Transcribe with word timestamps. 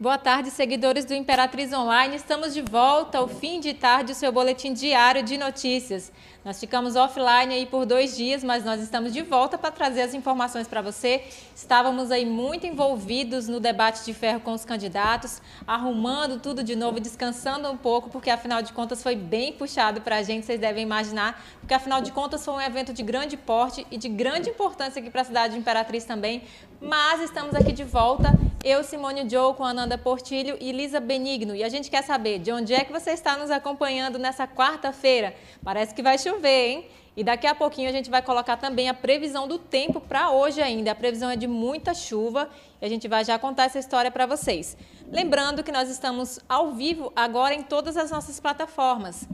Boa 0.00 0.16
tarde, 0.16 0.50
seguidores 0.50 1.04
do 1.04 1.12
Imperatriz 1.12 1.70
Online. 1.74 2.16
Estamos 2.16 2.54
de 2.54 2.62
volta 2.62 3.18
ao 3.18 3.28
fim 3.28 3.60
de 3.60 3.74
tarde, 3.74 4.12
o 4.12 4.14
seu 4.14 4.32
boletim 4.32 4.72
diário 4.72 5.22
de 5.22 5.36
notícias. 5.36 6.10
Nós 6.42 6.58
ficamos 6.58 6.96
offline 6.96 7.52
aí 7.52 7.66
por 7.66 7.84
dois 7.84 8.16
dias, 8.16 8.42
mas 8.42 8.64
nós 8.64 8.80
estamos 8.80 9.12
de 9.12 9.20
volta 9.20 9.58
para 9.58 9.70
trazer 9.70 10.00
as 10.00 10.14
informações 10.14 10.66
para 10.66 10.80
você. 10.80 11.22
Estávamos 11.54 12.10
aí 12.10 12.24
muito 12.24 12.66
envolvidos 12.66 13.46
no 13.46 13.60
debate 13.60 14.02
de 14.02 14.14
ferro 14.14 14.40
com 14.40 14.54
os 14.54 14.64
candidatos, 14.64 15.42
arrumando 15.66 16.40
tudo 16.40 16.64
de 16.64 16.74
novo, 16.74 16.98
descansando 16.98 17.70
um 17.70 17.76
pouco, 17.76 18.08
porque 18.08 18.30
afinal 18.30 18.62
de 18.62 18.72
contas 18.72 19.02
foi 19.02 19.14
bem 19.14 19.52
puxado 19.52 20.00
para 20.00 20.16
a 20.16 20.22
gente, 20.22 20.46
vocês 20.46 20.58
devem 20.58 20.82
imaginar, 20.82 21.44
porque 21.60 21.74
afinal 21.74 22.00
de 22.00 22.10
contas 22.10 22.42
foi 22.42 22.54
um 22.54 22.60
evento 22.62 22.94
de 22.94 23.02
grande 23.02 23.36
porte 23.36 23.86
e 23.90 23.98
de 23.98 24.08
grande 24.08 24.48
importância 24.48 24.98
aqui 24.98 25.10
para 25.10 25.20
a 25.20 25.24
cidade 25.24 25.52
de 25.52 25.60
Imperatriz 25.60 26.04
também. 26.04 26.42
Mas 26.80 27.20
estamos 27.20 27.54
aqui 27.54 27.72
de 27.72 27.84
volta, 27.84 28.32
eu, 28.64 28.82
Simone 28.82 29.28
Joe, 29.28 29.52
com 29.52 29.64
Portilho 29.98 30.56
e 30.60 30.72
Lisa 30.72 31.00
Benigno. 31.00 31.54
E 31.54 31.62
a 31.62 31.68
gente 31.68 31.90
quer 31.90 32.02
saber 32.02 32.38
de 32.38 32.52
onde 32.52 32.74
é 32.74 32.84
que 32.84 32.92
você 32.92 33.10
está 33.10 33.36
nos 33.36 33.50
acompanhando 33.50 34.18
nessa 34.18 34.46
quarta-feira. 34.46 35.34
Parece 35.62 35.94
que 35.94 36.02
vai 36.02 36.18
chover, 36.18 36.68
hein? 36.68 36.88
E 37.16 37.24
daqui 37.24 37.46
a 37.46 37.54
pouquinho 37.54 37.88
a 37.88 37.92
gente 37.92 38.08
vai 38.08 38.22
colocar 38.22 38.56
também 38.56 38.88
a 38.88 38.94
previsão 38.94 39.46
do 39.46 39.58
tempo 39.58 40.00
para 40.00 40.30
hoje 40.30 40.62
ainda. 40.62 40.92
A 40.92 40.94
previsão 40.94 41.28
é 41.28 41.36
de 41.36 41.46
muita 41.46 41.92
chuva 41.92 42.48
e 42.80 42.86
a 42.86 42.88
gente 42.88 43.08
vai 43.08 43.24
já 43.24 43.38
contar 43.38 43.64
essa 43.64 43.78
história 43.78 44.10
para 44.10 44.26
vocês. 44.26 44.76
Lembrando 45.10 45.62
que 45.62 45.72
nós 45.72 45.90
estamos 45.90 46.38
ao 46.48 46.72
vivo 46.72 47.12
agora 47.14 47.54
em 47.54 47.62
todas 47.62 47.96
as 47.96 48.10
nossas 48.10 48.38
plataformas. 48.38 49.28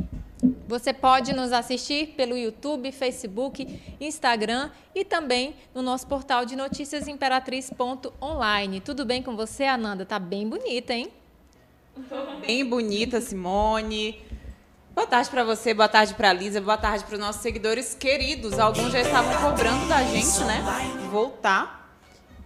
Você 0.69 0.93
pode 0.93 1.33
nos 1.33 1.53
assistir 1.53 2.15
pelo 2.17 2.37
YouTube, 2.37 2.91
Facebook, 2.93 3.81
Instagram 4.01 4.71
e 4.95 5.05
também 5.05 5.55
no 5.75 5.83
nosso 5.83 6.07
portal 6.07 6.45
de 6.45 6.57
notícias 6.57 7.07
imperatriz.online. 7.09 8.81
Tudo 8.81 9.05
bem 9.05 9.23
com 9.23 9.37
você, 9.37 9.65
Ananda? 9.65 10.05
Tá 10.05 10.19
bem 10.19 10.49
bonita, 10.49 10.93
hein? 10.93 11.09
Bem 12.47 12.65
bonita, 12.65 13.21
Simone. 13.21 14.21
Boa 14.95 15.07
tarde 15.07 15.31
para 15.31 15.45
você, 15.45 15.75
boa 15.75 15.89
tarde 15.89 16.15
para 16.15 16.31
a 16.31 16.33
Lisa, 16.33 16.61
boa 16.61 16.77
tarde 16.77 17.05
para 17.05 17.15
os 17.15 17.21
nossos 17.21 17.43
seguidores 17.43 17.95
queridos. 17.95 18.59
Alguns 18.59 18.93
já 18.93 19.01
estavam 19.01 19.35
cobrando 19.41 19.87
da 19.89 20.03
gente, 20.03 20.43
né? 20.45 20.63
Voltar. 21.11 21.87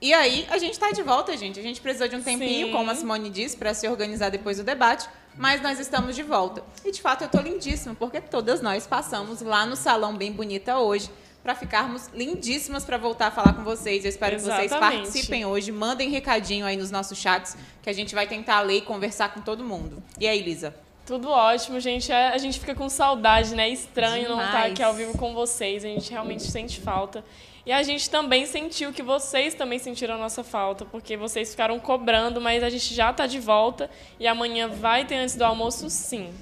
E 0.01 0.15
aí, 0.15 0.47
a 0.51 0.59
gente 0.59 0.73
está 0.73 0.91
de 0.91 1.03
volta, 1.03 1.37
gente. 1.37 1.61
A 1.61 1.63
gente 1.63 1.81
precisou 1.81 2.09
de 2.09 2.17
um 2.17 2.23
tempinho, 2.23 2.67
Sim. 2.69 2.73
como 2.73 2.91
a 2.91 2.95
Simone 2.95 3.29
disse, 3.29 3.57
para 3.57 3.75
se 3.75 3.87
organizar 3.87 4.31
depois 4.31 4.57
do 4.57 4.65
debate 4.65 5.09
mas 5.37 5.63
nós 5.63 5.79
estamos 5.79 6.17
de 6.17 6.23
volta. 6.23 6.63
E 6.85 6.91
de 6.91 7.01
fato 7.01 7.23
eu 7.23 7.27
estou 7.27 7.41
lindíssima, 7.41 7.95
porque 7.95 8.21
todas 8.21 8.61
nós 8.61 8.87
passamos 8.87 9.41
lá 9.41 9.65
no 9.67 9.77
salão 9.77 10.17
bem 10.17 10.33
bonita 10.33 10.79
hoje 10.79 11.11
para 11.43 11.55
ficarmos 11.55 12.09
lindíssimas 12.13 12.85
para 12.85 12.99
voltar 12.99 13.29
a 13.29 13.31
falar 13.31 13.55
com 13.55 13.65
vocês. 13.65 14.05
Eu 14.05 14.11
espero 14.11 14.37
Exatamente. 14.37 14.69
que 14.69 14.77
vocês 14.77 14.81
participem 14.81 15.47
hoje, 15.47 15.73
mandem 15.73 16.11
recadinho 16.11 16.67
aí 16.67 16.77
nos 16.77 16.91
nossos 16.91 17.19
chats, 17.19 17.57
que 17.83 17.89
a 17.89 17.93
gente 17.93 18.15
vai 18.15 18.27
tentar 18.27 18.61
ler 18.61 18.79
e 18.79 18.81
conversar 18.83 19.33
com 19.33 19.41
todo 19.41 19.65
mundo. 19.65 20.03
E 20.19 20.29
aí, 20.29 20.43
Lisa? 20.43 20.75
Tudo 21.07 21.31
ótimo, 21.31 21.81
gente. 21.81 22.13
É, 22.13 22.29
a 22.29 22.39
gente 22.39 22.61
fica 22.61 22.75
com 22.75 22.89
saudade, 22.89 23.55
né? 23.55 23.69
Estranho 23.69 24.29
Demais. 24.29 24.39
não 24.39 24.45
estar 24.47 24.67
aqui 24.67 24.83
ao 24.83 24.95
vivo 24.95 25.17
com 25.17 25.35
vocês. 25.35 25.85
A 25.85 25.89
gente 25.89 26.11
realmente 26.11 26.43
sente 26.45 26.81
falta. 26.81 27.25
E 27.71 27.73
a 27.73 27.85
gente 27.85 28.11
também 28.11 28.47
sentiu 28.47 28.93
que 28.93 29.01
vocês 29.01 29.55
também 29.55 29.79
sentiram 29.79 30.17
a 30.17 30.19
nossa 30.19 30.43
falta, 30.43 30.85
porque 30.85 31.17
vocês 31.17 31.53
ficaram 31.53 31.79
cobrando, 31.79 32.41
mas 32.41 32.65
a 32.65 32.69
gente 32.69 32.93
já 32.93 33.13
está 33.13 33.29
de 33.29 33.39
volta 33.39 33.89
e 34.19 34.27
amanhã 34.27 34.67
vai 34.67 35.05
ter 35.05 35.15
antes 35.15 35.37
do 35.37 35.45
almoço, 35.45 35.89
sim. 35.89 36.35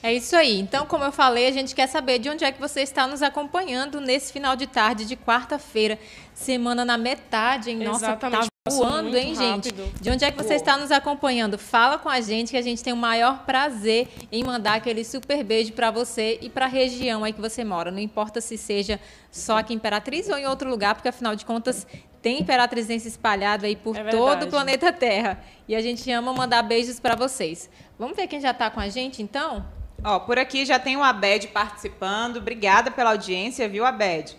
É 0.00 0.14
isso 0.14 0.36
aí. 0.36 0.60
Então, 0.60 0.86
como 0.86 1.02
eu 1.02 1.10
falei, 1.10 1.48
a 1.48 1.50
gente 1.50 1.74
quer 1.74 1.88
saber 1.88 2.20
de 2.20 2.30
onde 2.30 2.44
é 2.44 2.52
que 2.52 2.60
você 2.60 2.82
está 2.82 3.04
nos 3.08 3.20
acompanhando 3.20 4.00
nesse 4.00 4.32
final 4.32 4.54
de 4.54 4.68
tarde 4.68 5.06
de 5.06 5.16
quarta-feira, 5.16 5.98
semana 6.32 6.84
na 6.84 6.96
metade, 6.96 7.70
hein? 7.70 7.78
Nossa, 7.78 8.14
tá 8.14 8.46
voando, 8.70 9.16
hein, 9.16 9.34
rápido. 9.34 9.76
gente? 9.76 9.92
De 10.00 10.10
onde 10.10 10.24
é 10.24 10.30
que 10.30 10.36
você 10.36 10.50
Uou. 10.50 10.56
está 10.56 10.76
nos 10.76 10.90
acompanhando? 10.90 11.58
Fala 11.58 11.98
com 11.98 12.08
a 12.08 12.20
gente 12.20 12.50
que 12.50 12.56
a 12.56 12.62
gente 12.62 12.82
tem 12.82 12.92
o 12.92 12.96
maior 12.96 13.44
prazer 13.44 14.08
em 14.30 14.44
mandar 14.44 14.74
aquele 14.74 15.04
super 15.04 15.42
beijo 15.44 15.72
para 15.72 15.90
você 15.90 16.38
e 16.40 16.50
para 16.50 16.66
a 16.66 16.68
região 16.68 17.24
aí 17.24 17.32
que 17.32 17.40
você 17.40 17.64
mora. 17.64 17.90
Não 17.90 17.98
importa 17.98 18.40
se 18.40 18.56
seja 18.58 19.00
só 19.30 19.58
aqui 19.58 19.72
em 19.72 19.76
Imperatriz 19.76 20.28
ou 20.28 20.38
em 20.38 20.46
outro 20.46 20.68
lugar, 20.68 20.94
porque 20.94 21.08
afinal 21.08 21.34
de 21.36 21.44
contas 21.44 21.86
tem 22.26 22.40
imperatrizense 22.40 23.06
espalhado 23.06 23.66
aí 23.66 23.76
por 23.76 23.96
é 23.96 24.10
todo 24.10 24.44
o 24.44 24.46
planeta 24.48 24.92
Terra. 24.92 25.40
E 25.68 25.76
a 25.76 25.80
gente 25.80 26.10
ama 26.10 26.32
mandar 26.32 26.62
beijos 26.62 26.98
para 26.98 27.14
vocês. 27.14 27.70
Vamos 27.98 28.16
ver 28.16 28.26
quem 28.26 28.40
já 28.40 28.50
está 28.50 28.68
com 28.68 28.80
a 28.80 28.88
gente, 28.88 29.22
então? 29.22 29.64
Ó, 30.02 30.18
por 30.18 30.38
aqui 30.38 30.66
já 30.66 30.78
tem 30.78 30.96
o 30.96 31.04
Abed 31.04 31.48
participando. 31.48 32.38
Obrigada 32.38 32.90
pela 32.90 33.10
audiência, 33.10 33.68
viu, 33.68 33.84
Abed? 33.84 34.36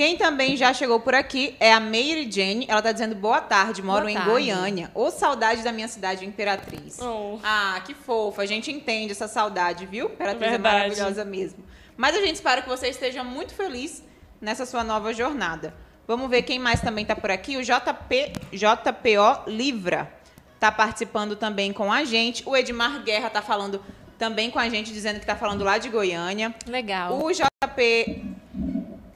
Quem 0.00 0.16
também 0.16 0.56
já 0.56 0.72
chegou 0.72 1.00
por 1.00 1.12
aqui 1.12 1.56
é 1.58 1.72
a 1.72 1.80
Meire 1.80 2.30
Jane. 2.30 2.66
Ela 2.68 2.78
está 2.78 2.92
dizendo 2.92 3.16
boa 3.16 3.40
tarde, 3.40 3.82
moro 3.82 4.02
boa 4.02 4.12
em 4.12 4.14
tarde. 4.14 4.30
Goiânia. 4.30 4.92
Ô, 4.94 5.10
saudade 5.10 5.60
da 5.62 5.72
minha 5.72 5.88
cidade, 5.88 6.24
Imperatriz. 6.24 7.00
Oh. 7.00 7.40
Ah, 7.42 7.82
que 7.84 7.94
fofa. 7.94 8.42
A 8.42 8.46
gente 8.46 8.70
entende 8.70 9.10
essa 9.10 9.26
saudade, 9.26 9.86
viu? 9.86 10.06
Imperatriz 10.06 10.52
é 10.52 10.58
maravilhosa 10.58 11.24
mesmo. 11.24 11.64
Mas 11.96 12.14
a 12.14 12.20
gente 12.20 12.36
espera 12.36 12.62
que 12.62 12.68
você 12.68 12.86
esteja 12.86 13.24
muito 13.24 13.52
feliz 13.52 14.04
nessa 14.40 14.64
sua 14.64 14.84
nova 14.84 15.12
jornada. 15.12 15.74
Vamos 16.06 16.30
ver 16.30 16.42
quem 16.42 16.60
mais 16.60 16.80
também 16.80 17.02
está 17.02 17.16
por 17.16 17.32
aqui. 17.32 17.56
O 17.56 17.62
JP, 17.64 18.34
JPO 18.52 19.50
Livra 19.50 20.12
está 20.54 20.70
participando 20.70 21.34
também 21.34 21.72
com 21.72 21.92
a 21.92 22.04
gente. 22.04 22.48
O 22.48 22.56
Edmar 22.56 23.02
Guerra 23.02 23.26
está 23.26 23.42
falando 23.42 23.82
também 24.16 24.48
com 24.48 24.60
a 24.60 24.68
gente, 24.68 24.92
dizendo 24.92 25.16
que 25.16 25.24
está 25.24 25.34
falando 25.34 25.64
lá 25.64 25.76
de 25.76 25.88
Goiânia. 25.88 26.54
Legal. 26.68 27.20
O 27.20 27.32
JP, 27.32 28.27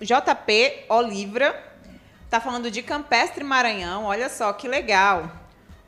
JP 0.04 0.84
Olivra 0.88 1.72
está 2.24 2.40
falando 2.40 2.70
de 2.70 2.82
Campestre 2.82 3.44
Maranhão. 3.44 4.04
Olha 4.04 4.28
só 4.28 4.52
que 4.52 4.66
legal. 4.66 5.30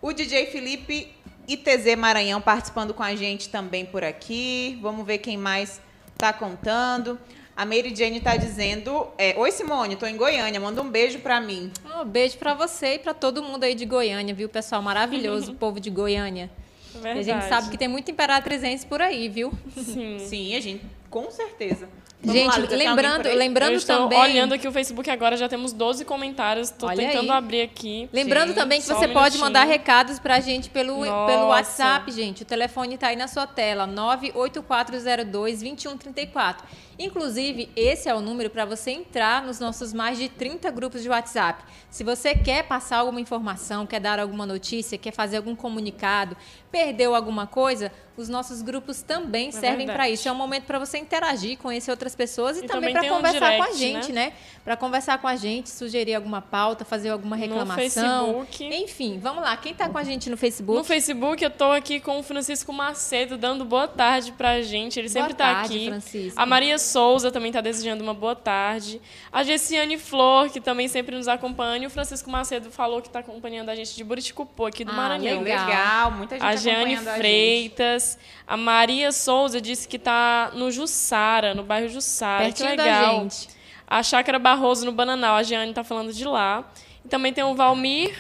O 0.01 0.13
DJ 0.13 0.47
Felipe 0.47 1.13
ITZ 1.49 1.97
Maranhão 1.97 2.41
participando 2.41 2.95
com 2.95 3.03
a 3.03 3.15
gente 3.17 3.49
também 3.49 3.85
por 3.85 4.05
aqui. 4.05 4.79
Vamos 4.81 5.07
ver 5.07 5.19
quem 5.19 5.37
mais 5.37 5.81
está 6.13 6.33
contando. 6.33 7.19
A 7.57 7.65
Mary 7.65 7.95
Jane 7.95 8.19
está 8.19 8.37
dizendo: 8.37 9.09
é, 9.19 9.35
Oi, 9.37 9.51
Simone, 9.51 9.95
estou 9.95 10.09
em 10.09 10.17
Goiânia, 10.17 10.61
manda 10.61 10.83
um 10.83 10.91
beijo 10.91 11.21
para 11.21 11.41
mim. 11.41 11.73
Um 12.01 12.05
beijo 12.05 12.37
para 12.39 12.55
você 12.55 12.95
e 12.95 12.99
para 12.99 13.15
todo 13.15 13.43
mundo 13.43 13.65
aí 13.65 13.75
de 13.75 13.85
Goiânia, 13.85 14.35
viu, 14.35 14.49
pessoal 14.49 14.83
maravilhoso, 14.83 15.53
o 15.53 15.55
povo 15.57 15.79
de 15.79 15.91
Goiânia. 15.91 16.51
Verdade. 16.93 17.17
E 17.17 17.21
a 17.21 17.23
gente 17.23 17.49
sabe 17.49 17.71
que 17.71 17.79
tem 17.79 17.89
muito 17.89 18.11
imperatrizense 18.11 18.87
por 18.87 19.01
aí, 19.01 19.29
viu? 19.29 19.53
Sim. 19.77 20.19
Sim, 20.21 20.55
a 20.55 20.61
gente, 20.61 20.85
com 21.11 21.31
certeza. 21.31 21.89
Vamos 22.25 22.41
gente, 22.41 22.61
lá, 22.61 22.77
lembrando, 22.77 23.29
lembrando 23.29 23.73
Eu 23.73 23.79
estou 23.79 23.97
também. 23.97 24.19
Olhando 24.19 24.55
aqui 24.55 24.67
o 24.67 24.73
Facebook 24.73 25.09
agora, 25.11 25.37
já 25.37 25.49
temos 25.49 25.73
12 25.73 26.05
comentários. 26.05 26.71
Estou 26.71 26.89
tentando 26.91 27.31
aí. 27.33 27.39
abrir 27.39 27.63
aqui. 27.63 28.09
Lembrando 28.13 28.49
Sim, 28.51 28.55
também 28.55 28.81
que 28.81 28.87
você 28.87 29.07
um 29.07 29.13
pode 29.13 29.39
mandar 29.39 29.65
recados 29.65 30.19
para 30.19 30.37
a 30.37 30.41
gente 30.41 30.71
pelo, 30.71 31.01
pelo 31.01 31.49
WhatsApp, 31.49 32.11
gente. 32.11 32.43
O 32.43 32.47
telefone 32.47 32.95
está 32.95 33.09
aí 33.09 33.17
na 33.17 33.29
sua 33.29 33.47
tela: 33.47 33.87
98402 33.87 35.61
2134. 35.61 36.67
Inclusive, 36.99 37.69
esse 37.75 38.09
é 38.09 38.15
o 38.15 38.21
número 38.21 38.51
para 38.51 38.65
você 38.65 38.91
entrar 38.91 39.43
nos 39.43 39.59
nossos 39.59 39.93
mais 39.93 40.19
de 40.19 40.29
30 40.29 40.71
grupos 40.71 41.03
de 41.03 41.09
WhatsApp. 41.09 41.65
Se 41.91 42.05
você 42.05 42.35
quer 42.35 42.65
passar 42.65 42.99
alguma 42.99 43.21
informação, 43.21 43.87
quer 43.87 44.01
dar 44.01 44.19
alguma 44.19 44.47
notícia, 44.47 44.99
quer 44.99 45.13
fazer 45.13 45.37
algum 45.37 45.55
comunicado, 45.55 46.37
perdeu 46.71 47.15
alguma 47.15 47.47
coisa, 47.47 47.93
os 48.17 48.29
nossos 48.29 48.63
grupos 48.63 49.03
também 49.03 49.49
é 49.49 49.53
servem 49.53 49.87
para 49.87 50.09
isso. 50.09 50.29
É 50.29 50.33
um 50.33 50.37
momento 50.37 50.65
para 50.65 50.79
você 50.79 50.99
interagir, 50.99 51.59
conhecer 51.59 51.91
outras 51.91 52.15
pessoas 52.15 52.59
e, 52.59 52.65
e 52.65 52.67
também, 52.67 52.93
para 52.93 53.09
conversar 53.09 53.37
um 53.37 53.51
direct, 53.51 53.59
com 53.59 53.63
a 53.63 53.77
gente, 53.77 54.13
né? 54.13 54.27
né? 54.27 54.33
Para 54.65 54.77
conversar 54.77 55.19
com 55.19 55.27
a 55.27 55.37
gente, 55.37 55.69
sugerir 55.71 56.15
alguma 56.15 56.41
pauta, 56.41 56.85
fazer 56.85 57.11
alguma 57.11 57.35
reclamação. 57.35 58.33
No 58.33 58.45
Facebook. 58.47 58.65
Enfim, 58.65 59.19
vamos 59.21 59.43
lá. 59.43 59.57
Quem 59.57 59.73
está 59.73 59.89
com 59.89 59.99
a 59.99 60.05
gente 60.05 60.31
no 60.31 60.37
Facebook? 60.37 60.79
No 60.79 60.85
Facebook 60.85 61.43
eu 61.43 61.49
estou 61.49 61.73
aqui 61.73 61.99
com 61.99 62.19
o 62.19 62.23
Francisco 62.23 62.73
Macedo 62.73 63.37
dando 63.37 63.65
boa 63.65 63.89
tarde 63.89 64.33
para 64.33 64.51
a 64.51 64.63
gente. 64.63 64.99
Ele 64.99 65.09
boa 65.09 65.13
sempre 65.13 65.33
está 65.33 65.63
aqui. 65.63 65.89
Francisco. 65.89 66.41
A 66.41 66.47
Maria 66.47 66.79
Souza 66.85 67.33
também 67.33 67.51
está 67.51 67.61
desejando 67.61 68.05
uma 68.05 68.15
boa 68.15 68.37
tarde. 68.37 69.01
A 69.33 69.43
Gessiane 69.43 69.99
Flor, 69.99 70.51
que 70.51 70.61
também 70.61 70.87
sempre 70.87 71.17
nos 71.17 71.27
acompanha. 71.27 71.83
E 71.83 71.87
o 71.87 71.91
Francisco 71.91 72.31
Macedo 72.31 72.71
falou 72.71 73.03
que 73.03 73.09
está 73.09 73.19
acompanhando 73.19 73.71
a 73.71 73.75
gente 73.75 73.97
de 73.97 74.05
Buriticupu, 74.05 74.67
aqui 74.67 74.85
do 74.85 74.93
ah, 74.93 74.95
Maranhão. 74.95 75.43
Legal. 75.43 75.67
legal, 75.67 76.11
muita 76.13 76.37
gente 76.37 76.47
A 76.47 76.55
Jeane 76.55 76.97
Freitas. 76.97 78.17
A, 78.47 78.55
a, 78.55 78.57
Maria 78.57 79.11
Souza 79.11 79.61
disse 79.61 79.89
que 79.89 79.97
está 79.97 80.53
no 80.55 80.71
Jussara, 80.71 81.55
no 81.55 81.65
bairro 81.65 81.89
Jussara. 81.89 82.45
Pertinho 82.45 82.71
que 82.71 82.77
legal. 82.77 83.17
Da 83.17 83.23
gente. 83.23 83.49
A 83.87 84.03
Chácara 84.03 84.39
Barroso, 84.39 84.85
no 84.85 84.93
Bananal. 84.93 85.35
A 85.37 85.43
Jeane 85.43 85.71
está 85.71 85.83
falando 85.83 86.13
de 86.13 86.25
lá. 86.25 86.71
E 87.05 87.09
também 87.09 87.33
tem 87.33 87.43
o 87.43 87.55
Valmir 87.55 88.15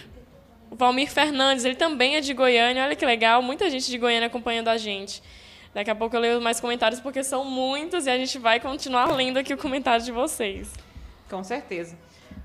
o 0.74 0.76
Valmir 0.76 1.08
Fernandes, 1.08 1.64
ele 1.64 1.76
também 1.76 2.16
é 2.16 2.20
de 2.20 2.34
Goiânia. 2.34 2.82
Olha 2.82 2.96
que 2.96 3.06
legal, 3.06 3.40
muita 3.40 3.70
gente 3.70 3.88
de 3.88 3.96
Goiânia 3.96 4.26
acompanhando 4.26 4.66
a 4.66 4.76
gente. 4.76 5.22
Daqui 5.74 5.90
a 5.90 5.94
pouco 5.94 6.14
eu 6.14 6.20
leio 6.20 6.40
mais 6.40 6.60
comentários, 6.60 7.00
porque 7.00 7.24
são 7.24 7.44
muitos 7.44 8.06
e 8.06 8.10
a 8.10 8.16
gente 8.16 8.38
vai 8.38 8.60
continuar 8.60 9.10
lendo 9.12 9.38
aqui 9.38 9.52
o 9.52 9.58
comentário 9.58 10.04
de 10.04 10.12
vocês. 10.12 10.72
Com 11.28 11.42
certeza. 11.42 11.98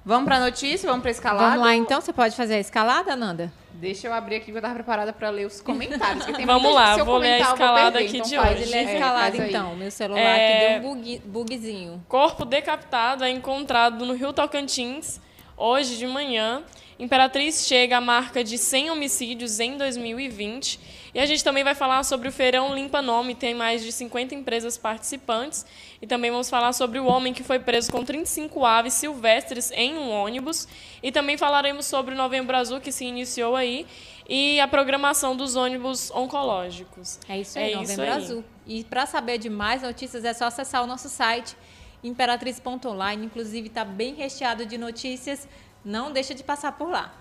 Vamos 0.04 0.26
para 0.26 0.38
a 0.38 0.40
notícia? 0.40 0.90
Vamos 0.90 1.02
para 1.02 1.12
a 1.12 1.12
escalada? 1.12 1.50
Vamos 1.50 1.62
lá, 1.64 1.76
então. 1.76 2.02
Você 2.02 2.12
pode 2.12 2.36
fazer 2.36 2.56
a 2.56 2.60
escalada, 2.60 3.16
Nanda? 3.16 3.54
Deixa 3.74 4.08
eu 4.08 4.14
abrir 4.14 4.38
aqui, 4.38 4.46
que 4.46 4.52
eu 4.52 4.58
estava 4.58 4.74
preparada 4.74 5.14
para 5.14 5.30
ler 5.30 5.46
os 5.46 5.62
comentários. 5.62 6.26
Vamos 6.46 6.74
lá, 6.74 6.98
vou 7.04 7.18
ler 7.18 7.34
a 7.34 7.40
escalada 7.40 8.00
aqui 8.00 8.18
então 8.18 8.30
de 8.30 8.36
faz, 8.36 8.60
hoje. 8.60 8.72
Lê 8.72 8.78
a 8.80 8.94
escalada, 8.94 9.38
é, 9.38 9.48
então. 9.48 9.76
Meu 9.76 9.92
celular 9.92 10.20
é... 10.20 10.76
aqui 10.76 10.82
deu 10.82 10.90
um 10.90 10.96
bug, 10.96 11.22
bugzinho. 11.26 12.06
Corpo 12.08 12.44
decapitado 12.46 13.24
é 13.24 13.30
encontrado 13.30 14.06
no 14.06 14.14
Rio 14.16 14.34
Tocantins, 14.34 15.22
hoje 15.56 15.98
de 15.98 16.08
manhã. 16.08 16.64
Imperatriz 17.00 17.66
chega 17.66 17.96
à 17.96 18.02
marca 18.02 18.44
de 18.44 18.58
100 18.58 18.92
homicídios 18.92 19.62
em 19.62 19.78
2020. 19.78 20.78
E 21.14 21.20
a 21.20 21.26
gente 21.26 21.42
também 21.42 21.64
vai 21.64 21.74
falar 21.74 22.04
sobre 22.04 22.28
o 22.28 22.32
Feirão 22.32 22.76
Limpa 22.76 23.02
Nome, 23.02 23.34
tem 23.34 23.56
mais 23.56 23.82
de 23.82 23.92
50 23.94 24.36
empresas 24.36 24.78
participantes. 24.78 25.66
E 26.02 26.06
também 26.06 26.30
vamos 26.30 26.50
falar 26.50 26.74
sobre 26.74 27.00
o 27.00 27.06
homem 27.06 27.34
que 27.34 27.42
foi 27.42 27.58
preso 27.58 27.90
com 27.90 28.04
35 28.04 28.66
aves 28.66 28.96
silvestres 28.96 29.72
em 29.72 29.98
um 29.98 30.12
ônibus. 30.12 30.68
E 31.02 31.10
também 31.10 31.38
falaremos 31.38 31.86
sobre 31.86 32.14
o 32.14 32.18
Novembro 32.18 32.58
Azul, 32.58 32.82
que 32.82 32.92
se 32.92 33.06
iniciou 33.06 33.56
aí, 33.56 33.88
e 34.28 34.60
a 34.60 34.68
programação 34.68 35.38
dos 35.38 35.56
ônibus 35.56 36.12
oncológicos. 36.12 37.18
É 37.30 37.40
isso 37.40 37.58
aí, 37.58 37.72
é 37.72 37.76
Novembro 37.78 37.94
isso 37.94 38.02
aí. 38.02 38.10
Azul. 38.10 38.44
E 38.68 38.84
para 38.84 39.06
saber 39.06 39.38
de 39.38 39.50
mais 39.50 39.84
notícias 39.84 40.26
é 40.26 40.34
só 40.34 40.46
acessar 40.46 40.84
o 40.84 40.86
nosso 40.86 41.08
site 41.08 41.56
imperatriz.online, 42.04 43.26
inclusive 43.26 43.68
está 43.68 43.84
bem 43.84 44.14
recheado 44.16 44.66
de 44.66 44.78
notícias, 44.78 45.48
não 45.90 46.12
deixa 46.12 46.36
de 46.36 46.44
passar 46.44 46.74
por 46.74 46.90
lá. 46.90 47.12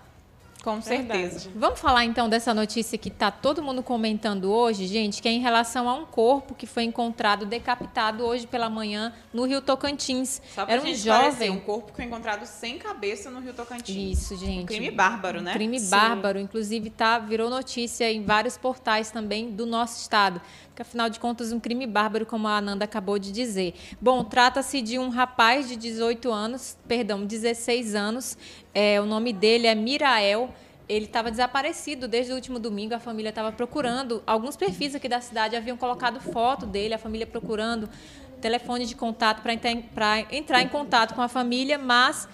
Com 0.63 0.81
certeza. 0.81 1.13
Verdade. 1.13 1.51
Vamos 1.55 1.79
falar 1.79 2.03
então 2.03 2.27
dessa 2.27 2.53
notícia 2.53 2.97
que 2.97 3.07
está 3.07 3.31
todo 3.31 3.63
mundo 3.63 3.81
comentando 3.81 4.51
hoje, 4.51 4.87
gente, 4.87 5.21
que 5.21 5.27
é 5.27 5.31
em 5.31 5.39
relação 5.39 5.87
a 5.87 5.93
um 5.93 6.05
corpo 6.05 6.53
que 6.53 6.67
foi 6.67 6.83
encontrado 6.83 7.45
decapitado 7.45 8.25
hoje 8.25 8.45
pela 8.45 8.69
manhã 8.69 9.13
no 9.33 9.45
Rio 9.45 9.61
Tocantins. 9.61 10.41
Só 10.53 10.65
pra 10.65 10.75
Era 10.75 10.83
um 10.83 10.93
jovem, 10.93 11.49
um 11.49 11.61
corpo 11.61 11.91
que 11.91 11.95
foi 11.95 12.05
encontrado 12.05 12.45
sem 12.45 12.77
cabeça 12.77 13.31
no 13.31 13.39
Rio 13.39 13.53
Tocantins. 13.53 14.19
Isso, 14.19 14.35
gente. 14.35 14.63
Um 14.63 14.65
crime 14.65 14.91
bárbaro, 14.91 15.41
né? 15.41 15.51
Um 15.51 15.53
crime 15.53 15.79
Sim. 15.79 15.89
bárbaro, 15.89 16.37
inclusive 16.37 16.89
tá 16.89 17.19
virou 17.19 17.49
notícia 17.49 18.11
em 18.11 18.25
vários 18.25 18.57
portais 18.57 19.11
também 19.11 19.51
do 19.51 19.65
nosso 19.65 20.01
estado, 20.01 20.41
porque 20.79 20.83
afinal 20.83 21.09
de 21.09 21.19
contas 21.19 21.51
um 21.51 21.59
crime 21.59 21.85
bárbaro, 21.85 22.25
como 22.25 22.47
a 22.47 22.55
Ananda 22.55 22.85
acabou 22.85 23.19
de 23.19 23.33
dizer. 23.33 23.73
Bom, 23.99 24.23
trata-se 24.23 24.81
de 24.81 24.97
um 24.97 25.09
rapaz 25.09 25.67
de 25.67 25.75
18 25.75 26.31
anos, 26.31 26.77
perdão, 26.87 27.25
16 27.25 27.95
anos. 27.95 28.37
É, 28.73 29.01
o 29.01 29.05
nome 29.05 29.33
dele 29.33 29.67
é 29.67 29.75
Mirael 29.75 30.53
ele 30.87 31.05
estava 31.05 31.29
desaparecido 31.29 32.07
desde 32.07 32.31
o 32.31 32.35
último 32.35 32.57
domingo. 32.57 32.95
A 32.95 32.99
família 32.99 33.29
estava 33.29 33.51
procurando. 33.51 34.23
Alguns 34.25 34.55
perfis 34.55 34.95
aqui 34.95 35.07
da 35.07 35.21
cidade 35.21 35.55
haviam 35.55 35.77
colocado 35.77 36.19
foto 36.19 36.65
dele, 36.65 36.95
a 36.95 36.97
família 36.97 37.27
procurando 37.27 37.87
telefone 38.41 38.87
de 38.87 38.95
contato 38.95 39.43
para 39.43 39.53
entrar 40.31 40.61
em 40.63 40.67
contato 40.69 41.13
com 41.13 41.21
a 41.21 41.27
família, 41.27 41.77
mas 41.77 42.27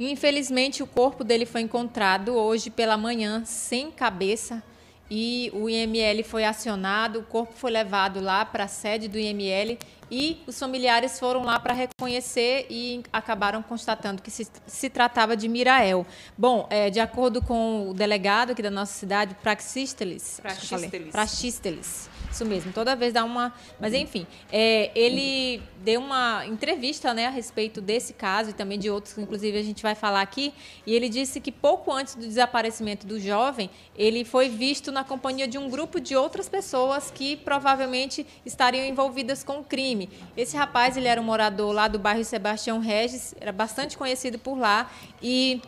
infelizmente 0.00 0.82
o 0.82 0.86
corpo 0.86 1.24
dele 1.24 1.44
foi 1.44 1.60
encontrado 1.60 2.34
hoje 2.34 2.70
pela 2.70 2.96
manhã 2.96 3.44
sem 3.44 3.90
cabeça 3.90 4.62
e 5.10 5.50
o 5.54 5.68
IML 5.68 6.22
foi 6.24 6.44
acionado, 6.44 7.20
o 7.20 7.22
corpo 7.22 7.52
foi 7.54 7.70
levado 7.70 8.20
lá 8.20 8.44
para 8.44 8.64
a 8.64 8.68
sede 8.68 9.08
do 9.08 9.18
IML 9.18 9.78
e 10.10 10.42
os 10.46 10.58
familiares 10.58 11.18
foram 11.18 11.44
lá 11.44 11.58
para 11.60 11.74
reconhecer 11.74 12.66
e 12.70 13.02
acabaram 13.12 13.62
constatando 13.62 14.22
que 14.22 14.30
se, 14.30 14.46
se 14.66 14.88
tratava 14.88 15.36
de 15.36 15.48
Mirael. 15.48 16.06
Bom, 16.36 16.66
é, 16.70 16.90
de 16.90 17.00
acordo 17.00 17.42
com 17.42 17.90
o 17.90 17.94
delegado 17.94 18.52
aqui 18.52 18.62
da 18.62 18.70
nossa 18.70 18.92
cidade, 18.92 19.34
Praxísteles. 19.42 20.40
Praxísteles. 20.40 21.10
Praxísteles 21.10 22.10
isso 22.30 22.44
mesmo, 22.44 22.72
toda 22.72 22.94
vez 22.94 23.12
dá 23.12 23.24
uma. 23.24 23.52
Mas 23.80 23.94
enfim, 23.94 24.26
é, 24.52 24.90
ele 24.94 25.62
deu 25.82 26.00
uma 26.00 26.44
entrevista 26.46 27.14
né, 27.14 27.26
a 27.26 27.30
respeito 27.30 27.80
desse 27.80 28.12
caso 28.12 28.50
e 28.50 28.52
também 28.52 28.78
de 28.78 28.90
outros 28.90 29.14
que, 29.14 29.20
inclusive, 29.20 29.58
a 29.58 29.62
gente 29.62 29.82
vai 29.82 29.94
falar 29.94 30.20
aqui. 30.20 30.52
E 30.86 30.94
ele 30.94 31.08
disse 31.08 31.40
que 31.40 31.50
pouco 31.50 31.92
antes 31.92 32.14
do 32.14 32.22
desaparecimento 32.22 33.06
do 33.06 33.18
jovem, 33.18 33.70
ele 33.96 34.24
foi 34.24 34.48
visto 34.48 34.92
na 34.92 35.04
companhia 35.04 35.48
de 35.48 35.58
um 35.58 35.70
grupo 35.70 36.00
de 36.00 36.14
outras 36.16 36.48
pessoas 36.48 37.10
que 37.10 37.36
provavelmente 37.36 38.26
estariam 38.44 38.84
envolvidas 38.84 39.42
com 39.42 39.60
o 39.60 39.64
crime. 39.64 40.08
Esse 40.36 40.56
rapaz, 40.56 40.96
ele 40.96 41.08
era 41.08 41.20
um 41.20 41.24
morador 41.24 41.72
lá 41.72 41.88
do 41.88 41.98
bairro 41.98 42.24
Sebastião 42.24 42.80
Regis, 42.80 43.34
era 43.40 43.52
bastante 43.52 43.96
conhecido 43.96 44.38
por 44.38 44.58
lá 44.58 44.90
e 45.22 45.60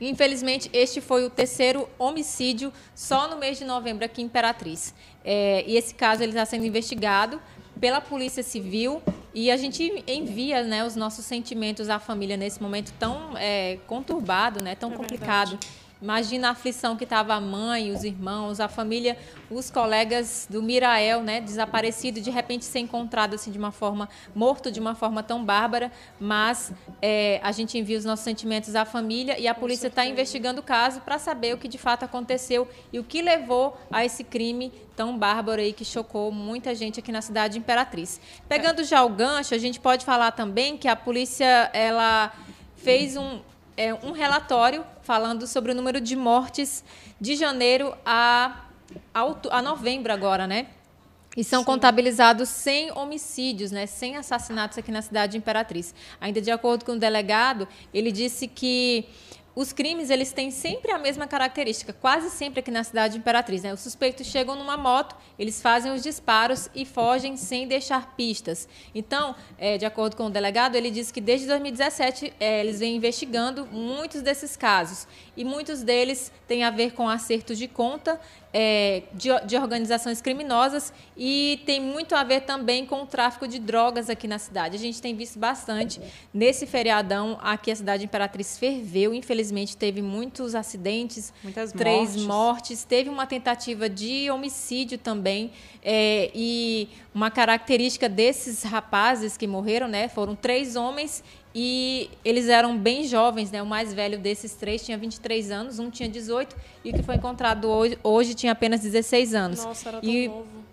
Infelizmente, 0.00 0.68
este 0.72 1.00
foi 1.00 1.24
o 1.24 1.30
terceiro 1.30 1.88
homicídio 1.98 2.72
só 2.94 3.28
no 3.28 3.36
mês 3.36 3.58
de 3.58 3.64
novembro 3.64 4.04
aqui 4.04 4.22
em 4.22 4.24
Imperatriz. 4.24 4.94
É, 5.24 5.64
e 5.66 5.76
esse 5.76 5.94
caso 5.94 6.22
ele 6.22 6.32
está 6.32 6.44
sendo 6.44 6.64
investigado 6.64 7.40
pela 7.80 8.00
Polícia 8.00 8.42
Civil 8.42 9.02
e 9.34 9.50
a 9.50 9.56
gente 9.56 10.04
envia 10.06 10.62
né, 10.62 10.84
os 10.84 10.94
nossos 10.96 11.24
sentimentos 11.24 11.88
à 11.88 11.98
família 11.98 12.36
nesse 12.36 12.62
momento 12.62 12.92
tão 12.98 13.36
é, 13.36 13.78
conturbado, 13.86 14.62
né, 14.62 14.74
tão 14.74 14.92
é 14.92 14.96
complicado. 14.96 15.50
Verdade 15.50 15.83
Imagina 16.04 16.48
a 16.48 16.50
aflição 16.50 16.96
que 16.96 17.04
estava 17.04 17.32
a 17.32 17.40
mãe, 17.40 17.90
os 17.90 18.04
irmãos, 18.04 18.60
a 18.60 18.68
família, 18.68 19.16
os 19.50 19.70
colegas 19.70 20.46
do 20.50 20.62
Mirael, 20.62 21.22
né, 21.22 21.40
desaparecido, 21.40 22.20
de 22.20 22.30
repente 22.30 22.66
ser 22.66 22.80
encontrado 22.80 23.32
assim 23.32 23.50
de 23.50 23.56
uma 23.56 23.72
forma 23.72 24.06
morto 24.34 24.70
de 24.70 24.78
uma 24.78 24.94
forma 24.94 25.22
tão 25.22 25.42
bárbara. 25.42 25.90
Mas 26.20 26.74
é, 27.00 27.40
a 27.42 27.50
gente 27.52 27.78
envia 27.78 27.96
os 27.96 28.04
nossos 28.04 28.22
sentimentos 28.22 28.74
à 28.74 28.84
família 28.84 29.40
e 29.40 29.48
a 29.48 29.54
polícia 29.54 29.86
está 29.86 30.04
investigando 30.04 30.60
o 30.60 30.62
caso 30.62 31.00
para 31.00 31.18
saber 31.18 31.54
o 31.54 31.56
que 31.56 31.68
de 31.68 31.78
fato 31.78 32.04
aconteceu 32.04 32.68
e 32.92 32.98
o 32.98 33.02
que 33.02 33.22
levou 33.22 33.74
a 33.90 34.04
esse 34.04 34.22
crime 34.22 34.70
tão 34.94 35.16
bárbaro 35.16 35.62
aí 35.62 35.72
que 35.72 35.86
chocou 35.86 36.30
muita 36.30 36.74
gente 36.74 37.00
aqui 37.00 37.10
na 37.10 37.22
cidade 37.22 37.54
de 37.54 37.60
Imperatriz. 37.60 38.20
Pegando 38.46 38.84
já 38.84 39.02
o 39.02 39.08
gancho, 39.08 39.54
a 39.54 39.58
gente 39.58 39.80
pode 39.80 40.04
falar 40.04 40.32
também 40.32 40.76
que 40.76 40.86
a 40.86 40.96
polícia 40.96 41.70
ela 41.72 42.30
fez 42.76 43.16
um 43.16 43.40
é, 43.76 43.92
um 43.94 44.12
relatório 44.12 44.84
falando 45.04 45.46
sobre 45.46 45.72
o 45.72 45.74
número 45.74 46.00
de 46.00 46.16
mortes 46.16 46.82
de 47.20 47.36
janeiro 47.36 47.94
a, 48.04 48.64
a, 49.12 49.62
novembro 49.62 50.12
agora, 50.12 50.46
né? 50.46 50.66
E 51.36 51.42
são 51.42 51.60
Sim. 51.60 51.66
contabilizados 51.66 52.48
100 52.48 52.92
homicídios, 52.92 53.70
né, 53.72 53.86
100 53.86 54.18
assassinatos 54.18 54.78
aqui 54.78 54.92
na 54.92 55.02
cidade 55.02 55.32
de 55.32 55.38
Imperatriz. 55.38 55.94
Ainda 56.20 56.40
de 56.40 56.50
acordo 56.50 56.84
com 56.84 56.92
o 56.92 56.98
delegado, 56.98 57.66
ele 57.92 58.12
disse 58.12 58.46
que 58.46 59.06
os 59.54 59.72
crimes 59.72 60.10
eles 60.10 60.32
têm 60.32 60.50
sempre 60.50 60.90
a 60.90 60.98
mesma 60.98 61.26
característica, 61.26 61.92
quase 61.92 62.28
sempre 62.30 62.60
aqui 62.60 62.70
na 62.70 62.82
cidade 62.82 63.14
de 63.14 63.20
Imperatriz. 63.20 63.62
Né? 63.62 63.72
Os 63.72 63.80
suspeitos 63.80 64.26
chegam 64.26 64.56
numa 64.56 64.76
moto, 64.76 65.14
eles 65.38 65.62
fazem 65.62 65.92
os 65.92 66.02
disparos 66.02 66.68
e 66.74 66.84
fogem 66.84 67.36
sem 67.36 67.68
deixar 67.68 68.16
pistas. 68.16 68.68
Então, 68.94 69.34
é, 69.56 69.78
de 69.78 69.86
acordo 69.86 70.16
com 70.16 70.26
o 70.26 70.30
delegado, 70.30 70.74
ele 70.74 70.90
diz 70.90 71.12
que 71.12 71.20
desde 71.20 71.46
2017 71.46 72.32
é, 72.40 72.60
eles 72.60 72.80
vêm 72.80 72.96
investigando 72.96 73.66
muitos 73.66 74.22
desses 74.22 74.56
casos 74.56 75.06
e 75.36 75.44
muitos 75.44 75.82
deles 75.82 76.32
têm 76.48 76.64
a 76.64 76.70
ver 76.70 76.92
com 76.92 77.08
acertos 77.08 77.56
de 77.56 77.68
conta 77.68 78.20
é, 78.52 79.02
de, 79.12 79.28
de, 79.46 79.56
organizações 79.56 80.20
criminosas 80.20 80.92
e 81.16 81.60
tem 81.66 81.80
muito 81.80 82.14
a 82.14 82.22
ver 82.22 82.42
também 82.42 82.86
com 82.86 83.02
o 83.02 83.06
tráfico 83.06 83.48
de 83.48 83.58
drogas 83.58 84.08
aqui 84.08 84.28
na 84.28 84.38
cidade. 84.38 84.76
A 84.76 84.78
gente 84.78 85.02
tem 85.02 85.14
visto 85.16 85.40
bastante 85.40 86.00
nesse 86.32 86.64
feriadão 86.64 87.36
aqui 87.42 87.72
a 87.72 87.76
cidade 87.76 88.00
de 88.00 88.04
Imperatriz 88.06 88.56
ferveu, 88.56 89.12
infelizmente 89.12 89.43
teve 89.76 90.02
muitos 90.02 90.54
acidentes, 90.54 91.32
muitas 91.42 91.72
três 91.72 92.10
mortes. 92.10 92.24
mortes, 92.24 92.84
teve 92.84 93.10
uma 93.10 93.26
tentativa 93.26 93.88
de 93.88 94.30
homicídio 94.30 94.98
também 94.98 95.50
é, 95.82 96.30
e 96.34 96.88
uma 97.14 97.30
característica 97.30 98.08
desses 98.08 98.62
rapazes 98.62 99.36
que 99.36 99.46
morreram, 99.46 99.88
né, 99.88 100.08
foram 100.08 100.34
três 100.34 100.76
homens 100.76 101.22
e 101.54 102.10
eles 102.24 102.48
eram 102.48 102.76
bem 102.76 103.04
jovens, 103.04 103.50
né? 103.52 103.62
O 103.62 103.66
mais 103.66 103.94
velho 103.94 104.18
desses 104.18 104.54
três 104.54 104.84
tinha 104.84 104.98
23 104.98 105.52
anos, 105.52 105.78
um 105.78 105.88
tinha 105.88 106.08
18 106.08 106.56
e 106.84 106.90
o 106.90 106.94
que 106.94 107.02
foi 107.02 107.14
encontrado 107.14 107.68
hoje, 107.68 107.96
hoje 108.02 108.34
tinha 108.34 108.50
apenas 108.50 108.80
16 108.80 109.34
anos. 109.34 109.64
Nossa, 109.64 109.88
era 109.88 110.00
tão 110.00 110.10
e, 110.10 110.26
novo. 110.26 110.63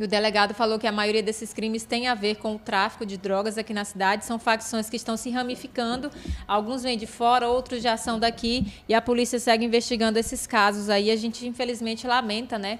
E 0.00 0.04
o 0.04 0.08
delegado 0.08 0.54
falou 0.54 0.78
que 0.78 0.86
a 0.86 0.92
maioria 0.92 1.22
desses 1.22 1.52
crimes 1.52 1.84
tem 1.84 2.08
a 2.08 2.14
ver 2.14 2.36
com 2.36 2.54
o 2.54 2.58
tráfico 2.58 3.04
de 3.04 3.18
drogas 3.18 3.58
aqui 3.58 3.74
na 3.74 3.84
cidade. 3.84 4.24
São 4.24 4.38
facções 4.38 4.88
que 4.88 4.96
estão 4.96 5.14
se 5.14 5.28
ramificando. 5.28 6.10
Alguns 6.48 6.82
vêm 6.82 6.96
de 6.96 7.06
fora, 7.06 7.50
outros 7.50 7.82
já 7.82 7.98
são 7.98 8.18
daqui. 8.18 8.72
E 8.88 8.94
a 8.94 9.02
polícia 9.02 9.38
segue 9.38 9.62
investigando 9.62 10.18
esses 10.18 10.46
casos 10.46 10.88
aí. 10.88 11.10
A 11.10 11.16
gente, 11.16 11.46
infelizmente, 11.46 12.06
lamenta, 12.06 12.58
né? 12.58 12.78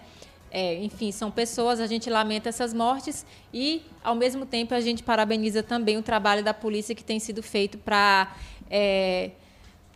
É, 0.51 0.83
enfim, 0.83 1.13
são 1.13 1.31
pessoas, 1.31 1.79
a 1.79 1.87
gente 1.87 2.09
lamenta 2.09 2.49
essas 2.49 2.73
mortes 2.73 3.27
e, 3.53 3.83
ao 4.03 4.15
mesmo 4.15 4.47
tempo, 4.47 4.73
a 4.73 4.81
gente 4.81 5.03
parabeniza 5.03 5.63
também 5.63 5.99
o 5.99 6.03
trabalho 6.03 6.43
da 6.43 6.55
polícia 6.55 6.95
que 6.95 7.05
tem 7.05 7.21
sido 7.21 7.43
feito 7.43 7.77
para 7.77 8.35
é, 8.71 9.33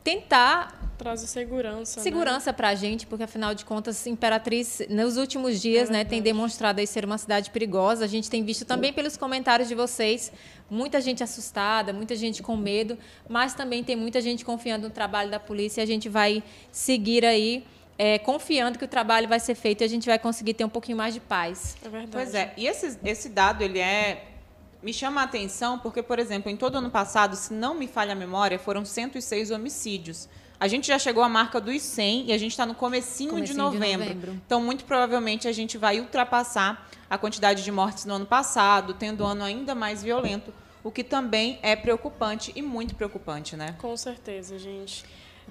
tentar 0.05 0.85
trazer 0.99 1.27
segurança. 1.27 2.01
Segurança 2.01 2.51
né? 2.51 2.57
para 2.57 2.69
a 2.69 2.75
gente, 2.75 3.07
porque 3.07 3.25
afinal 3.25 3.55
de 3.55 3.65
contas, 3.65 4.07
Imperatriz, 4.07 4.83
nos 4.89 5.17
últimos 5.17 5.61
dias, 5.61 5.89
é 5.89 5.93
né, 5.93 6.05
tem 6.05 6.23
demonstrado 6.23 6.81
aí 6.81 6.87
ser 6.87 7.05
uma 7.05 7.19
cidade 7.19 7.51
perigosa. 7.51 8.05
A 8.05 8.09
gente 8.09 8.31
tem 8.31 8.45
visto 8.45 8.65
também 8.65 8.93
pelos 8.93 9.17
comentários 9.17 9.69
de 9.69 9.75
vocês 9.75 10.31
muita 10.71 11.01
gente 11.01 11.23
assustada, 11.23 11.93
muita 11.93 12.15
gente 12.15 12.43
com 12.43 12.57
medo, 12.57 12.97
mas 13.29 13.55
também 13.55 13.83
tem 13.83 13.97
muita 13.97 14.21
gente 14.21 14.45
confiando 14.45 14.89
no 14.89 14.95
trabalho 14.95 15.31
da 15.31 15.41
polícia. 15.41 15.81
E 15.81 15.85
a 15.85 15.87
gente 15.87 16.09
vai 16.09 16.43
seguir 16.71 17.25
aí 17.25 17.65
é, 17.99 18.19
confiando 18.19 18.79
que 18.79 18.85
o 18.85 18.89
trabalho 18.89 19.29
vai 19.29 19.41
ser 19.41 19.55
feito 19.55 19.83
e 19.83 19.85
a 19.85 19.89
gente 19.89 20.07
vai 20.07 20.19
conseguir 20.19 20.55
ter 20.55 20.65
um 20.65 20.69
pouquinho 20.69 20.99
mais 20.99 21.15
de 21.15 21.21
paz. 21.21 21.77
É 21.85 21.89
verdade. 21.89 22.11
Pois 22.13 22.35
é. 22.35 22.53
E 22.57 22.67
esse, 22.67 22.99
esse 23.05 23.29
dado, 23.29 23.63
ele 23.63 23.79
é 23.79 24.34
me 24.85 24.93
chama 24.93 25.23
a 25.23 25.25
atenção 25.25 25.79
porque, 25.79 26.03
por 26.03 26.19
exemplo, 26.19 26.51
em 26.51 26.57
todo 26.57 26.77
ano 26.77 26.91
passado, 26.91 27.35
se 27.37 27.55
não 27.55 27.75
me 27.75 27.89
falha 27.89 28.13
a 28.13 28.15
memória, 28.15 28.59
foram 28.59 28.85
106 28.85 29.51
homicídios. 29.51 30.29
A 30.61 30.69
gente 30.69 30.87
já 30.89 30.99
chegou 30.99 31.25
à 31.25 31.29
marca 31.29 31.59
dos 31.59 31.81
100 31.81 32.27
e 32.27 32.33
a 32.33 32.39
gente 32.39 32.51
está 32.51 32.67
no 32.67 32.75
comecinho, 32.75 33.31
comecinho 33.31 33.57
de, 33.57 33.59
novembro. 33.59 34.05
de, 34.05 34.15
novembro. 34.15 34.43
Então, 34.47 34.61
muito 34.61 34.85
provavelmente, 34.85 35.49
a 35.49 35.53
gente 35.53 35.79
vai 35.79 36.01
ultrapassar 36.01 36.87
a 37.09 37.17
quantidade 37.17 37.65
de 37.65 37.73
mortes 37.73 38.05
no 38.05 38.15
ano 38.15 38.27
passado, 38.27 38.93
tendo 38.93 39.25
um 39.25 39.27
ano 39.27 39.43
ainda 39.43 39.75
mais 39.75 40.03
violento, 40.03 40.53
o 40.83 40.91
que 40.91 41.03
também 41.03 41.59
é 41.63 41.75
preocupante 41.75 42.53
e 42.55 42.61
muito 42.61 42.95
preocupante, 42.95 43.57
né? 43.57 43.75
Com 43.81 43.97
certeza, 43.97 44.59
gente. 44.59 45.03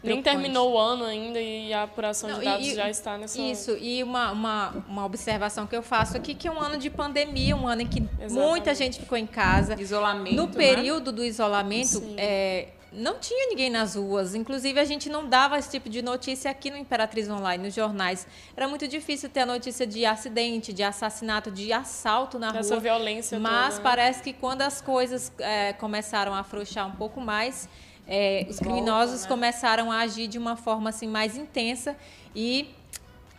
Nem 0.01 0.21
terminou 0.21 0.73
o 0.73 0.77
ano 0.77 1.05
ainda 1.05 1.39
e 1.39 1.73
a 1.73 1.83
apuração 1.83 2.29
Não, 2.29 2.39
de 2.39 2.45
dados 2.45 2.67
e, 2.67 2.75
já 2.75 2.89
está 2.89 3.17
nessa. 3.17 3.39
Isso, 3.39 3.77
e 3.77 4.03
uma, 4.03 4.31
uma, 4.31 4.85
uma 4.87 5.05
observação 5.05 5.67
que 5.67 5.75
eu 5.75 5.83
faço 5.83 6.17
aqui, 6.17 6.33
que 6.33 6.47
é 6.47 6.51
um 6.51 6.59
ano 6.59 6.77
de 6.77 6.89
pandemia, 6.89 7.55
um 7.55 7.67
ano 7.67 7.81
em 7.83 7.87
que 7.87 7.99
Exatamente. 7.99 8.33
muita 8.33 8.75
gente 8.75 8.99
ficou 8.99 9.17
em 9.17 9.27
casa. 9.27 9.79
Isolamento. 9.79 10.35
No 10.35 10.47
né? 10.47 10.53
período 10.53 11.11
né? 11.11 11.17
do 11.17 11.23
isolamento, 11.23 12.03
é, 12.17 12.67
não 12.93 13.17
tinha 13.17 13.47
ninguém 13.49 13.69
nas 13.69 13.95
ruas. 13.95 14.35
Inclusive, 14.35 14.79
a 14.79 14.85
gente 14.85 15.09
não 15.09 15.27
dava 15.27 15.57
esse 15.57 15.69
tipo 15.69 15.89
de 15.89 16.01
notícia 16.01 16.51
aqui 16.51 16.69
no 16.69 16.77
Imperatriz 16.77 17.29
Online, 17.29 17.63
nos 17.63 17.73
jornais. 17.73 18.27
Era 18.55 18.67
muito 18.67 18.87
difícil 18.87 19.29
ter 19.29 19.41
a 19.41 19.45
notícia 19.45 19.85
de 19.85 20.05
acidente, 20.05 20.71
de 20.71 20.83
assassinato, 20.83 21.49
de 21.49 21.73
assalto 21.73 22.37
na 22.37 22.47
Essa 22.47 22.57
rua. 22.57 22.61
Essa 22.61 22.79
violência 22.79 23.39
Mas 23.39 23.75
toda, 23.75 23.77
né? 23.77 23.83
parece 23.83 24.21
que 24.21 24.33
quando 24.33 24.61
as 24.61 24.81
coisas 24.81 25.31
é, 25.39 25.73
começaram 25.73 26.33
a 26.33 26.39
afrouxar 26.39 26.87
um 26.87 26.95
pouco 26.95 27.19
mais 27.19 27.67
é, 28.07 28.45
os 28.49 28.59
criminosos 28.59 29.21
Volta, 29.21 29.23
né? 29.23 29.29
começaram 29.29 29.91
a 29.91 29.99
agir 29.99 30.27
de 30.27 30.37
uma 30.37 30.55
forma 30.55 30.89
assim 30.89 31.07
mais 31.07 31.37
intensa 31.37 31.95
e 32.35 32.69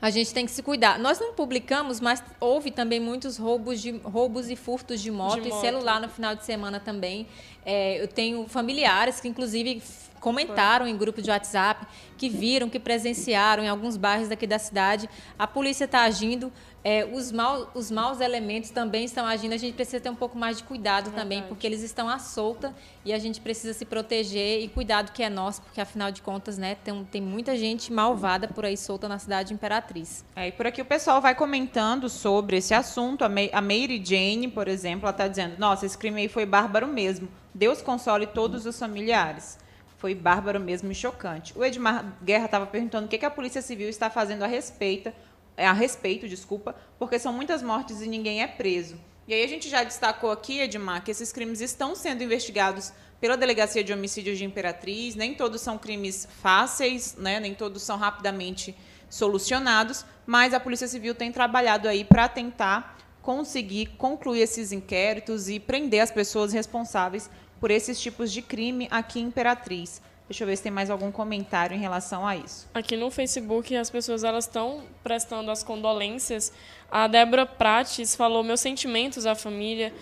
a 0.00 0.10
gente 0.10 0.34
tem 0.34 0.44
que 0.44 0.52
se 0.52 0.62
cuidar. 0.62 0.98
Nós 0.98 1.18
não 1.18 1.32
publicamos, 1.32 1.98
mas 1.98 2.22
houve 2.38 2.70
também 2.70 3.00
muitos 3.00 3.38
roubos, 3.38 3.80
de, 3.80 3.92
roubos 4.04 4.50
e 4.50 4.56
furtos 4.56 5.00
de 5.00 5.10
moto, 5.10 5.40
de 5.40 5.48
moto. 5.48 5.58
e 5.58 5.60
celular 5.62 5.98
no 5.98 6.10
final 6.10 6.34
de 6.34 6.44
semana 6.44 6.78
também. 6.78 7.26
É, 7.64 8.02
eu 8.02 8.06
tenho 8.06 8.46
familiares 8.46 9.18
que, 9.18 9.28
inclusive, 9.28 9.82
comentaram 10.24 10.88
em 10.88 10.96
grupo 10.96 11.20
de 11.20 11.30
WhatsApp 11.30 11.86
que 12.16 12.30
viram, 12.30 12.70
que 12.70 12.80
presenciaram 12.80 13.62
em 13.62 13.68
alguns 13.68 13.98
bairros 13.98 14.26
daqui 14.26 14.46
da 14.46 14.58
cidade. 14.58 15.06
A 15.38 15.46
polícia 15.46 15.84
está 15.84 16.00
agindo, 16.00 16.50
é, 16.82 17.04
os, 17.04 17.30
mal, 17.30 17.70
os 17.74 17.90
maus 17.90 18.22
elementos 18.22 18.70
também 18.70 19.04
estão 19.04 19.26
agindo. 19.26 19.52
A 19.52 19.58
gente 19.58 19.74
precisa 19.74 20.00
ter 20.00 20.08
um 20.08 20.14
pouco 20.14 20.38
mais 20.38 20.56
de 20.56 20.64
cuidado 20.64 21.10
Verdade. 21.10 21.22
também, 21.22 21.42
porque 21.42 21.66
eles 21.66 21.82
estão 21.82 22.08
à 22.08 22.18
solta 22.18 22.74
e 23.04 23.12
a 23.12 23.18
gente 23.18 23.38
precisa 23.38 23.74
se 23.74 23.84
proteger 23.84 24.62
e 24.62 24.68
cuidado 24.68 25.12
que 25.12 25.22
é 25.22 25.28
nosso, 25.28 25.60
porque 25.60 25.78
afinal 25.78 26.10
de 26.10 26.22
contas, 26.22 26.56
né, 26.56 26.74
tem, 26.74 27.04
tem 27.04 27.20
muita 27.20 27.54
gente 27.54 27.92
malvada 27.92 28.48
por 28.48 28.64
aí 28.64 28.78
solta 28.78 29.06
na 29.06 29.18
cidade 29.18 29.52
Imperatriz. 29.52 30.24
É, 30.34 30.48
e 30.48 30.52
por 30.52 30.66
aqui 30.66 30.80
o 30.80 30.86
pessoal 30.86 31.20
vai 31.20 31.34
comentando 31.34 32.08
sobre 32.08 32.56
esse 32.56 32.72
assunto. 32.72 33.26
A, 33.26 33.28
May, 33.28 33.50
a 33.52 33.60
Mary 33.60 34.02
Jane, 34.02 34.48
por 34.48 34.68
exemplo, 34.68 35.02
ela 35.02 35.10
está 35.10 35.28
dizendo: 35.28 35.56
Nossa, 35.58 35.84
esse 35.84 35.98
crime 35.98 36.22
aí 36.22 36.28
foi 36.28 36.46
bárbaro 36.46 36.86
mesmo. 36.86 37.28
Deus 37.54 37.82
console 37.82 38.26
todos 38.26 38.64
os 38.64 38.78
familiares. 38.78 39.62
Foi 40.04 40.14
bárbaro 40.14 40.60
mesmo 40.60 40.92
e 40.92 40.94
chocante. 40.94 41.56
O 41.56 41.64
Edmar 41.64 42.18
Guerra 42.22 42.44
estava 42.44 42.66
perguntando 42.66 43.06
o 43.06 43.08
que, 43.08 43.16
que 43.16 43.24
a 43.24 43.30
Polícia 43.30 43.62
Civil 43.62 43.88
está 43.88 44.10
fazendo 44.10 44.42
a 44.42 44.46
respeito, 44.46 45.10
a 45.56 45.72
respeito, 45.72 46.28
desculpa, 46.28 46.76
porque 46.98 47.18
são 47.18 47.32
muitas 47.32 47.62
mortes 47.62 48.02
e 48.02 48.06
ninguém 48.06 48.42
é 48.42 48.46
preso. 48.46 49.00
E 49.26 49.32
aí 49.32 49.42
a 49.42 49.48
gente 49.48 49.66
já 49.66 49.82
destacou 49.82 50.30
aqui, 50.30 50.60
Edmar, 50.60 51.02
que 51.02 51.10
esses 51.10 51.32
crimes 51.32 51.62
estão 51.62 51.94
sendo 51.94 52.22
investigados 52.22 52.92
pela 53.18 53.34
Delegacia 53.34 53.82
de 53.82 53.94
Homicídios 53.94 54.36
de 54.36 54.44
Imperatriz. 54.44 55.14
Nem 55.14 55.32
todos 55.32 55.62
são 55.62 55.78
crimes 55.78 56.28
fáceis, 56.42 57.16
né? 57.16 57.40
nem 57.40 57.54
todos 57.54 57.82
são 57.82 57.96
rapidamente 57.96 58.76
solucionados, 59.08 60.04
mas 60.26 60.52
a 60.52 60.60
Polícia 60.60 60.86
Civil 60.86 61.14
tem 61.14 61.32
trabalhado 61.32 61.88
aí 61.88 62.04
para 62.04 62.28
tentar 62.28 62.98
conseguir 63.22 63.86
concluir 63.96 64.42
esses 64.42 64.70
inquéritos 64.70 65.48
e 65.48 65.58
prender 65.58 66.00
as 66.00 66.10
pessoas 66.10 66.52
responsáveis 66.52 67.30
por 67.64 67.70
esses 67.70 67.98
tipos 67.98 68.30
de 68.30 68.42
crime 68.42 68.86
aqui 68.90 69.18
em 69.18 69.22
Imperatriz. 69.22 70.02
Deixa 70.28 70.44
eu 70.44 70.46
ver 70.46 70.54
se 70.54 70.64
tem 70.64 70.70
mais 70.70 70.90
algum 70.90 71.10
comentário 71.10 71.74
em 71.74 71.80
relação 71.80 72.26
a 72.26 72.36
isso. 72.36 72.68
Aqui 72.74 72.94
no 72.94 73.10
Facebook 73.10 73.74
as 73.74 73.88
pessoas 73.88 74.22
elas 74.22 74.44
estão 74.44 74.82
prestando 75.02 75.50
as 75.50 75.62
condolências. 75.62 76.52
A 76.90 77.06
Débora 77.06 77.46
Prates 77.46 78.14
falou 78.14 78.44
meus 78.44 78.60
sentimentos 78.60 79.24
à 79.24 79.34
família 79.34 79.94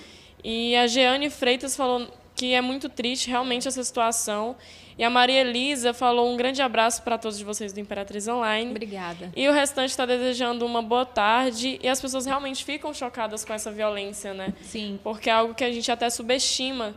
e 0.43 0.75
a 0.75 0.89
Jeane 0.89 1.31
Freitas 1.31 1.77
falou 1.77 2.09
que 2.35 2.53
é 2.53 2.61
muito 2.61 2.89
triste 2.89 3.31
realmente 3.31 3.69
essa 3.69 3.85
situação. 3.85 4.57
E 4.99 5.05
a 5.05 5.09
Maria 5.09 5.43
Elisa 5.43 5.95
falou 5.95 6.33
um 6.33 6.37
grande 6.37 6.61
abraço 6.61 7.01
para 7.05 7.17
todos 7.17 7.41
vocês 7.43 7.73
do 7.73 7.79
Imperatriz 7.79 8.27
Online. 8.27 8.73
Obrigada. 8.73 9.31
E 9.37 9.49
o 9.49 9.53
restante 9.53 9.91
está 9.91 10.05
desejando 10.05 10.67
uma 10.67 10.83
boa 10.83 11.07
tarde. 11.07 11.79
E 11.81 11.89
as 11.89 12.01
pessoas 12.01 12.27
realmente 12.27 12.65
ficam 12.65 12.93
chocadas 12.93 13.45
com 13.45 13.53
essa 13.53 13.71
violência, 13.71 14.35
né? 14.35 14.53
Sim. 14.63 14.99
Porque 15.05 15.31
é 15.31 15.33
algo 15.33 15.55
que 15.55 15.63
a 15.63 15.71
gente 15.71 15.93
até 15.93 16.11
subestima 16.11 16.93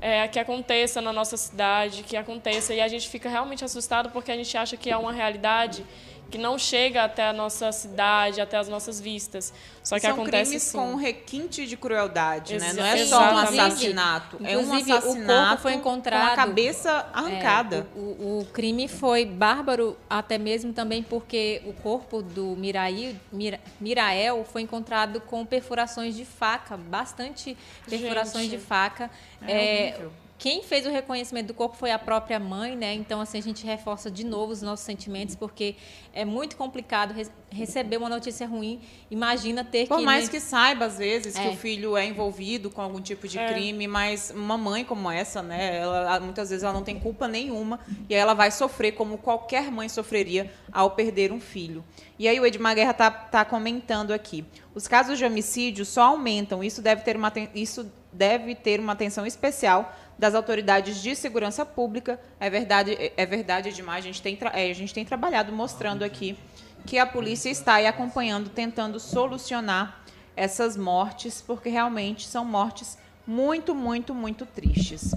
é, 0.00 0.26
que 0.28 0.38
aconteça 0.38 1.00
na 1.00 1.12
nossa 1.12 1.36
cidade, 1.36 2.02
que 2.02 2.16
aconteça. 2.16 2.72
E 2.74 2.80
a 2.80 2.88
gente 2.88 3.08
fica 3.08 3.28
realmente 3.28 3.64
assustado 3.64 4.10
porque 4.10 4.32
a 4.32 4.36
gente 4.36 4.56
acha 4.56 4.76
que 4.76 4.90
é 4.90 4.96
uma 4.96 5.12
realidade 5.12 5.84
que 6.30 6.38
não 6.38 6.58
chega 6.58 7.04
até 7.04 7.28
a 7.28 7.32
nossa 7.32 7.72
cidade, 7.72 8.40
até 8.40 8.56
as 8.56 8.68
nossas 8.68 9.00
vistas. 9.00 9.52
Só 9.82 9.96
que 9.96 10.02
São 10.02 10.12
acontece 10.12 10.50
crimes 10.50 10.62
sim. 10.62 10.78
com 10.78 10.94
requinte 10.94 11.66
de 11.66 11.76
crueldade, 11.76 12.54
Ex 12.54 12.62
né? 12.62 12.72
Não 12.74 12.84
é 12.84 13.04
só 13.04 13.20
um 13.20 13.38
assassinato, 13.38 14.36
é 14.44 14.56
um 14.56 14.72
assassinato 14.72 15.08
o 15.08 15.26
corpo 15.26 15.62
foi 15.62 15.74
encontrado, 15.74 16.26
com 16.26 16.32
a 16.32 16.36
cabeça 16.36 17.06
arrancada. 17.12 17.86
É, 17.94 17.98
o, 17.98 18.40
o, 18.40 18.46
crime 18.52 18.86
foi 18.88 19.24
bárbaro 19.24 19.96
até 20.08 20.38
mesmo 20.38 20.72
também 20.72 21.02
porque 21.02 21.62
o 21.66 21.72
corpo 21.72 22.22
do 22.22 22.54
Miraí, 22.56 23.18
Mira, 23.32 23.58
Mirael 23.80 24.44
foi 24.44 24.62
encontrado 24.62 25.20
com 25.20 25.44
perfurações 25.44 26.14
de 26.14 26.24
faca, 26.24 26.76
bastante 26.76 27.56
perfurações 27.88 28.44
Gente, 28.44 28.58
de 28.60 28.64
faca. 28.64 29.10
É, 29.46 29.88
é 29.88 30.00
quem 30.40 30.62
fez 30.62 30.86
o 30.86 30.90
reconhecimento 30.90 31.48
do 31.48 31.54
corpo 31.54 31.76
foi 31.76 31.90
a 31.90 31.98
própria 31.98 32.40
mãe, 32.40 32.74
né? 32.74 32.94
Então, 32.94 33.20
assim, 33.20 33.36
a 33.36 33.42
gente 33.42 33.62
reforça 33.66 34.10
de 34.10 34.24
novo 34.24 34.52
os 34.52 34.62
nossos 34.62 34.86
sentimentos, 34.86 35.36
porque 35.36 35.76
é 36.14 36.24
muito 36.24 36.56
complicado 36.56 37.12
re 37.12 37.26
receber 37.50 37.98
uma 37.98 38.08
notícia 38.08 38.46
ruim. 38.46 38.80
Imagina 39.10 39.62
ter 39.62 39.86
Por 39.86 39.96
que. 39.96 40.02
Por 40.02 40.02
mais 40.02 40.24
né? 40.24 40.30
que 40.30 40.40
saiba, 40.40 40.86
às 40.86 40.96
vezes, 40.96 41.36
é. 41.36 41.42
que 41.42 41.48
o 41.48 41.56
filho 41.58 41.94
é 41.94 42.06
envolvido 42.06 42.70
com 42.70 42.80
algum 42.80 43.02
tipo 43.02 43.28
de 43.28 43.38
é. 43.38 43.52
crime, 43.52 43.86
mas 43.86 44.32
uma 44.34 44.56
mãe 44.56 44.82
como 44.82 45.10
essa, 45.10 45.42
né? 45.42 45.76
Ela, 45.76 46.18
muitas 46.20 46.48
vezes 46.48 46.64
ela 46.64 46.72
não 46.72 46.84
tem 46.84 46.98
culpa 46.98 47.28
nenhuma 47.28 47.78
e 48.08 48.14
ela 48.14 48.32
vai 48.32 48.50
sofrer 48.50 48.92
como 48.92 49.18
qualquer 49.18 49.70
mãe 49.70 49.90
sofreria 49.90 50.50
ao 50.72 50.92
perder 50.92 51.32
um 51.32 51.40
filho. 51.40 51.84
E 52.18 52.26
aí 52.26 52.40
o 52.40 52.46
Edmar 52.46 52.74
Guerra 52.74 52.92
está 52.92 53.10
tá 53.10 53.44
comentando 53.44 54.10
aqui. 54.10 54.42
Os 54.74 54.88
casos 54.88 55.18
de 55.18 55.24
homicídio 55.24 55.84
só 55.84 56.04
aumentam. 56.04 56.64
Isso 56.64 56.80
deve 56.80 57.02
ter 57.02 57.14
uma, 57.14 57.30
isso 57.54 57.92
deve 58.12 58.54
ter 58.54 58.80
uma 58.80 58.92
atenção 58.92 59.26
especial 59.26 59.94
das 60.20 60.34
autoridades 60.34 61.02
de 61.02 61.16
segurança 61.16 61.64
pública. 61.64 62.20
É 62.38 62.50
verdade, 62.50 63.12
é 63.16 63.24
verdade 63.24 63.72
demais. 63.72 64.04
A 64.04 64.06
gente 64.06 64.20
tem, 64.20 64.38
é, 64.52 64.70
a 64.70 64.74
gente 64.74 64.92
tem 64.92 65.02
trabalhado 65.02 65.50
mostrando 65.50 66.04
aqui 66.04 66.38
que 66.86 66.98
a 66.98 67.06
polícia 67.06 67.48
está 67.48 67.74
aí 67.74 67.86
acompanhando, 67.86 68.50
tentando 68.50 69.00
solucionar 69.00 70.02
essas 70.36 70.76
mortes, 70.76 71.40
porque 71.40 71.70
realmente 71.70 72.28
são 72.28 72.44
mortes 72.44 72.98
muito, 73.26 73.74
muito, 73.74 74.14
muito 74.14 74.44
tristes. 74.44 75.14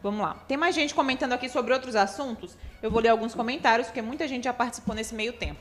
Vamos 0.00 0.20
lá. 0.20 0.34
Tem 0.46 0.56
mais 0.56 0.74
gente 0.74 0.94
comentando 0.94 1.32
aqui 1.32 1.48
sobre 1.48 1.74
outros 1.74 1.96
assuntos? 1.96 2.56
Eu 2.80 2.92
vou 2.92 3.00
ler 3.00 3.08
alguns 3.08 3.34
comentários, 3.34 3.88
porque 3.88 4.02
muita 4.02 4.28
gente 4.28 4.44
já 4.44 4.52
participou 4.52 4.94
nesse 4.94 5.16
meio 5.16 5.32
tempo. 5.32 5.58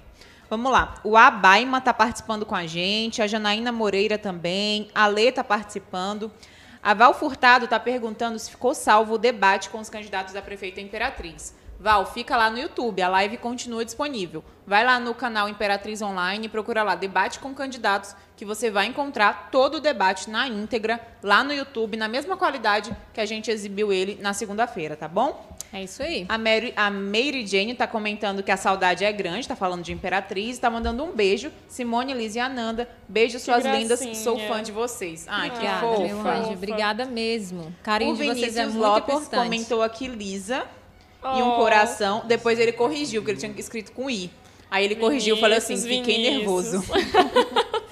Vamos 0.47 0.71
lá. 0.71 0.95
O 1.03 1.17
Abaima 1.17 1.79
está 1.79 1.93
participando 1.93 2.45
com 2.45 2.55
a 2.55 2.67
gente, 2.67 3.23
a 3.23 3.27
Janaína 3.27 3.71
Moreira 3.71 4.19
também, 4.19 4.89
a 4.93 5.07
Lê 5.07 5.29
está 5.29 5.43
participando. 5.43 6.31
A 6.83 6.95
Val 6.95 7.13
Furtado 7.13 7.65
está 7.65 7.79
perguntando 7.79 8.39
se 8.39 8.49
ficou 8.49 8.73
salvo 8.73 9.13
o 9.13 9.17
debate 9.19 9.69
com 9.69 9.79
os 9.79 9.89
candidatos 9.89 10.33
da 10.33 10.41
prefeita 10.41 10.81
Imperatriz. 10.81 11.53
Val, 11.81 12.05
fica 12.05 12.37
lá 12.37 12.47
no 12.51 12.59
YouTube, 12.59 13.01
a 13.01 13.07
live 13.07 13.37
continua 13.37 13.83
disponível. 13.83 14.43
Vai 14.67 14.85
lá 14.85 14.99
no 14.99 15.15
canal 15.15 15.49
Imperatriz 15.49 15.99
Online 15.99 16.45
e 16.45 16.49
procura 16.49 16.83
lá 16.83 16.93
Debate 16.93 17.39
com 17.39 17.55
Candidatos, 17.55 18.15
que 18.37 18.45
você 18.45 18.69
vai 18.69 18.85
encontrar 18.85 19.49
todo 19.51 19.75
o 19.75 19.79
debate 19.79 20.29
na 20.29 20.47
íntegra 20.47 21.01
lá 21.23 21.43
no 21.43 21.51
YouTube, 21.51 21.97
na 21.97 22.07
mesma 22.07 22.37
qualidade 22.37 22.95
que 23.11 23.19
a 23.19 23.25
gente 23.25 23.49
exibiu 23.49 23.91
ele 23.91 24.19
na 24.21 24.31
segunda-feira, 24.31 24.95
tá 24.95 25.07
bom? 25.07 25.57
É 25.73 25.83
isso 25.83 26.03
aí. 26.03 26.23
A 26.29 26.37
Mary, 26.37 26.71
a 26.75 26.91
Mary 26.91 27.47
Jane 27.47 27.71
está 27.71 27.87
comentando 27.87 28.43
que 28.43 28.51
a 28.51 28.57
saudade 28.57 29.03
é 29.03 29.11
grande, 29.11 29.39
está 29.39 29.55
falando 29.55 29.81
de 29.81 29.91
Imperatriz, 29.91 30.51
está 30.51 30.69
mandando 30.69 31.03
um 31.03 31.11
beijo. 31.11 31.51
Simone, 31.67 32.13
Liz 32.13 32.35
e 32.35 32.39
Ananda, 32.39 32.87
beijo 33.09 33.39
suas 33.39 33.65
lindas, 33.65 34.01
sou 34.17 34.37
fã 34.37 34.61
de 34.61 34.71
vocês. 34.71 35.25
Ai, 35.27 35.49
que 35.49 35.55
Obrigada, 35.55 35.79
fofa. 35.79 36.01
meu 36.03 36.27
anjo. 36.27 36.51
Obrigada 36.51 37.05
mesmo. 37.05 37.75
Carinho 37.81 38.13
o 38.13 38.17
de 38.17 38.27
vocês 38.27 38.55
é 38.55 38.65
muito 38.65 38.77
Lopes 38.77 39.15
importante. 39.15 39.43
comentou 39.43 39.81
aqui 39.81 40.07
Lisa 40.07 40.63
Oh. 41.23 41.37
e 41.37 41.41
um 41.41 41.51
coração. 41.51 42.23
Depois 42.25 42.59
ele 42.59 42.71
corrigiu, 42.71 43.21
porque 43.21 43.31
ele 43.31 43.39
tinha 43.39 43.53
escrito 43.59 43.91
com 43.91 44.09
I. 44.09 44.31
Aí 44.69 44.85
ele 44.85 44.95
corrigiu, 44.95 45.37
falou 45.37 45.57
assim, 45.57 45.75
fiquei 45.77 46.23
Vinícius. 46.23 46.87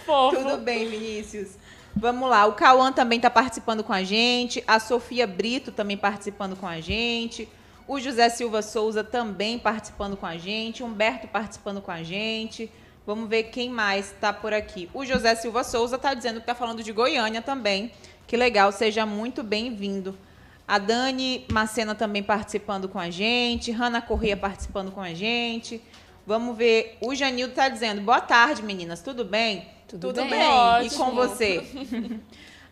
nervoso. 0.06 0.36
Tudo 0.36 0.58
bem, 0.58 0.88
Vinícius. 0.88 1.58
Vamos 1.96 2.30
lá, 2.30 2.46
o 2.46 2.54
Cauã 2.54 2.94
também 2.94 3.18
está 3.18 3.30
participando 3.30 3.84
com 3.84 3.92
a 3.92 4.04
gente, 4.04 4.64
a 4.66 4.80
Sofia 4.80 5.28
Brito 5.28 5.72
também 5.72 5.98
participando 5.98 6.56
com 6.56 6.66
a 6.66 6.80
gente, 6.80 7.50
o 7.86 8.00
José 8.00 8.30
Silva 8.30 8.62
Souza 8.62 9.04
também 9.04 9.60
participando 9.60 10.16
com 10.16 10.26
a 10.26 10.38
gente, 10.38 10.84
Humberto 10.84 11.28
participando 11.28 11.82
com 11.82 11.92
a 11.92 12.04
gente. 12.04 12.72
Vamos 13.06 13.28
ver 13.28 13.46
quem 13.46 13.70
mais 13.70 14.12
está 14.12 14.32
por 14.32 14.54
aqui. 14.54 14.88
O 14.94 15.04
José 15.04 15.34
Silva 15.34 15.64
Souza 15.64 15.96
está 15.96 16.14
dizendo 16.14 16.36
que 16.36 16.42
está 16.42 16.54
falando 16.54 16.84
de 16.84 16.92
Goiânia 16.92 17.42
também. 17.42 17.92
Que 18.28 18.38
legal, 18.38 18.72
seja 18.72 19.06
muito 19.06 19.42
bem-vindo. 19.42 20.16
A 20.70 20.78
Dani 20.78 21.48
Macena 21.52 21.96
também 21.96 22.22
participando 22.22 22.88
com 22.88 23.00
a 23.00 23.10
gente, 23.10 23.72
Hanna 23.72 24.04
Corrêa 24.04 24.38
participando 24.38 24.92
com 24.92 25.02
a 25.02 25.16
gente. 25.16 25.82
Vamos 26.28 26.56
ver. 26.56 26.96
O 27.02 27.16
Janildo 27.16 27.54
está 27.54 27.68
dizendo: 27.68 28.02
boa 28.02 28.22
tarde, 28.22 28.62
meninas, 28.62 29.02
tudo 29.02 29.26
bem? 29.26 29.68
Tudo 29.88 30.14
bem. 30.14 30.30
bem. 30.30 30.86
E 30.86 30.90
com 30.92 31.10
você? 31.12 31.66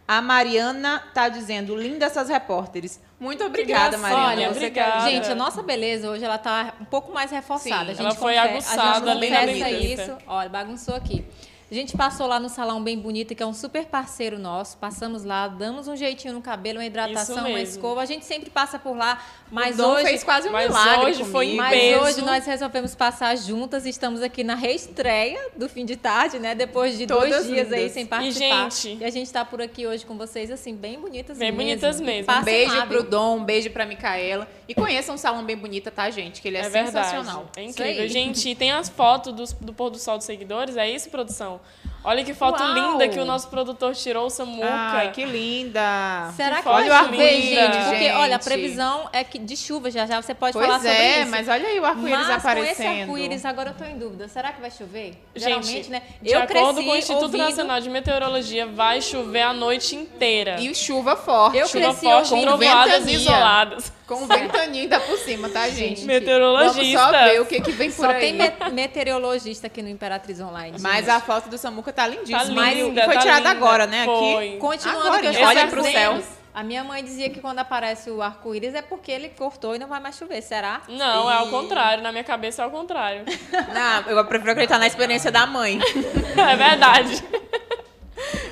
A 0.07 0.21
Mariana 0.21 1.03
tá 1.13 1.27
dizendo, 1.27 1.75
linda 1.75 2.05
essas 2.05 2.29
repórteres. 2.29 3.01
Muito 3.19 3.43
obrigada, 3.43 3.97
Mariana. 3.97 4.27
Olha, 4.27 4.47
Você 4.49 4.57
obrigada. 4.57 5.09
Gente, 5.09 5.29
a 5.29 5.35
nossa 5.35 5.61
beleza 5.63 6.09
hoje 6.09 6.23
ela 6.23 6.37
tá 6.37 6.75
um 6.79 6.85
pouco 6.85 7.11
mais 7.11 7.29
reforçada. 7.31 7.85
Sim, 7.85 7.91
a 7.91 7.93
gente 7.93 7.99
ela 8.05 8.15
foi 8.15 8.35
confe- 8.35 8.47
aguçada, 8.47 9.11
a 9.11 9.15
gente 9.15 9.27
confessa 9.27 9.69
isso. 9.71 10.17
Olha, 10.27 10.47
bagunçou 10.47 10.95
aqui. 10.95 11.25
A 11.69 11.73
gente 11.73 11.97
passou 11.97 12.27
lá 12.27 12.39
no 12.39 12.47
Salão 12.47 12.81
Bem 12.81 12.97
Bonito, 12.97 13.35
que 13.35 13.43
é 13.43 13.45
um 13.45 13.53
super 13.53 13.85
parceiro 13.87 14.39
nosso. 14.39 14.77
Passamos 14.77 15.25
lá, 15.25 15.49
damos 15.49 15.85
um 15.89 15.97
jeitinho 15.97 16.33
no 16.33 16.41
cabelo, 16.41 16.79
uma 16.79 16.85
hidratação, 16.85 17.45
uma 17.45 17.59
escova. 17.61 18.01
A 18.01 18.05
gente 18.05 18.23
sempre 18.25 18.49
passa 18.49 18.79
por 18.79 18.95
lá, 18.95 19.21
mas 19.51 19.75
o 19.75 19.81
Dom 19.81 19.91
hoje... 19.95 20.05
fez 20.05 20.23
quase 20.23 20.47
um 20.47 20.53
Mas 20.53 20.69
milagre 20.69 21.05
hoje 21.07 21.23
foi 21.25 21.45
comigo. 21.47 21.51
em 21.51 21.55
Mas 21.57 21.77
peso. 21.77 22.03
hoje 22.05 22.21
nós 22.21 22.45
resolvemos 22.45 22.95
passar 22.95 23.35
juntas. 23.35 23.85
Estamos 23.85 24.21
aqui 24.21 24.45
na 24.45 24.55
reestreia 24.55 25.49
do 25.57 25.67
fim 25.67 25.83
de 25.83 25.97
tarde, 25.97 26.39
né? 26.39 26.55
Depois 26.55 26.97
de 26.97 27.05
Todas 27.05 27.29
dois 27.29 27.47
dias 27.47 27.69
aí 27.73 27.79
lindas. 27.79 27.91
sem 27.91 28.03
E, 28.03 28.07
participar. 28.07 28.71
gente- 28.71 29.01
e 29.01 29.05
a 29.05 29.09
gente 29.09 29.29
tá 29.33 29.43
por 29.43 29.61
aqui 29.61 29.85
hoje 29.85 30.05
com 30.05 30.17
vocês, 30.17 30.49
assim, 30.49 30.73
bem 30.73 30.97
bonitas 30.97 31.37
Bem 31.37 31.51
mesmo. 31.51 31.65
bonitas 31.65 31.99
mesmo. 31.99 32.31
Um 32.33 32.43
beijo 32.43 32.75
lá, 32.77 32.85
pro 32.85 33.01
viu? 33.01 33.09
Dom, 33.09 33.39
um 33.39 33.43
beijo 33.43 33.69
pra 33.71 33.85
Micaela. 33.85 34.47
E 34.69 34.73
conheçam 34.73 35.15
o 35.15 35.17
Salão 35.17 35.43
Bem 35.43 35.57
Bonita, 35.57 35.91
tá, 35.91 36.09
gente? 36.09 36.41
Que 36.41 36.47
ele 36.47 36.55
é, 36.57 36.61
É 36.61 36.69
verdade. 36.69 37.07
sensacional. 37.09 37.49
É 37.57 37.61
Isso 37.63 37.71
incrível. 37.71 38.03
aí. 38.03 38.07
Gente, 38.09 38.47
e 38.49 38.55
tem 38.55 38.71
as 38.71 38.87
fotos 38.87 39.33
dos- 39.33 39.51
do, 39.51 39.73
pôr 39.73 39.89
do 39.89 39.97
sol 39.99 40.15
dos 40.15 40.25
seguidores? 40.25 40.77
É 40.77 40.89
isso, 40.89 41.09
produção? 41.09 41.56
Olha 42.03 42.23
que 42.23 42.33
foto 42.33 42.61
Uau! 42.63 42.73
linda 42.73 43.07
que 43.09 43.19
o 43.19 43.25
nosso 43.25 43.49
produtor 43.49 43.93
tirou, 43.93 44.29
Samuca. 44.29 44.65
Ai, 44.69 45.11
que 45.11 45.25
linda. 45.25 46.31
Será 46.35 46.57
que 46.57 46.63
foto 46.63 46.75
vai 46.75 46.83
linda. 46.83 47.03
chover, 47.03 47.41
gente? 47.41 47.77
Porque, 47.85 47.99
Gente. 48.05 48.15
olha, 48.15 48.35
a 48.37 48.39
previsão 48.39 49.09
é 49.11 49.23
que 49.23 49.37
de 49.37 49.57
chuva 49.57 49.91
já 49.91 50.05
já. 50.05 50.21
Você 50.21 50.33
pode 50.33 50.53
falar 50.53 50.67
Pois 50.79 50.81
sobre 50.83 50.97
é, 50.97 51.21
isso. 51.23 51.31
mas 51.31 51.47
olha 51.49 51.67
aí 51.67 51.79
o 51.79 51.85
arco-íris 51.85 52.11
Mas 52.19 52.27
com 52.27 52.33
esse 52.33 52.47
aparecendo. 52.47 53.01
arco-íris, 53.01 53.45
agora 53.45 53.69
eu 53.71 53.73
tô 53.73 53.83
em 53.83 53.97
dúvida. 53.97 54.27
Será 54.29 54.53
que 54.53 54.61
vai 54.61 54.71
chover? 54.71 55.21
Gente, 55.35 55.43
Geralmente, 55.65 55.89
né? 55.89 56.01
de 56.21 56.31
eu 56.31 56.39
acordo 56.41 56.73
cresci 56.75 56.87
com 56.87 56.91
o 56.91 56.95
Instituto 56.97 57.23
ouvindo, 57.23 57.43
Nacional 57.43 57.81
de 57.81 57.89
Meteorologia, 57.89 58.65
vai 58.67 59.01
chover 59.01 59.41
a 59.41 59.53
noite 59.53 59.95
inteira. 59.95 60.61
E 60.61 60.73
chuva 60.73 61.15
forte. 61.17 61.57
Eu 61.57 61.67
Chuva 61.67 61.87
cresci 61.87 62.05
forte, 62.05 62.33
ouvindo 62.33 62.47
trovoadas 62.57 63.05
isoladas. 63.07 63.96
Com 64.07 64.25
ventania 64.25 64.83
ainda 64.83 64.99
por 65.01 65.17
cima, 65.17 65.49
tá, 65.49 65.67
gente? 65.69 66.05
Meteorologista. 66.05 66.97
Vamos 67.01 67.17
só 67.17 67.25
ver 67.25 67.41
o 67.41 67.45
que, 67.45 67.59
que 67.61 67.71
vem 67.71 67.91
por 67.91 68.05
Só 68.05 68.11
aí. 68.11 68.19
tem 68.21 68.33
me- 68.33 68.71
meteorologista 68.71 69.67
aqui 69.67 69.81
no 69.81 69.89
Imperatriz 69.89 70.39
Online. 70.39 70.77
Mas 70.79 71.05
gente. 71.05 71.09
a 71.09 71.19
foto 71.19 71.49
do 71.49 71.57
Samuca 71.57 71.91
tá 71.91 72.07
lindíssima. 72.07 72.39
Tá 72.63 72.73
linda, 72.73 73.03
foi 73.03 73.13
tá 73.15 73.19
tirada 73.19 73.37
linda. 73.39 73.49
agora, 73.51 73.85
né? 73.85 74.05
Foi. 74.05 74.47
Aqui. 74.49 74.57
Continuando 74.57 75.01
Agora, 75.07 75.21
que 75.21 75.27
eu 75.27 75.33
sei 75.33 75.67
pro 75.67 75.83
céu. 75.83 76.19
A 76.53 76.63
minha 76.63 76.83
mãe 76.83 77.03
dizia 77.03 77.29
que 77.29 77.39
quando 77.39 77.59
aparece 77.59 78.09
o 78.09 78.19
arco-íris 78.19 78.73
é 78.73 78.81
porque 78.81 79.11
ele 79.11 79.29
cortou 79.29 79.75
e 79.75 79.77
não 79.77 79.87
vai 79.87 79.99
mais 79.99 80.17
chover. 80.17 80.41
Será? 80.41 80.81
Não, 80.89 81.29
é 81.29 81.35
ao 81.35 81.49
E- 81.49 81.51
contrário. 81.51 82.01
Na 82.01 82.11
minha 82.11 82.23
cabeça 82.23 82.63
é 82.63 82.65
ao 82.65 82.71
contrário. 82.71 83.25
Não, 83.71 84.11
eu 84.11 84.25
prefiro 84.25 84.51
acreditar 84.53 84.79
na 84.79 84.87
experiência 84.87 85.31
da 85.31 85.45
mãe. 85.45 85.77
é 86.35 86.55
verdade. 86.55 87.23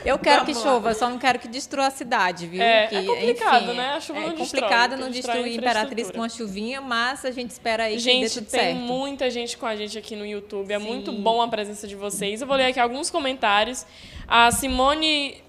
Eu 0.05 0.19
quero 0.19 0.41
Vamos 0.41 0.57
que 0.57 0.63
lá. 0.65 0.71
chova, 0.71 0.93
só 0.93 1.09
não 1.09 1.17
quero 1.17 1.39
que 1.39 1.47
destrua 1.47 1.87
a 1.87 1.91
cidade, 1.91 2.45
viu? 2.45 2.61
É, 2.61 2.87
que, 2.87 2.95
é 2.95 3.03
complicado, 3.03 3.63
enfim, 3.63 3.73
né? 3.73 3.89
A 3.89 3.99
chuva 3.99 4.19
é 4.19 4.21
não 4.27 4.35
destrói, 4.35 4.61
complicado 4.61 4.91
o 4.91 4.95
que 4.95 5.01
não 5.01 5.07
é 5.07 5.11
destruir 5.11 5.57
Imperatriz 5.57 6.11
com 6.11 6.17
uma 6.19 6.29
chuvinha, 6.29 6.79
mas 6.79 7.25
a 7.25 7.31
gente 7.31 7.49
espera 7.49 7.85
aí 7.85 7.97
que 7.97 8.03
dê 8.03 8.11
Gente, 8.11 8.33
tudo 8.35 8.45
tem 8.45 8.59
certo. 8.59 8.77
muita 8.77 9.29
gente 9.31 9.57
com 9.57 9.65
a 9.65 9.75
gente 9.75 9.97
aqui 9.97 10.15
no 10.15 10.25
YouTube. 10.25 10.71
É 10.71 10.79
Sim. 10.79 10.85
muito 10.85 11.11
bom 11.11 11.41
a 11.41 11.47
presença 11.47 11.87
de 11.87 11.95
vocês. 11.95 12.39
Eu 12.39 12.47
vou 12.47 12.55
ler 12.55 12.67
aqui 12.67 12.79
alguns 12.79 13.09
comentários. 13.09 13.85
A 14.27 14.51
Simone 14.51 15.43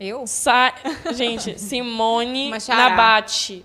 Eu? 0.00 0.26
Sa... 0.26 0.74
Gente, 1.14 1.56
Simone. 1.60 2.50
Nabate. 2.68 3.64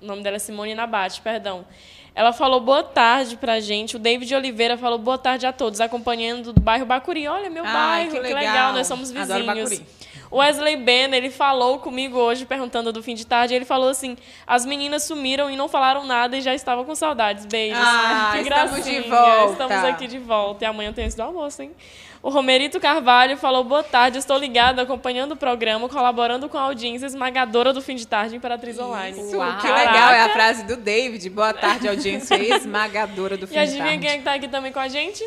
O 0.00 0.06
nome 0.06 0.22
dela 0.22 0.36
é 0.36 0.38
Simone 0.38 0.74
Nabate, 0.74 1.20
perdão. 1.20 1.66
Ela 2.14 2.32
falou 2.32 2.60
boa 2.60 2.82
tarde 2.82 3.36
pra 3.36 3.60
gente. 3.60 3.96
O 3.96 3.98
David 3.98 4.34
Oliveira 4.34 4.76
falou 4.76 4.98
boa 4.98 5.18
tarde 5.18 5.46
a 5.46 5.52
todos, 5.52 5.80
acompanhando 5.80 6.52
do 6.52 6.60
bairro 6.60 6.84
Bacuri. 6.84 7.28
Olha, 7.28 7.48
meu 7.48 7.64
Ai, 7.64 7.72
bairro, 7.72 8.10
que 8.10 8.16
que 8.16 8.34
legal. 8.34 8.40
legal. 8.40 8.72
nós 8.72 8.86
somos 8.86 9.10
vizinhos. 9.10 9.82
O 10.30 10.38
Wesley 10.38 10.76
Ben, 10.76 11.14
ele 11.14 11.30
falou 11.30 11.78
comigo 11.78 12.18
hoje, 12.18 12.44
perguntando 12.44 12.92
do 12.92 13.02
fim 13.02 13.14
de 13.14 13.26
tarde. 13.26 13.54
Ele 13.54 13.64
falou 13.64 13.88
assim: 13.88 14.16
as 14.46 14.66
meninas 14.66 15.04
sumiram 15.04 15.50
e 15.50 15.56
não 15.56 15.68
falaram 15.68 16.04
nada 16.04 16.36
e 16.36 16.42
já 16.42 16.54
estavam 16.54 16.84
com 16.84 16.94
saudades. 16.94 17.46
Beijos. 17.46 17.78
Ah, 17.80 18.32
que 18.32 18.40
estamos 18.40 18.72
gracinha. 18.72 19.02
de 19.02 19.08
volta. 19.08 19.52
Estamos 19.52 19.84
aqui 19.84 20.06
de 20.06 20.18
volta. 20.18 20.64
E 20.64 20.66
amanhã 20.66 20.92
tem 20.92 21.06
esse 21.06 21.16
do 21.16 21.22
almoço, 21.22 21.62
hein? 21.62 21.72
O 22.22 22.30
Romerito 22.30 22.80
Carvalho 22.80 23.36
falou: 23.36 23.62
boa 23.64 23.82
tarde, 23.82 24.18
estou 24.18 24.36
ligado, 24.36 24.80
acompanhando 24.80 25.32
o 25.32 25.36
programa, 25.36 25.88
colaborando 25.88 26.48
com 26.48 26.58
a 26.58 26.62
audiência 26.62 27.06
esmagadora 27.06 27.72
do 27.72 27.80
fim 27.80 27.94
de 27.94 28.06
tarde 28.06 28.34
Imperatriz 28.36 28.78
Online. 28.78 29.18
Isso, 29.20 29.36
Uau. 29.36 29.58
que 29.58 29.66
legal. 29.68 30.10
É 30.12 30.22
a 30.22 30.28
frase 30.30 30.64
do 30.64 30.76
David. 30.76 31.28
Boa 31.30 31.52
tarde, 31.54 31.88
audiência 31.88 32.34
esmagadora 32.56 33.36
do 33.36 33.46
fim 33.46 33.54
E 33.54 33.56
de 33.56 33.60
adivinha 33.60 33.84
tarde. 33.84 33.98
quem 34.00 34.10
é 34.10 34.18
que 34.18 34.24
tá 34.24 34.34
aqui 34.34 34.48
também 34.48 34.72
com 34.72 34.80
a 34.80 34.88
gente? 34.88 35.24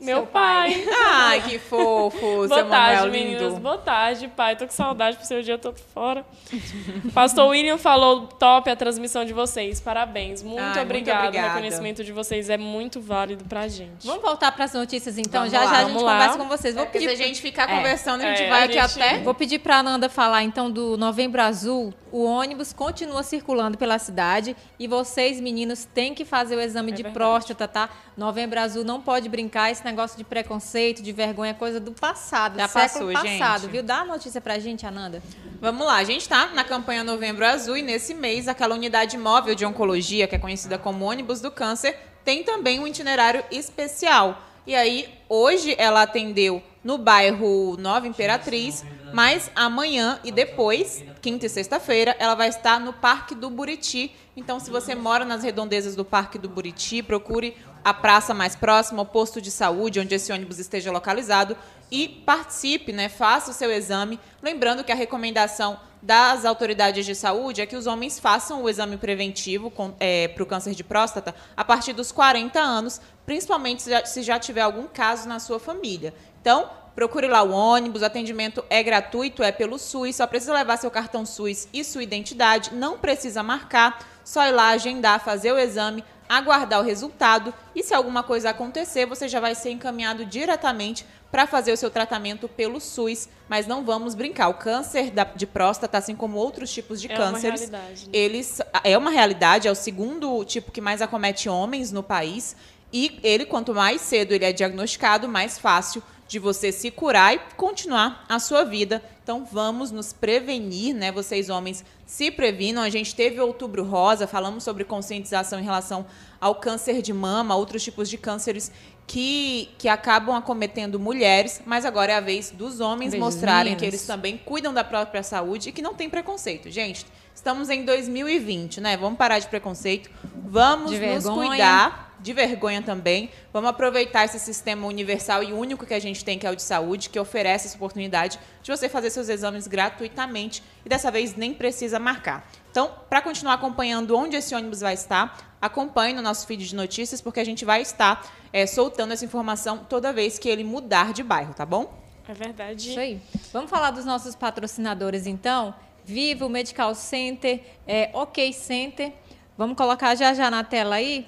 Meu 0.00 0.26
pai. 0.26 0.72
pai. 0.82 0.94
Ai, 1.12 1.42
que 1.42 1.58
fofo, 1.58 2.18
Boa 2.20 2.48
seu 2.48 2.68
tarde, 2.68 2.96
Manuel 3.02 3.10
meninas. 3.12 3.42
lindo. 3.42 3.60
Boa 3.60 3.78
tarde, 3.78 4.28
pai. 4.28 4.56
Tô 4.56 4.64
com 4.66 4.72
saudade 4.72 5.16
pro 5.16 5.26
seu 5.26 5.42
dia 5.42 5.58
todo 5.58 5.78
fora. 5.94 6.24
Pastor 7.12 7.48
William 7.48 7.76
falou 7.78 8.26
top 8.26 8.70
a 8.70 8.76
transmissão 8.76 9.24
de 9.24 9.32
vocês. 9.32 9.80
Parabéns. 9.80 10.42
Muito, 10.42 10.60
Ai, 10.60 10.68
muito 10.74 10.80
obrigada. 10.82 11.36
O 11.36 11.40
reconhecimento 11.40 12.02
de 12.04 12.12
vocês 12.12 12.48
é 12.50 12.56
muito 12.56 13.00
válido 13.00 13.44
pra 13.44 13.68
gente. 13.68 14.06
Vamos 14.06 14.22
voltar 14.22 14.52
para 14.52 14.64
as 14.64 14.72
notícias 14.72 15.18
então. 15.18 15.40
Vamos 15.42 15.52
já 15.52 15.60
lá. 15.60 15.66
já 15.66 15.72
a 15.72 15.78
gente 15.80 15.88
Vamos 15.88 16.02
lá. 16.02 16.12
conversa 16.12 16.38
com 16.38 16.48
vocês. 16.48 16.74
Vou 16.74 16.84
se 16.86 16.90
pedir 16.92 17.08
a 17.08 17.14
gente 17.14 17.40
ficar 17.42 17.70
É. 17.70 17.76
conversando, 17.76 18.22
a 18.22 18.26
gente 18.30 18.42
É, 18.42 18.48
vai 18.48 18.62
a 18.62 18.64
aqui 18.64 18.72
gente- 18.80 19.02
até... 19.02 19.18
Vou 19.18 19.34
pedir 19.34 19.58
para 19.58 19.76
a 19.76 19.78
Ananda 19.80 20.08
falar 20.08 20.42
então 20.42 20.70
do 20.70 20.96
Novembro 20.96 21.42
Azul. 21.42 21.92
O 22.12 22.24
ônibus 22.24 22.72
continua 22.72 23.22
circulando 23.22 23.78
pela 23.78 23.98
cidade 23.98 24.56
e 24.78 24.88
vocês, 24.88 25.40
meninos, 25.40 25.84
têm 25.84 26.12
que 26.14 26.24
fazer 26.24 26.56
o 26.56 26.60
exame 26.60 26.90
É 26.90 26.94
de 26.94 27.02
verdade. 27.04 27.14
próstata, 27.14 27.68
tá? 27.68 27.88
Novembro 28.16 28.58
Azul 28.60 28.82
não 28.84 29.00
pode 29.00 29.28
brincar. 29.28 29.70
Esse 29.70 29.84
negócio 29.90 30.16
de 30.16 30.24
preconceito, 30.24 31.02
de 31.02 31.12
vergonha, 31.12 31.52
coisa 31.52 31.80
do 31.80 31.92
passado, 31.92 32.56
Já 32.56 32.66
do 32.66 32.70
século 32.70 33.12
passou, 33.12 33.30
passado, 33.30 33.60
gente. 33.62 33.70
viu? 33.70 33.82
Dá 33.82 33.98
a 33.98 34.04
notícia 34.04 34.40
pra 34.40 34.58
gente, 34.58 34.86
Ananda. 34.86 35.22
Vamos 35.60 35.86
lá, 35.86 35.96
a 35.96 36.04
gente 36.04 36.22
está 36.22 36.46
na 36.48 36.64
campanha 36.64 37.04
Novembro 37.04 37.44
Azul 37.44 37.76
e 37.76 37.82
nesse 37.82 38.14
mês 38.14 38.48
aquela 38.48 38.74
unidade 38.74 39.18
móvel 39.18 39.54
de 39.54 39.64
oncologia, 39.66 40.26
que 40.26 40.34
é 40.34 40.38
conhecida 40.38 40.78
como 40.78 41.04
ônibus 41.04 41.40
do 41.40 41.50
câncer, 41.50 41.96
tem 42.24 42.42
também 42.42 42.80
um 42.80 42.86
itinerário 42.86 43.44
especial. 43.50 44.42
E 44.66 44.74
aí, 44.74 45.08
hoje 45.28 45.74
ela 45.78 46.02
atendeu 46.02 46.62
no 46.84 46.96
bairro 46.96 47.76
Nova 47.78 48.06
Imperatriz, 48.06 48.84
mas 49.12 49.50
amanhã 49.54 50.20
e 50.22 50.30
depois, 50.30 51.02
quinta 51.20 51.46
e 51.46 51.48
sexta-feira, 51.48 52.14
ela 52.18 52.34
vai 52.34 52.48
estar 52.48 52.78
no 52.78 52.92
Parque 52.92 53.34
do 53.34 53.50
Buriti. 53.50 54.14
Então, 54.36 54.60
se 54.60 54.70
você 54.70 54.94
mora 54.94 55.24
nas 55.24 55.42
redondezas 55.42 55.96
do 55.96 56.04
Parque 56.04 56.38
do 56.38 56.48
Buriti, 56.48 57.02
procure 57.02 57.56
a 57.84 57.94
praça 57.94 58.34
mais 58.34 58.54
próxima, 58.54 59.02
o 59.02 59.06
posto 59.06 59.40
de 59.40 59.50
saúde, 59.50 60.00
onde 60.00 60.14
esse 60.14 60.32
ônibus 60.32 60.58
esteja 60.58 60.90
localizado, 60.92 61.56
e 61.90 62.08
participe, 62.08 62.92
né? 62.92 63.08
Faça 63.08 63.50
o 63.50 63.54
seu 63.54 63.70
exame. 63.70 64.20
Lembrando 64.42 64.84
que 64.84 64.92
a 64.92 64.94
recomendação 64.94 65.80
das 66.02 66.44
autoridades 66.44 67.04
de 67.04 67.14
saúde 67.14 67.60
é 67.60 67.66
que 67.66 67.76
os 67.76 67.86
homens 67.86 68.18
façam 68.18 68.62
o 68.62 68.68
exame 68.68 68.96
preventivo 68.96 69.70
para 69.70 70.42
o 70.42 70.46
câncer 70.46 70.74
de 70.74 70.84
próstata 70.84 71.34
a 71.56 71.64
partir 71.64 71.92
dos 71.92 72.10
40 72.10 72.58
anos, 72.58 73.00
principalmente 73.26 73.82
se 73.82 73.90
já, 73.90 74.04
se 74.06 74.22
já 74.22 74.38
tiver 74.38 74.62
algum 74.62 74.86
caso 74.86 75.28
na 75.28 75.38
sua 75.38 75.58
família. 75.58 76.14
Então, 76.40 76.70
procure 76.94 77.26
lá 77.26 77.42
o 77.42 77.50
ônibus, 77.50 78.02
o 78.02 78.06
atendimento 78.06 78.64
é 78.70 78.82
gratuito, 78.82 79.42
é 79.42 79.52
pelo 79.52 79.78
SUS, 79.78 80.16
só 80.16 80.26
precisa 80.26 80.54
levar 80.54 80.78
seu 80.78 80.90
cartão 80.90 81.26
SUS 81.26 81.68
e 81.72 81.84
sua 81.84 82.02
identidade, 82.02 82.72
não 82.72 82.98
precisa 82.98 83.42
marcar, 83.42 83.98
só 84.24 84.46
ir 84.46 84.52
lá 84.52 84.68
agendar, 84.68 85.22
fazer 85.22 85.52
o 85.52 85.58
exame, 85.58 86.02
aguardar 86.30 86.78
o 86.78 86.84
resultado 86.84 87.52
e 87.74 87.82
se 87.82 87.92
alguma 87.92 88.22
coisa 88.22 88.50
acontecer, 88.50 89.04
você 89.04 89.26
já 89.26 89.40
vai 89.40 89.52
ser 89.56 89.72
encaminhado 89.72 90.24
diretamente 90.24 91.04
para 91.28 91.44
fazer 91.44 91.72
o 91.72 91.76
seu 91.76 91.90
tratamento 91.90 92.48
pelo 92.48 92.80
SUS, 92.80 93.28
mas 93.48 93.66
não 93.66 93.84
vamos 93.84 94.14
brincar. 94.14 94.48
O 94.48 94.54
câncer 94.54 95.12
de 95.34 95.46
próstata, 95.46 95.98
assim 95.98 96.14
como 96.14 96.38
outros 96.38 96.72
tipos 96.72 97.00
de 97.00 97.10
É 97.10 97.14
uma 97.16 97.32
cânceres, 97.32 97.60
realidade, 97.62 98.06
né? 98.06 98.10
eles 98.12 98.60
é 98.84 98.96
uma 98.96 99.10
realidade, 99.10 99.66
é 99.66 99.70
o 99.72 99.74
segundo 99.74 100.44
tipo 100.44 100.70
que 100.70 100.80
mais 100.80 101.02
acomete 101.02 101.48
homens 101.48 101.90
no 101.90 102.02
país 102.02 102.54
e 102.92 103.18
ele 103.24 103.44
quanto 103.44 103.74
mais 103.74 104.00
cedo 104.00 104.32
ele 104.32 104.44
é 104.44 104.52
diagnosticado, 104.52 105.28
mais 105.28 105.58
fácil 105.58 106.00
de 106.30 106.38
você 106.38 106.70
se 106.70 106.92
curar 106.92 107.34
e 107.34 107.40
continuar 107.56 108.24
a 108.28 108.38
sua 108.38 108.62
vida. 108.62 109.02
Então 109.20 109.44
vamos 109.44 109.90
nos 109.90 110.12
prevenir, 110.12 110.94
né? 110.94 111.10
Vocês 111.10 111.50
homens 111.50 111.84
se 112.06 112.30
previnam. 112.30 112.84
A 112.84 112.88
gente 112.88 113.16
teve 113.16 113.40
Outubro 113.40 113.82
Rosa, 113.82 114.28
falamos 114.28 114.62
sobre 114.62 114.84
conscientização 114.84 115.58
em 115.58 115.64
relação 115.64 116.06
ao 116.40 116.54
câncer 116.54 117.02
de 117.02 117.12
mama, 117.12 117.56
outros 117.56 117.82
tipos 117.82 118.08
de 118.08 118.16
cânceres 118.16 118.70
que, 119.08 119.70
que 119.76 119.88
acabam 119.88 120.36
acometendo 120.36 121.00
mulheres, 121.00 121.60
mas 121.66 121.84
agora 121.84 122.12
é 122.12 122.16
a 122.16 122.20
vez 122.20 122.52
dos 122.52 122.78
homens 122.78 123.10
Beijos, 123.10 123.26
mostrarem 123.26 123.74
que 123.74 123.84
eles 123.84 124.06
também 124.06 124.38
cuidam 124.38 124.72
da 124.72 124.84
própria 124.84 125.24
saúde 125.24 125.70
e 125.70 125.72
que 125.72 125.82
não 125.82 125.94
tem 125.94 126.08
preconceito. 126.08 126.70
Gente, 126.70 127.04
estamos 127.34 127.68
em 127.70 127.84
2020, 127.84 128.80
né? 128.80 128.96
Vamos 128.96 129.18
parar 129.18 129.40
de 129.40 129.48
preconceito, 129.48 130.08
vamos 130.44 130.92
De 130.92 131.00
nos 131.00 131.24
vergonha. 131.24 131.48
cuidar, 131.48 132.09
de 132.20 132.32
vergonha 132.32 132.82
também. 132.82 133.30
Vamos 133.52 133.70
aproveitar 133.70 134.24
esse 134.24 134.38
sistema 134.38 134.86
universal 134.86 135.42
e 135.42 135.52
único 135.52 135.86
que 135.86 135.94
a 135.94 135.98
gente 135.98 136.24
tem, 136.24 136.38
que 136.38 136.46
é 136.46 136.50
o 136.50 136.56
de 136.56 136.62
saúde, 136.62 137.08
que 137.08 137.18
oferece 137.18 137.66
essa 137.66 137.76
oportunidade 137.76 138.38
de 138.62 138.70
você 138.70 138.88
fazer 138.88 139.10
seus 139.10 139.28
exames 139.28 139.66
gratuitamente 139.66 140.62
e 140.84 140.88
dessa 140.88 141.10
vez 141.10 141.34
nem 141.34 141.54
precisa 141.54 141.98
marcar. 141.98 142.48
Então, 142.70 142.94
para 143.08 143.20
continuar 143.20 143.54
acompanhando 143.54 144.16
onde 144.16 144.36
esse 144.36 144.54
ônibus 144.54 144.80
vai 144.80 144.94
estar, 144.94 145.56
acompanhe 145.60 146.14
no 146.14 146.22
nosso 146.22 146.46
feed 146.46 146.66
de 146.66 146.74
notícias, 146.74 147.20
porque 147.20 147.40
a 147.40 147.44
gente 147.44 147.64
vai 147.64 147.82
estar 147.82 148.24
eh, 148.52 148.66
soltando 148.66 149.12
essa 149.12 149.24
informação 149.24 149.78
toda 149.78 150.12
vez 150.12 150.38
que 150.38 150.48
ele 150.48 150.62
mudar 150.62 151.12
de 151.12 151.22
bairro, 151.22 151.54
tá 151.54 151.66
bom? 151.66 151.98
É 152.28 152.34
verdade. 152.34 152.90
Isso 152.90 153.00
aí. 153.00 153.20
Vamos 153.52 153.70
falar 153.70 153.90
dos 153.90 154.04
nossos 154.04 154.36
patrocinadores, 154.36 155.26
então? 155.26 155.74
Vivo, 156.04 156.48
Medical 156.48 156.94
Center, 156.94 157.60
é, 157.86 158.10
OK 158.12 158.52
Center. 158.52 159.12
Vamos 159.58 159.76
colocar 159.76 160.14
já 160.14 160.32
já 160.32 160.50
na 160.50 160.64
tela 160.64 160.96
aí, 160.96 161.26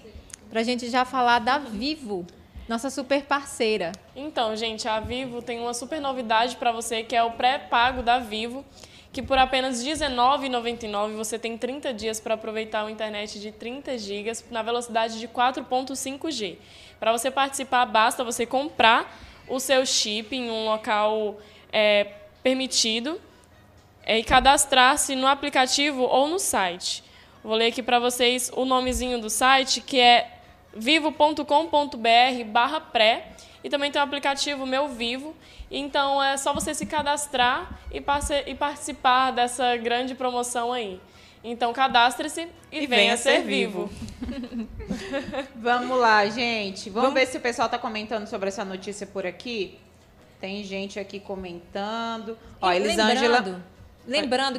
para 0.53 0.61
a 0.61 0.63
gente 0.63 0.91
já 0.91 1.03
falar 1.07 1.39
da 1.39 1.57
Vivo, 1.57 2.27
nossa 2.69 2.91
super 2.91 3.23
parceira. 3.23 3.91
Então, 4.15 4.55
gente, 4.55 4.87
a 4.87 5.01
Vivo 5.01 5.41
tem 5.41 5.59
uma 5.59 5.73
super 5.73 5.99
novidade 5.99 6.57
para 6.57 6.71
você, 6.71 7.03
que 7.03 7.17
é 7.17 7.23
o 7.25 7.31
pré-pago 7.31 8.03
da 8.03 8.19
Vivo 8.19 8.63
que 9.11 9.23
por 9.23 9.37
apenas 9.37 9.83
R$19,99 9.83 11.15
você 11.15 11.39
tem 11.39 11.57
30 11.59 11.93
dias 11.93 12.19
para 12.19 12.35
aproveitar 12.35 12.83
uma 12.83 12.91
internet 12.91 13.39
de 13.39 13.53
30 13.53 13.97
GB 13.99 14.33
na 14.51 14.63
velocidade 14.63 15.19
de 15.19 15.29
4.5G. 15.29 16.57
Para 16.99 17.13
você 17.13 17.31
participar, 17.31 17.85
basta 17.85 18.25
você 18.25 18.47
comprar 18.47 19.15
o 19.49 19.61
seu 19.61 19.85
chip 19.85 20.35
em 20.35 20.51
um 20.51 20.65
local 20.65 21.39
é, 21.71 22.05
permitido 22.43 23.21
é, 24.05 24.19
e 24.19 24.25
cadastrar-se 24.25 25.15
no 25.15 25.27
aplicativo 25.27 26.03
ou 26.03 26.27
no 26.27 26.39
site. 26.39 27.05
Vou 27.45 27.55
ler 27.55 27.67
aqui 27.67 27.83
para 27.83 27.99
vocês 27.99 28.51
o 28.55 28.65
nomezinho 28.65 29.21
do 29.21 29.29
site, 29.29 29.83
que 29.83 30.01
é 30.01 30.42
vivo.com.br 30.75 32.45
barra 32.47 32.81
pré 32.81 33.33
e 33.63 33.71
também 33.71 33.91
tem 33.91 34.01
o 34.01 34.05
aplicativo 34.05 34.67
Meu 34.67 34.89
Vivo. 34.89 35.35
Então 35.71 36.23
é 36.23 36.37
só 36.37 36.53
você 36.53 36.75
se 36.75 36.87
cadastrar 36.87 37.79
e, 37.91 38.03
e 38.47 38.55
participar 38.55 39.31
dessa 39.31 39.77
grande 39.77 40.15
promoção 40.15 40.73
aí. 40.73 41.01
Então 41.45 41.73
cadastre-se 41.73 42.49
e, 42.71 42.85
e, 42.85 42.87
venha, 42.87 43.03
venha 43.03 43.17
ser, 43.17 43.37
ser 43.37 43.43
vivo. 43.43 43.91
vivo. 44.21 44.69
Vamos 45.57 45.99
lá, 45.99 46.27
gente. 46.27 46.89
Vamos, 46.91 47.09
Vamos 47.09 47.15
ver 47.15 47.27
se 47.27 47.37
o 47.37 47.41
pessoal 47.41 47.67
está 47.67 47.79
comentando 47.79 48.27
sobre 48.27 48.49
essa 48.49 48.65
notícia 48.65 49.07
por 49.07 49.27
aqui. 49.27 49.79
Tem 50.41 50.63
gente 50.65 50.99
aqui 50.99 51.21
comentando. 51.21 52.37
Ó, 52.61 52.71
Elisângela. 52.73 53.39
Lembrando 53.39 53.73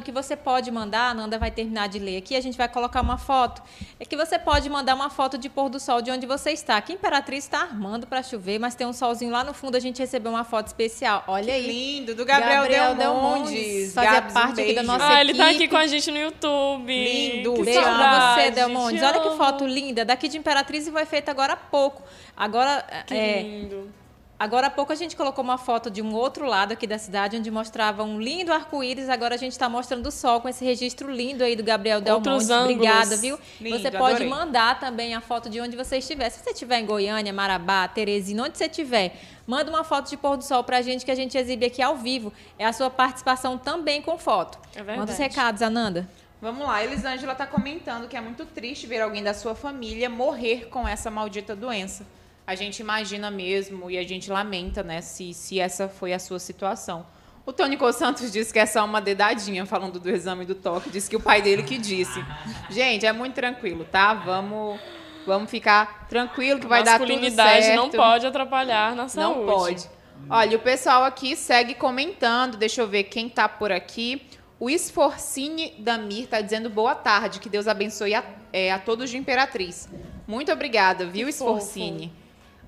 que 0.02 0.12
você 0.12 0.36
pode 0.36 0.70
mandar, 0.70 1.10
a 1.10 1.14
Nanda 1.14 1.38
vai 1.38 1.50
terminar 1.50 1.88
de 1.88 1.98
ler 1.98 2.16
aqui, 2.16 2.36
a 2.36 2.40
gente 2.40 2.56
vai 2.56 2.68
colocar 2.68 3.00
uma 3.00 3.18
foto. 3.18 3.62
É 3.98 4.04
que 4.04 4.16
você 4.16 4.38
pode 4.38 4.68
mandar 4.68 4.94
uma 4.94 5.10
foto 5.10 5.36
de 5.36 5.48
pôr 5.48 5.68
do 5.68 5.78
sol 5.78 6.00
de 6.00 6.10
onde 6.10 6.26
você 6.26 6.50
está. 6.50 6.76
Aqui 6.76 6.94
Imperatriz 6.94 7.44
está 7.44 7.62
armando 7.62 8.06
para 8.06 8.22
chover, 8.22 8.58
mas 8.58 8.74
tem 8.74 8.86
um 8.86 8.92
solzinho 8.92 9.30
lá 9.30 9.44
no 9.44 9.52
fundo, 9.52 9.76
a 9.76 9.80
gente 9.80 9.98
recebeu 9.98 10.30
uma 10.30 10.44
foto 10.44 10.68
especial. 10.68 11.24
Olha 11.26 11.46
que 11.46 11.50
aí. 11.50 11.66
lindo, 11.66 12.14
do 12.14 12.24
Gabriel, 12.24 12.62
Gabriel 12.62 12.94
Delmondes. 12.94 13.94
Fazia 13.94 14.10
Gabs, 14.12 14.32
parte 14.32 14.60
um 14.60 14.64
aqui 14.64 14.72
da 14.74 14.82
nossa 14.82 15.04
ah, 15.04 15.08
equipe. 15.08 15.20
ele 15.20 15.32
está 15.32 15.50
aqui 15.50 15.68
com 15.68 15.76
a 15.76 15.86
gente 15.86 16.10
no 16.10 16.18
YouTube. 16.18 16.86
Lindo. 16.86 17.54
Que 17.54 17.62
Beijo 17.62 17.80
pra 17.80 18.34
você, 18.34 18.50
Delmondes. 18.50 19.02
Olha 19.02 19.20
que 19.20 19.36
foto 19.36 19.66
linda. 19.66 20.04
Daqui 20.04 20.28
de 20.28 20.38
Imperatriz 20.38 20.86
e 20.86 20.90
foi 20.90 21.04
feita 21.04 21.30
agora 21.30 21.54
há 21.54 21.56
pouco. 21.56 22.02
Agora, 22.36 22.84
que 23.06 23.14
é, 23.14 23.42
lindo 23.42 24.03
Agora 24.36 24.66
há 24.66 24.70
pouco 24.70 24.92
a 24.92 24.96
gente 24.96 25.14
colocou 25.14 25.44
uma 25.44 25.56
foto 25.56 25.88
de 25.88 26.02
um 26.02 26.12
outro 26.12 26.44
lado 26.44 26.72
aqui 26.72 26.88
da 26.88 26.98
cidade, 26.98 27.36
onde 27.36 27.50
mostrava 27.50 28.02
um 28.02 28.20
lindo 28.20 28.52
arco-íris. 28.52 29.08
Agora 29.08 29.36
a 29.36 29.38
gente 29.38 29.52
está 29.52 29.68
mostrando 29.68 30.06
o 30.06 30.10
sol 30.10 30.40
com 30.40 30.48
esse 30.48 30.64
registro 30.64 31.10
lindo 31.10 31.44
aí 31.44 31.54
do 31.54 31.62
Gabriel 31.62 32.00
Delmonte. 32.00 32.52
Obrigada, 32.52 33.16
viu? 33.16 33.38
Lindo, 33.60 33.78
você 33.78 33.92
pode 33.92 34.16
adorei. 34.16 34.28
mandar 34.28 34.80
também 34.80 35.14
a 35.14 35.20
foto 35.20 35.48
de 35.48 35.60
onde 35.60 35.76
você 35.76 35.98
estiver. 35.98 36.28
Se 36.30 36.42
você 36.42 36.50
estiver 36.50 36.80
em 36.80 36.86
Goiânia, 36.86 37.32
Marabá, 37.32 37.86
Teresina, 37.86 38.42
onde 38.42 38.58
você 38.58 38.64
estiver, 38.64 39.16
manda 39.46 39.70
uma 39.70 39.84
foto 39.84 40.10
de 40.10 40.16
pôr 40.16 40.36
do 40.36 40.42
sol 40.42 40.64
para 40.64 40.78
a 40.78 40.82
gente 40.82 41.04
que 41.04 41.12
a 41.12 41.16
gente 41.16 41.38
exibe 41.38 41.66
aqui 41.66 41.80
ao 41.80 41.96
vivo. 41.96 42.32
É 42.58 42.66
a 42.66 42.72
sua 42.72 42.90
participação 42.90 43.56
também 43.56 44.02
com 44.02 44.18
foto. 44.18 44.58
É 44.72 44.78
verdade. 44.78 44.98
Manda 44.98 45.12
os 45.12 45.18
recados, 45.18 45.62
Ananda. 45.62 46.08
Vamos 46.42 46.66
lá, 46.66 46.84
Elisângela 46.84 47.32
está 47.32 47.46
comentando 47.46 48.08
que 48.08 48.16
é 48.16 48.20
muito 48.20 48.44
triste 48.44 48.86
ver 48.86 49.00
alguém 49.00 49.22
da 49.22 49.32
sua 49.32 49.54
família 49.54 50.10
morrer 50.10 50.66
com 50.68 50.86
essa 50.86 51.10
maldita 51.10 51.54
doença 51.54 52.04
a 52.46 52.54
gente 52.54 52.80
imagina 52.80 53.30
mesmo 53.30 53.90
e 53.90 53.96
a 53.96 54.02
gente 54.02 54.30
lamenta, 54.30 54.82
né, 54.82 55.00
se, 55.00 55.32
se 55.32 55.58
essa 55.58 55.88
foi 55.88 56.12
a 56.12 56.18
sua 56.18 56.38
situação. 56.38 57.06
O 57.46 57.52
Tônico 57.52 57.90
Santos 57.92 58.32
disse 58.32 58.52
que 58.52 58.58
é 58.58 58.64
só 58.64 58.84
uma 58.84 59.00
dedadinha 59.00 59.66
falando 59.66 60.00
do 60.00 60.08
exame 60.08 60.46
do 60.46 60.54
toque, 60.54 60.88
disse 60.88 61.10
que 61.10 61.16
o 61.16 61.20
pai 61.20 61.42
dele 61.42 61.62
que 61.62 61.76
disse. 61.76 62.24
Gente, 62.70 63.04
é 63.04 63.12
muito 63.12 63.34
tranquilo, 63.34 63.84
tá? 63.84 64.14
Vamos 64.14 64.80
vamos 65.26 65.50
ficar 65.50 66.06
tranquilo 66.08 66.60
que 66.60 66.66
vai 66.66 66.82
dar 66.82 66.98
tudo 66.98 67.08
certo. 67.08 67.22
Masculinidade 67.22 67.76
não 67.76 67.90
pode 67.90 68.26
atrapalhar 68.26 68.94
na 68.94 69.08
saúde. 69.08 69.40
Não 69.40 69.46
pode. 69.46 69.90
Olha, 70.28 70.56
o 70.56 70.60
pessoal 70.60 71.04
aqui 71.04 71.36
segue 71.36 71.74
comentando, 71.74 72.56
deixa 72.56 72.80
eu 72.80 72.88
ver 72.88 73.04
quem 73.04 73.28
tá 73.28 73.48
por 73.48 73.70
aqui. 73.70 74.26
O 74.58 74.70
Esforcine 74.70 75.74
Damir 75.78 76.24
está 76.24 76.40
dizendo 76.40 76.70
boa 76.70 76.94
tarde, 76.94 77.40
que 77.40 77.48
Deus 77.48 77.68
abençoe 77.68 78.14
a, 78.14 78.24
é, 78.52 78.72
a 78.72 78.78
todos 78.78 79.10
de 79.10 79.18
Imperatriz. 79.18 79.88
Muito 80.26 80.50
obrigada, 80.50 81.04
viu, 81.06 81.28
Esforcine? 81.28 82.10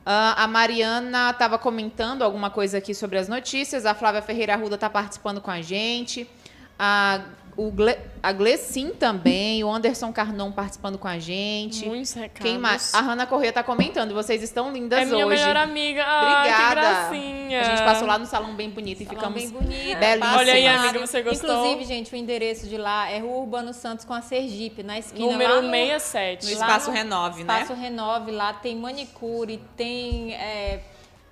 Uh, 0.06 0.38
a 0.38 0.46
Mariana 0.46 1.30
estava 1.30 1.58
comentando 1.58 2.22
alguma 2.22 2.48
coisa 2.48 2.78
aqui 2.78 2.94
sobre 2.94 3.18
as 3.18 3.26
notícias. 3.26 3.84
A 3.84 3.92
Flávia 3.92 4.22
Ferreira 4.22 4.54
Arruda 4.54 4.76
está 4.76 4.88
participando 4.88 5.40
com 5.40 5.50
a 5.50 5.60
gente. 5.60 6.30
A 6.78 7.22
o 7.56 7.70
Gle, 7.70 7.96
a 8.22 8.32
Glessim 8.32 8.90
também, 8.90 9.64
o 9.64 9.72
Anderson 9.72 10.12
Carnon 10.12 10.52
participando 10.52 10.98
com 10.98 11.08
a 11.08 11.18
gente. 11.18 11.86
Muitos 11.86 12.12
recados. 12.12 12.42
Quem 12.42 12.58
mais? 12.58 12.94
A 12.94 13.00
Hanna 13.00 13.26
Corrêa 13.26 13.48
está 13.48 13.62
comentando, 13.62 14.12
vocês 14.12 14.42
estão 14.42 14.72
lindas 14.72 14.98
hoje. 14.98 15.10
É 15.10 15.14
minha 15.14 15.26
melhor 15.26 15.56
amiga. 15.56 16.02
Obrigada. 16.02 16.80
Ah, 16.80 17.08
gracinha. 17.08 17.60
A 17.60 17.64
gente 17.64 17.82
passou 17.82 18.06
lá 18.06 18.18
no 18.18 18.26
salão 18.26 18.54
bem 18.54 18.68
bonito 18.68 19.02
e 19.02 19.06
salão 19.06 19.20
ficamos 19.20 19.42
bem 19.42 19.50
bonito. 19.50 19.98
belíssimas. 19.98 20.36
Olha 20.36 20.52
aí, 20.52 20.66
amiga, 20.66 21.06
você 21.06 21.22
gostou? 21.22 21.50
Inclusive, 21.50 21.84
gente, 21.84 22.12
o 22.12 22.16
endereço 22.16 22.66
de 22.66 22.76
lá 22.76 23.08
é 23.08 23.18
Rua 23.18 23.38
Urbano 23.38 23.72
Santos 23.72 24.04
com 24.04 24.12
a 24.12 24.20
Sergipe, 24.20 24.82
na 24.82 24.98
esquina 24.98 25.32
Número 25.32 25.54
lá 25.54 25.62
no, 25.62 25.70
67. 25.70 26.44
No 26.44 26.52
Espaço 26.52 26.90
Renove, 26.90 27.44
né? 27.44 27.62
Espaço 27.62 27.80
Renove, 27.80 28.32
lá 28.32 28.52
tem 28.52 28.76
manicure, 28.76 29.62
tem... 29.76 30.34
É, 30.34 30.80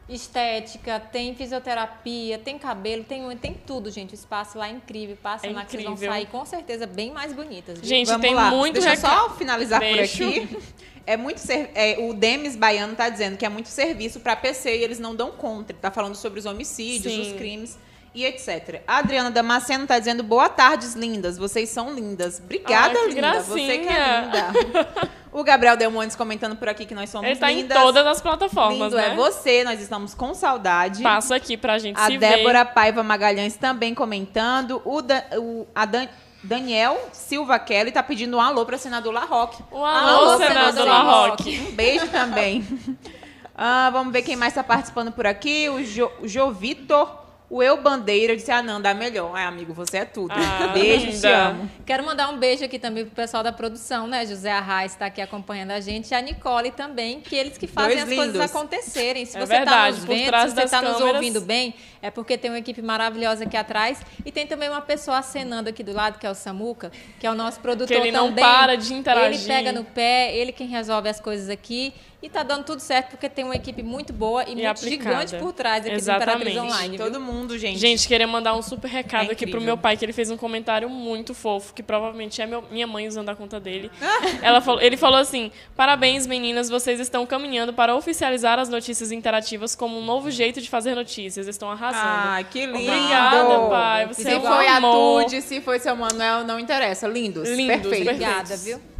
estética, 0.08 1.00
tem 1.00 1.34
fisioterapia, 1.34 2.38
tem 2.38 2.58
cabelo, 2.58 3.04
tem, 3.04 3.36
tem 3.36 3.54
tudo, 3.54 3.90
gente. 3.90 4.12
O 4.12 4.14
espaço 4.14 4.58
lá 4.58 4.68
é 4.68 4.72
incrível. 4.72 5.16
Passa 5.22 5.46
é 5.46 5.50
lá 5.50 5.62
incrível. 5.62 5.92
que 5.92 5.98
vocês 5.98 6.08
vão 6.08 6.16
sair 6.16 6.26
com 6.26 6.44
certeza 6.44 6.86
bem 6.86 7.10
mais 7.10 7.32
bonitas. 7.32 7.78
Viu? 7.78 7.88
Gente, 7.88 8.06
Vamos 8.08 8.22
tem 8.22 8.34
lá. 8.34 8.50
muito 8.50 8.74
Deixa 8.74 8.90
eu 8.90 8.96
só 8.96 9.30
finalizar 9.30 9.80
Deixa. 9.80 10.24
por 10.24 10.32
aqui. 10.32 10.58
É 11.06 11.18
muito 11.18 11.36
ser, 11.36 11.70
é, 11.74 11.98
o 11.98 12.14
Demis 12.14 12.56
Baiano 12.56 12.92
está 12.92 13.10
dizendo 13.10 13.36
que 13.36 13.44
é 13.44 13.48
muito 13.50 13.68
serviço 13.68 14.20
para 14.20 14.34
PC 14.34 14.78
e 14.78 14.82
eles 14.82 14.98
não 14.98 15.14
dão 15.14 15.32
conta. 15.32 15.72
Ele 15.72 15.78
está 15.78 15.90
falando 15.90 16.14
sobre 16.14 16.40
os 16.40 16.46
homicídios, 16.46 17.12
Sim. 17.12 17.20
os 17.20 17.32
crimes 17.36 17.78
e 18.14 18.24
etc. 18.24 18.80
A 18.86 18.98
Adriana 18.98 19.30
Damasceno 19.30 19.82
está 19.82 19.98
dizendo 19.98 20.22
boa 20.22 20.48
tardes, 20.48 20.94
lindas. 20.94 21.36
Vocês 21.36 21.68
são 21.68 21.92
lindas. 21.92 22.40
Obrigada, 22.42 22.98
Ai, 22.98 23.08
linda. 23.08 23.20
Gracinha. 23.20 23.66
Você 23.66 23.78
que 23.80 23.88
é 23.88 24.20
linda. 24.22 25.10
o 25.34 25.42
Gabriel 25.42 25.76
Delmontes 25.76 26.14
comentando 26.14 26.54
por 26.54 26.68
aqui 26.68 26.86
que 26.86 26.94
nós 26.94 27.10
somos 27.10 27.28
Ele 27.28 27.38
tá 27.38 27.50
lindas. 27.50 27.76
em 27.76 27.80
todas 27.80 28.06
as 28.06 28.20
plataformas, 28.22 28.92
Lindo 28.92 28.96
né? 28.96 29.08
é 29.08 29.14
você, 29.16 29.64
nós 29.64 29.80
estamos 29.80 30.14
com 30.14 30.32
saudade. 30.32 31.02
Passa 31.02 31.34
aqui 31.34 31.56
pra 31.56 31.76
gente 31.76 31.98
a 31.98 32.06
se 32.06 32.16
Débora 32.16 32.62
ver. 32.62 32.72
Paiva 32.72 33.02
Magalhães 33.02 33.56
também 33.56 33.94
comentando. 33.94 34.80
O, 34.84 35.00
o 35.00 35.66
a 35.74 35.84
Dan, 35.84 36.06
Daniel 36.40 37.10
Silva 37.12 37.58
Kelly 37.58 37.90
tá 37.90 38.00
pedindo 38.00 38.36
um 38.36 38.40
alô 38.40 38.64
para 38.64 38.78
senador 38.78 39.12
Larroque. 39.12 39.60
Um 39.72 39.84
alô, 39.84 40.30
alô 40.30 40.38
senador, 40.38 40.72
senador 40.72 40.86
Larroque. 40.86 41.58
Um 41.68 41.72
beijo 41.72 42.06
também. 42.08 42.64
ah, 43.56 43.90
vamos 43.90 44.12
ver 44.12 44.22
quem 44.22 44.36
mais 44.36 44.52
está 44.52 44.62
participando 44.62 45.10
por 45.10 45.26
aqui. 45.26 45.68
O 45.68 45.82
Jo, 45.82 46.12
o 46.22 46.28
jo 46.28 46.52
Vitor 46.52 47.23
o 47.56 47.62
Eu 47.62 47.80
Bandeira 47.80 48.34
disse: 48.36 48.50
Ah, 48.50 48.62
não, 48.62 48.80
dá 48.80 48.92
melhor. 48.92 49.30
Ai, 49.34 49.44
amigo, 49.44 49.72
você 49.72 49.98
é 49.98 50.04
tudo. 50.04 50.32
Ah, 50.32 50.68
beijo, 50.74 51.06
linda. 51.06 51.18
te 51.20 51.26
amo. 51.26 51.70
Quero 51.86 52.04
mandar 52.04 52.28
um 52.30 52.38
beijo 52.38 52.64
aqui 52.64 52.78
também 52.78 53.04
pro 53.04 53.14
pessoal 53.14 53.42
da 53.42 53.52
produção, 53.52 54.06
né? 54.08 54.26
José 54.26 54.50
Arraes 54.50 54.92
está 54.92 55.06
aqui 55.06 55.20
acompanhando 55.20 55.70
a 55.70 55.80
gente 55.80 56.10
e 56.10 56.14
a 56.14 56.20
Nicole 56.20 56.70
também, 56.72 57.20
que 57.20 57.36
eles 57.36 57.56
que 57.56 57.66
fazem 57.66 57.90
Dois 57.96 58.02
as 58.02 58.08
lindos. 58.08 58.24
coisas 58.32 58.50
acontecerem. 58.50 59.24
Se 59.24 59.36
É 59.36 59.40
você 59.46 59.54
está 59.54 59.86
nos 59.90 60.04
vendo, 60.04 60.36
se 60.40 60.48
você 60.54 60.62
está 60.62 60.82
nos 60.82 61.00
ouvindo 61.00 61.40
bem, 61.40 61.74
é 62.02 62.10
porque 62.10 62.36
tem 62.36 62.50
uma 62.50 62.58
equipe 62.58 62.82
maravilhosa 62.82 63.44
aqui 63.44 63.56
atrás 63.56 64.00
e 64.26 64.32
tem 64.32 64.46
também 64.46 64.68
uma 64.68 64.80
pessoa 64.80 65.18
acenando 65.18 65.68
aqui 65.68 65.82
do 65.84 65.92
lado, 65.92 66.18
que 66.18 66.26
é 66.26 66.30
o 66.30 66.34
Samuca, 66.34 66.90
que 67.20 67.26
é 67.26 67.30
o 67.30 67.34
nosso 67.34 67.60
produtor 67.60 67.86
Que 67.86 67.94
ele 67.94 68.10
não 68.10 68.28
também. 68.28 68.44
para 68.44 68.76
de 68.76 68.92
interagir. 68.94 69.40
Ele 69.40 69.46
pega 69.46 69.72
no 69.72 69.84
pé, 69.84 70.34
ele 70.36 70.50
quem 70.52 70.66
resolve 70.66 71.08
as 71.08 71.20
coisas 71.20 71.48
aqui. 71.48 71.94
E 72.24 72.28
tá 72.30 72.42
dando 72.42 72.64
tudo 72.64 72.80
certo 72.80 73.10
porque 73.10 73.28
tem 73.28 73.44
uma 73.44 73.54
equipe 73.54 73.82
muito 73.82 74.10
boa 74.10 74.44
e, 74.44 74.52
E 74.52 74.54
muito 74.54 74.66
aplicada. 74.66 75.26
gigante 75.26 75.36
por 75.36 75.52
trás 75.52 75.84
aqui 75.84 75.94
Exatamente. 75.94 76.44
do 76.44 76.48
Imperatriz 76.52 76.72
Online. 76.74 76.96
viu? 76.96 77.06
Todo 77.06 77.20
mundo, 77.20 77.58
gente. 77.58 77.78
Gente, 77.78 78.08
queria 78.08 78.26
mandar 78.26 78.54
um 78.54 78.62
super 78.62 78.88
recado 78.88 79.28
É 79.28 79.32
aqui 79.32 79.46
pro 79.46 79.60
meu 79.60 79.76
pai, 79.76 79.94
que 79.98 80.06
ele 80.06 80.12
fez 80.14 80.30
um 80.30 80.36
comentário 80.38 80.88
muito 80.88 81.34
fofo, 81.34 81.74
que 81.74 81.82
provavelmente 81.82 82.40
é 82.40 82.46
meu- 82.46 82.64
minha 82.70 82.86
mãe 82.86 83.06
usando 83.06 83.28
a 83.28 83.36
conta 83.36 83.60
dele. 83.60 83.90
Ela 84.40 84.62
falou, 84.62 84.80
ele 84.80 84.96
falou 84.96 85.18
assim: 85.18 85.52
parabéns, 85.76 86.26
meninas, 86.26 86.70
vocês 86.70 86.98
estão 86.98 87.26
caminhando 87.26 87.74
para 87.74 87.94
oficializar 87.94 88.58
as 88.58 88.70
notícias 88.70 89.12
interativas 89.12 89.74
como 89.76 89.98
um 89.98 90.02
novo 90.02 90.30
jeito 90.30 90.62
de 90.62 90.70
fazer 90.70 90.94
notícias. 90.94 91.46
Estão 91.46 91.70
arrasando. 91.70 92.04
Ah, 92.06 92.42
que 92.42 92.64
lindo. 92.64 92.78
Obrigada, 92.90 93.58
pai. 93.68 94.06
Você 94.06 94.22
se 94.22 94.30
é 94.30 94.38
um 94.38 94.40
foi 94.40 94.66
amor. 94.66 95.20
a 95.20 95.24
Tude, 95.24 95.42
se 95.42 95.60
foi 95.60 95.78
seu 95.78 95.94
Manuel, 95.94 96.42
não 96.44 96.58
interessa. 96.58 97.06
Lindos. 97.06 97.46
Lindos, 97.50 97.66
Perfeito. 97.82 98.04
perfeitos. 98.06 98.22
Obrigada, 98.24 98.56
viu? 98.56 98.93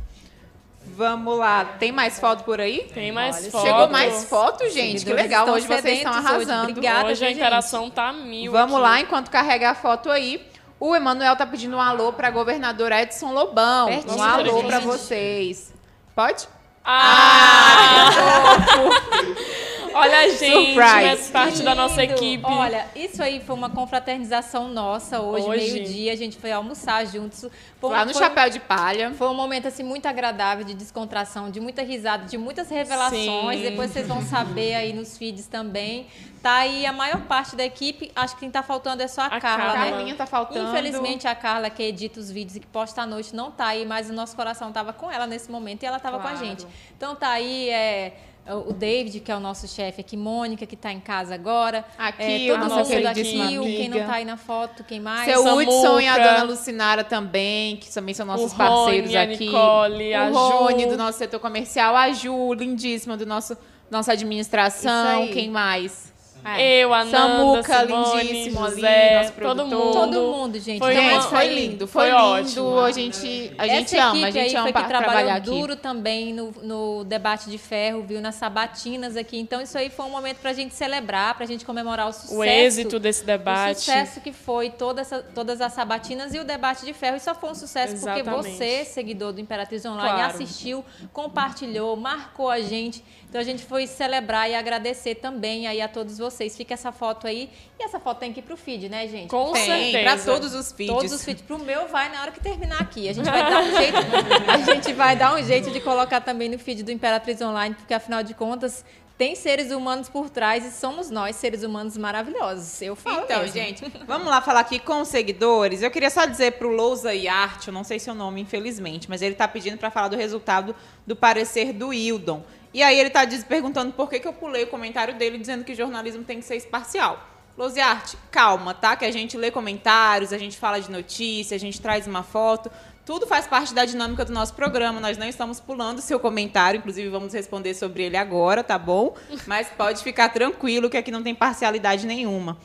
Vamos 0.97 1.39
lá. 1.39 1.65
Tem 1.79 1.91
mais 1.91 2.19
foto 2.21 2.45
por 2.45 2.61
aí? 2.61 2.89
Tem 2.95 3.11
mais 3.11 3.37
Olha, 3.37 3.51
fotos. 3.51 3.69
Chegou 3.69 3.89
mais 3.89 4.25
fotos, 4.25 4.73
gente. 4.73 5.05
Que 5.05 5.13
legal. 5.13 5.49
Hoje 5.49 5.67
vocês 5.67 5.99
estão 5.99 6.13
sedentos 6.13 6.31
hoje. 6.31 6.51
arrasando. 6.51 6.71
Obrigada, 6.71 7.09
Hoje 7.09 7.25
a 7.25 7.29
viu, 7.29 7.37
interação 7.37 7.91
tá 7.91 8.13
mil. 8.13 8.53
Vamos 8.53 8.75
aqui. 8.75 8.83
lá, 8.83 9.01
enquanto 9.01 9.31
carrega 9.31 9.71
a 9.71 9.75
foto 9.75 10.11
aí. 10.11 10.41
O 10.79 10.95
Emanuel 10.95 11.35
tá 11.37 11.47
pedindo 11.47 11.77
um 11.77 11.81
alô 11.81 12.13
para 12.13 12.31
governador 12.31 12.93
Edson 12.93 13.33
Lobão. 13.33 13.87
Pertinho, 13.89 14.17
um 14.17 14.23
alô 14.23 14.57
gente. 14.59 14.67
para 14.67 14.79
vocês. 14.81 15.73
Pode? 16.15 16.47
Ah! 16.85 18.11
Olha 19.95 20.19
a 20.19 20.29
gente, 20.29 20.77
né? 20.77 21.17
Parte 21.33 21.63
da 21.63 21.75
nossa 21.75 22.03
equipe. 22.03 22.45
Olha, 22.45 22.87
isso 22.95 23.23
aí 23.23 23.41
foi 23.41 23.55
uma 23.55 23.71
confraternização 23.71 24.69
nossa 24.69 25.21
hoje, 25.21 25.47
hoje. 25.47 25.73
meio-dia. 25.73 26.13
A 26.13 26.17
gente 26.17 26.37
foi 26.37 26.53
almoçar 26.53 27.07
juntos. 27.07 27.47
Foi, 27.81 27.91
Lá 27.91 28.05
no 28.05 28.13
foi, 28.13 28.23
Chapéu 28.23 28.51
de 28.51 28.61
Palha. 28.61 29.13
Foi 29.13 29.29
um 29.29 29.35
momento, 29.35 29.69
assim, 29.69 29.83
muito 29.83 30.07
agradável 30.07 30.65
de 30.65 30.75
descontração, 30.75 31.51
de 31.51 31.61
muita 31.61 31.83
risada, 31.83 32.27
de 32.27 32.37
muitas 32.37 32.69
revelações. 32.69 33.59
Sim. 33.59 33.63
Depois 33.63 33.91
vocês 33.91 34.07
vão 34.07 34.23
saber 34.23 34.75
aí 34.75 34.93
nos 34.93 35.17
feeds 35.17 35.47
também. 35.47 36.07
Tá 36.45 36.57
aí 36.57 36.85
a 36.85 36.93
maior 36.93 37.23
parte 37.23 37.57
da 37.57 37.65
equipe. 37.65 38.13
Acho 38.15 38.35
que 38.35 38.41
quem 38.41 38.51
tá 38.51 38.63
faltando 38.63 39.03
é 39.03 39.09
só 39.09 39.23
a, 39.23 39.27
a 39.29 39.41
Carla. 39.41 39.71
A 39.71 39.79
né? 39.79 39.91
Carlinha 39.91 40.15
tá 40.15 40.27
faltando. 40.27 40.69
Infelizmente, 40.69 41.27
a 41.27 41.35
Carla, 41.35 41.71
que 41.71 41.83
edita 41.83 42.21
os 42.21 42.31
vídeos 42.31 42.57
e 42.57 42.61
que 42.61 42.67
posta 42.67 43.01
à 43.01 43.07
noite, 43.07 43.35
não 43.35 43.51
tá 43.51 43.69
aí, 43.69 43.87
mas 43.87 44.11
o 44.11 44.13
nosso 44.13 44.37
coração 44.37 44.71
tava 44.71 44.93
com 44.93 45.11
ela 45.11 45.27
nesse 45.27 45.51
momento 45.51 45.83
e 45.85 45.87
ela 45.87 45.99
tava 45.99 46.19
claro. 46.19 46.37
com 46.37 46.45
a 46.45 46.47
gente. 46.47 46.67
Então 46.95 47.17
tá 47.17 47.31
aí. 47.31 47.71
É, 47.71 48.13
o 48.53 48.73
David, 48.73 49.21
que 49.21 49.33
é 49.33 49.37
o 49.37 49.41
nosso 49.41 49.67
chefe 49.67 50.03
aqui, 50.03 50.17
Mônica, 50.17 50.67
que 50.67 50.75
está 50.75 50.93
em 50.93 51.01
casa 51.01 51.35
agora. 51.35 51.85
Aqui, 51.97 52.51
é, 52.51 52.53
todo 52.53 52.69
mundo 52.69 53.09
aqui, 53.09 53.41
amiga. 53.41 53.63
quem 53.63 53.89
não 53.89 53.99
está 53.99 54.15
aí 54.15 54.25
na 54.25 54.37
foto, 54.37 54.85
quem 54.85 55.01
mais? 55.01 55.25
Seu 55.25 55.43
Hudson 55.43 56.01
e 56.01 56.07
a 56.07 56.19
dona 56.19 56.43
Lucinara 56.43 57.03
também, 57.03 57.77
que 57.77 57.93
também 57.93 58.15
são 58.15 58.27
nossos 58.27 58.53
o 58.53 58.57
parceiros 58.57 59.11
Rony, 59.11 59.17
aqui. 59.17 59.49
A 59.49 59.51
Nicole, 59.51 60.13
o 60.13 60.17
a 60.17 60.29
Rony, 60.29 60.83
Ju. 60.83 60.89
do 60.91 60.97
nosso 60.97 61.19
setor 61.19 61.41
comercial, 61.41 61.97
a 61.97 62.13
Ju, 62.13 62.53
lindíssima, 62.53 63.17
do 63.17 63.25
nosso 63.25 63.57
nossa 63.91 64.13
administração, 64.13 65.29
quem 65.29 65.51
mais? 65.51 66.13
É. 66.45 66.85
Eu, 66.85 66.93
a 66.93 67.07
Samuca, 67.07 67.85
lindíssimo 67.85 68.61
José, 68.67 69.19
ali, 69.19 69.31
todo 69.31 69.65
mundo. 69.65 69.93
Todo 69.93 70.21
mundo, 70.21 70.61
gente. 70.61 70.79
Foi, 70.79 70.93
então, 70.93 71.05
gente, 71.05 71.27
foi 71.31 71.49
lindo, 71.49 71.87
foi, 71.87 72.11
foi 72.11 72.21
lindo. 72.21 72.67
Ótimo. 72.67 72.81
A 72.81 72.93
gente, 72.93 73.53
a 73.57 73.67
gente 73.67 73.97
ama, 73.97 74.27
a 74.27 74.31
gente 74.31 74.55
ama 74.55 74.71
foi 74.71 74.83
que 74.83 74.89
trabalhou 74.89 75.41
duro 75.41 75.77
também 75.77 76.35
no, 76.35 76.53
no 76.63 77.05
debate 77.05 77.49
de 77.49 77.57
ferro, 77.57 78.03
viu, 78.03 78.21
nas 78.21 78.35
sabatinas 78.35 79.17
aqui. 79.17 79.39
Então, 79.39 79.59
isso 79.63 79.79
aí 79.79 79.89
foi 79.89 80.05
um 80.05 80.11
momento 80.11 80.37
para 80.37 80.51
a 80.51 80.53
gente 80.53 80.75
celebrar, 80.75 81.35
para 81.35 81.45
a 81.45 81.47
gente 81.47 81.65
comemorar 81.65 82.09
o 82.09 82.13
sucesso. 82.13 82.37
O 82.37 82.45
êxito 82.45 82.99
desse 82.99 83.25
debate. 83.25 83.79
O 83.79 83.81
sucesso 83.81 84.21
que 84.21 84.33
foi 84.33 84.69
toda 84.69 85.01
essa, 85.01 85.23
todas 85.23 85.63
as 85.63 85.73
sabatinas 85.73 86.35
e 86.35 86.39
o 86.39 86.45
debate 86.45 86.85
de 86.85 86.93
ferro. 86.93 87.17
E 87.17 87.21
só 87.21 87.35
foi 87.35 87.51
um 87.51 87.55
sucesso 87.55 87.95
Exatamente. 87.95 88.29
porque 88.29 88.51
você, 88.51 88.85
seguidor 88.85 89.33
do 89.33 89.41
Imperatriz 89.41 89.83
Online, 89.87 90.11
claro. 90.11 90.35
assistiu, 90.35 90.85
compartilhou, 91.11 91.97
marcou 91.97 92.51
a 92.51 92.61
gente. 92.61 93.03
Então, 93.31 93.41
a 93.41 93.45
gente 93.45 93.65
foi 93.65 93.87
celebrar 93.87 94.49
e 94.49 94.55
agradecer 94.55 95.17
também 95.17 95.67
aí 95.67 95.81
a 95.81 95.89
todos 95.89 96.19
vocês. 96.19 96.34
Fica 96.57 96.75
essa 96.75 96.93
foto 96.93 97.05
foto 97.05 97.27
aí. 97.27 97.51
E 97.79 97.85
essa 97.85 97.99
foto 98.01 98.19
tem 98.19 98.33
que 98.33 98.41
ir 98.41 98.43
pro 98.43 98.57
feed, 98.57 98.89
né, 98.89 99.07
gente? 99.09 99.29
Com 99.29 99.53
tem, 99.53 99.65
certeza. 99.67 100.25
Pra 100.25 100.33
todos 100.33 100.55
os 100.55 100.73
feeds. 100.73 100.95
Todos 100.95 101.13
os 101.13 101.25
feeds. 101.25 101.43
Pro 101.43 101.59
meu 101.59 101.89
vai 101.89 102.11
na 102.11 102.21
hora 102.23 102.31
que 102.31 102.41
terminar 102.41 102.81
aqui. 102.81 103.09
A 103.09 103.13
gente 103.13 103.29
vai 103.29 103.51
dar 103.51 103.61
um 103.61 103.71
jeito. 103.77 103.97
a 104.49 104.59
gente 104.59 104.93
vai 104.93 105.17
dar 105.17 105.35
um 105.35 105.43
jeito 105.43 105.71
de 105.71 105.81
colocar 105.81 106.21
também 106.21 106.49
no 106.49 106.59
feed 106.59 106.83
do 106.83 106.91
Imperatriz 106.91 107.41
Online, 107.41 107.75
porque 107.75 107.95
afinal 107.95 108.23
de 108.23 108.35
contas. 108.35 108.85
Tem 109.17 109.37
seres 109.37 109.71
humanos 109.71 110.09
por 110.09 110.29
trás 110.29 110.65
e 110.65 110.73
somos 110.73 111.09
nós, 111.09 111.37
seres 111.37 111.63
humanos 111.63 111.97
maravilhosos. 111.97 112.83
Eu 112.83 112.97
falo 112.97 113.23
Então, 113.23 113.43
mesmo. 113.43 113.55
gente, 113.55 113.85
vamos 114.09 114.27
lá 114.27 114.41
falar 114.41 114.59
aqui 114.59 114.81
com 114.81 115.03
os 115.03 115.07
seguidores. 115.07 115.83
Eu 115.83 115.91
queria 115.93 116.11
só 116.11 116.27
dizer 116.27 116.55
pro 116.59 116.69
Lousa 116.69 117.15
e 117.15 117.29
Arte, 117.29 117.69
eu 117.69 117.73
não 117.73 117.85
sei 117.85 118.01
seu 118.01 118.13
nome, 118.13 118.41
infelizmente, 118.41 119.09
mas 119.09 119.23
ele 119.23 119.35
está 119.35 119.47
pedindo 119.47 119.79
para 119.79 119.89
falar 119.89 120.09
do 120.09 120.17
resultado 120.17 120.75
do 121.07 121.15
parecer 121.15 121.73
do 121.73 121.95
Hildon. 121.95 122.43
E 122.75 122.83
aí 122.83 122.99
ele 122.99 123.07
está 123.07 123.25
perguntando 123.49 123.93
por 123.93 124.11
que, 124.11 124.19
que 124.19 124.27
eu 124.27 124.33
pulei 124.33 124.65
o 124.65 124.67
comentário 124.67 125.15
dele 125.15 125.39
dizendo 125.39 125.63
que 125.63 125.77
jornalismo 125.77 126.25
tem 126.25 126.41
que 126.41 126.45
ser 126.45 126.57
imparcial. 126.57 127.25
Losiarte, 127.57 128.19
calma, 128.33 128.75
tá? 128.75 128.97
Que 128.97 129.05
a 129.05 129.13
gente 129.13 129.37
lê 129.37 129.49
comentários, 129.49 130.33
a 130.33 130.39
gente 130.39 130.59
fala 130.59 130.81
de 130.81 130.91
notícia, 130.91 131.55
a 131.55 131.61
gente 131.61 131.81
traz 131.81 132.05
uma 132.09 132.25
foto. 132.25 132.69
Tudo 133.07 133.29
faz 133.29 133.47
parte 133.47 133.73
da 133.73 133.85
dinâmica 133.85 134.25
do 134.25 134.33
nosso 134.33 134.55
programa. 134.55 134.99
Nós 134.99 135.17
não 135.17 135.29
estamos 135.29 135.61
pulando 135.61 136.01
seu 136.01 136.19
comentário, 136.19 136.79
inclusive 136.79 137.09
vamos 137.11 137.33
responder 137.33 137.75
sobre 137.75 138.03
ele 138.03 138.17
agora, 138.17 138.65
tá 138.65 138.77
bom? 138.77 139.15
Mas 139.47 139.69
pode 139.69 140.03
ficar 140.03 140.31
tranquilo 140.31 140.91
que 140.91 140.97
aqui 140.97 141.13
não 141.13 141.23
tem 141.23 141.35
parcialidade 141.35 142.09
nenhuma. 142.09 142.59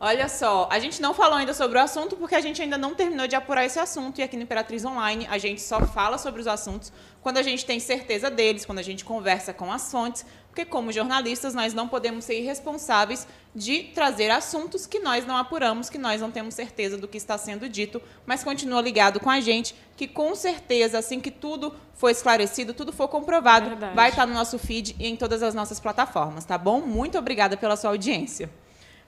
Olha 0.00 0.28
só, 0.28 0.68
a 0.70 0.78
gente 0.78 1.00
não 1.00 1.14
falou 1.14 1.36
ainda 1.36 1.52
sobre 1.52 1.78
o 1.78 1.80
assunto 1.80 2.16
porque 2.16 2.34
a 2.34 2.40
gente 2.40 2.60
ainda 2.60 2.76
não 2.76 2.94
terminou 2.94 3.26
de 3.26 3.36
apurar 3.36 3.64
esse 3.64 3.78
assunto 3.78 4.18
e 4.18 4.22
aqui 4.22 4.36
no 4.36 4.42
Imperatriz 4.42 4.84
Online 4.84 5.26
a 5.30 5.38
gente 5.38 5.60
só 5.60 5.80
fala 5.86 6.18
sobre 6.18 6.40
os 6.40 6.46
assuntos 6.46 6.92
quando 7.22 7.38
a 7.38 7.42
gente 7.42 7.64
tem 7.64 7.78
certeza 7.80 8.30
deles, 8.30 8.64
quando 8.64 8.78
a 8.78 8.82
gente 8.82 9.04
conversa 9.04 9.52
com 9.52 9.72
as 9.72 9.90
fontes, 9.90 10.24
porque 10.48 10.64
como 10.64 10.92
jornalistas 10.92 11.54
nós 11.54 11.72
não 11.72 11.88
podemos 11.88 12.24
ser 12.24 12.38
irresponsáveis 12.38 13.26
de 13.54 13.84
trazer 13.94 14.30
assuntos 14.30 14.86
que 14.86 14.98
nós 14.98 15.26
não 15.26 15.36
apuramos, 15.36 15.88
que 15.88 15.98
nós 15.98 16.20
não 16.20 16.30
temos 16.30 16.54
certeza 16.54 16.98
do 16.98 17.08
que 17.08 17.16
está 17.16 17.38
sendo 17.38 17.68
dito, 17.68 18.00
mas 18.26 18.44
continua 18.44 18.80
ligado 18.80 19.20
com 19.20 19.30
a 19.30 19.40
gente, 19.40 19.74
que 19.96 20.06
com 20.06 20.34
certeza 20.34 20.98
assim 20.98 21.20
que 21.20 21.30
tudo 21.30 21.74
for 21.94 22.10
esclarecido, 22.10 22.74
tudo 22.74 22.92
for 22.92 23.08
comprovado, 23.08 23.70
Verdade. 23.70 23.94
vai 23.94 24.10
estar 24.10 24.26
no 24.26 24.34
nosso 24.34 24.58
feed 24.58 24.96
e 24.98 25.06
em 25.06 25.16
todas 25.16 25.42
as 25.42 25.54
nossas 25.54 25.80
plataformas, 25.80 26.44
tá 26.44 26.58
bom? 26.58 26.80
Muito 26.80 27.18
obrigada 27.18 27.56
pela 27.56 27.76
sua 27.76 27.90
audiência. 27.90 28.50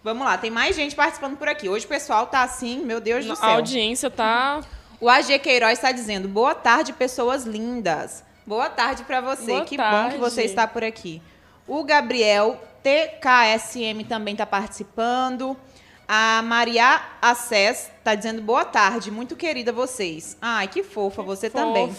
Vamos 0.07 0.25
lá, 0.25 0.39
tem 0.39 0.53
mais 0.53 0.77
gente 0.77 0.95
participando 0.95 1.37
por 1.37 1.49
aqui. 1.49 1.69
Hoje 1.69 1.85
o 1.85 1.89
pessoal 1.89 2.29
tá 2.29 2.45
assim, 2.45 2.79
meu 2.79 3.01
Deus 3.01 3.27
do 3.27 3.35
céu. 3.35 3.49
A 3.49 3.53
audiência 3.55 4.09
tá. 4.09 4.61
O 5.01 5.11
AG 5.11 5.37
Queiroz 5.41 5.73
está 5.73 5.91
dizendo: 5.91 6.29
boa 6.29 6.55
tarde, 6.55 6.93
pessoas 6.93 7.43
lindas. 7.43 8.23
Boa 8.47 8.71
tarde 8.71 9.03
para 9.03 9.21
você. 9.21 9.47
Boa 9.47 9.65
que 9.65 9.77
tarde. 9.77 9.97
bom 9.97 10.13
que 10.13 10.19
você 10.19 10.45
está 10.45 10.65
por 10.65 10.85
aqui. 10.85 11.21
O 11.67 11.83
Gabriel 11.83 12.57
TKSM 12.85 14.05
também 14.09 14.35
está 14.35 14.47
participando. 14.47 15.57
A 16.07 16.41
Maria 16.41 17.03
Acess 17.21 17.91
está 17.99 18.15
dizendo 18.15 18.41
boa 18.41 18.65
tarde, 18.65 19.11
muito 19.11 19.35
querida 19.35 19.73
vocês. 19.73 20.39
Ai, 20.41 20.69
que 20.69 20.85
fofa, 20.85 21.21
você 21.21 21.51
fofa. 21.51 21.65
também. 21.65 21.93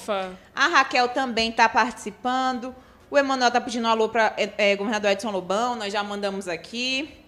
A 0.55 0.67
Raquel 0.69 1.09
também 1.09 1.49
está 1.49 1.67
participando. 1.67 2.73
O 3.11 3.17
Emanuel 3.17 3.49
está 3.49 3.59
pedindo 3.59 3.85
um 3.85 3.91
alô 3.91 4.07
para 4.07 4.33
é, 4.37 4.71
é, 4.71 4.75
governador 4.77 5.11
Edson 5.11 5.29
Lobão, 5.29 5.75
nós 5.75 5.91
já 5.91 6.01
mandamos 6.01 6.47
aqui. 6.47 7.26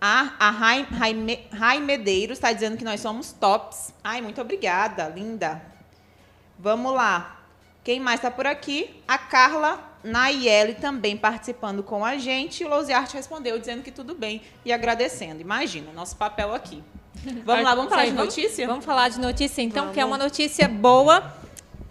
A, 0.00 0.32
a 0.38 0.50
Rai, 0.50 0.86
Rai, 0.90 1.46
Rai 1.52 1.80
Medeiros 1.80 2.38
está 2.38 2.52
dizendo 2.52 2.76
que 2.76 2.84
nós 2.84 3.00
somos 3.00 3.32
tops. 3.32 3.92
Ai, 4.02 4.22
muito 4.22 4.40
obrigada, 4.40 5.08
linda. 5.08 5.60
Vamos 6.58 6.94
lá. 6.94 7.40
Quem 7.84 8.00
mais 8.00 8.20
está 8.20 8.30
por 8.30 8.46
aqui? 8.46 9.02
A 9.06 9.18
Carla 9.18 9.82
Nayeli 10.02 10.74
também 10.74 11.16
participando 11.16 11.82
com 11.82 12.04
a 12.04 12.16
gente. 12.16 12.62
E 12.62 12.66
o 12.66 12.68
Lousiarte 12.68 13.14
respondeu 13.14 13.58
dizendo 13.58 13.82
que 13.82 13.90
tudo 13.90 14.14
bem 14.14 14.42
e 14.64 14.72
agradecendo. 14.72 15.40
Imagina, 15.40 15.92
nosso 15.92 16.16
papel 16.16 16.54
aqui. 16.54 16.82
Vamos 17.44 17.64
lá, 17.64 17.74
vamos 17.74 17.90
falar 17.90 18.06
de 18.06 18.12
notícia? 18.12 18.66
Vamos 18.66 18.84
falar 18.84 19.08
de 19.10 19.20
notícia 19.20 19.60
então, 19.60 19.82
vamos. 19.82 19.94
que 19.94 20.00
é 20.00 20.04
uma 20.04 20.16
notícia 20.16 20.66
boa 20.68 21.39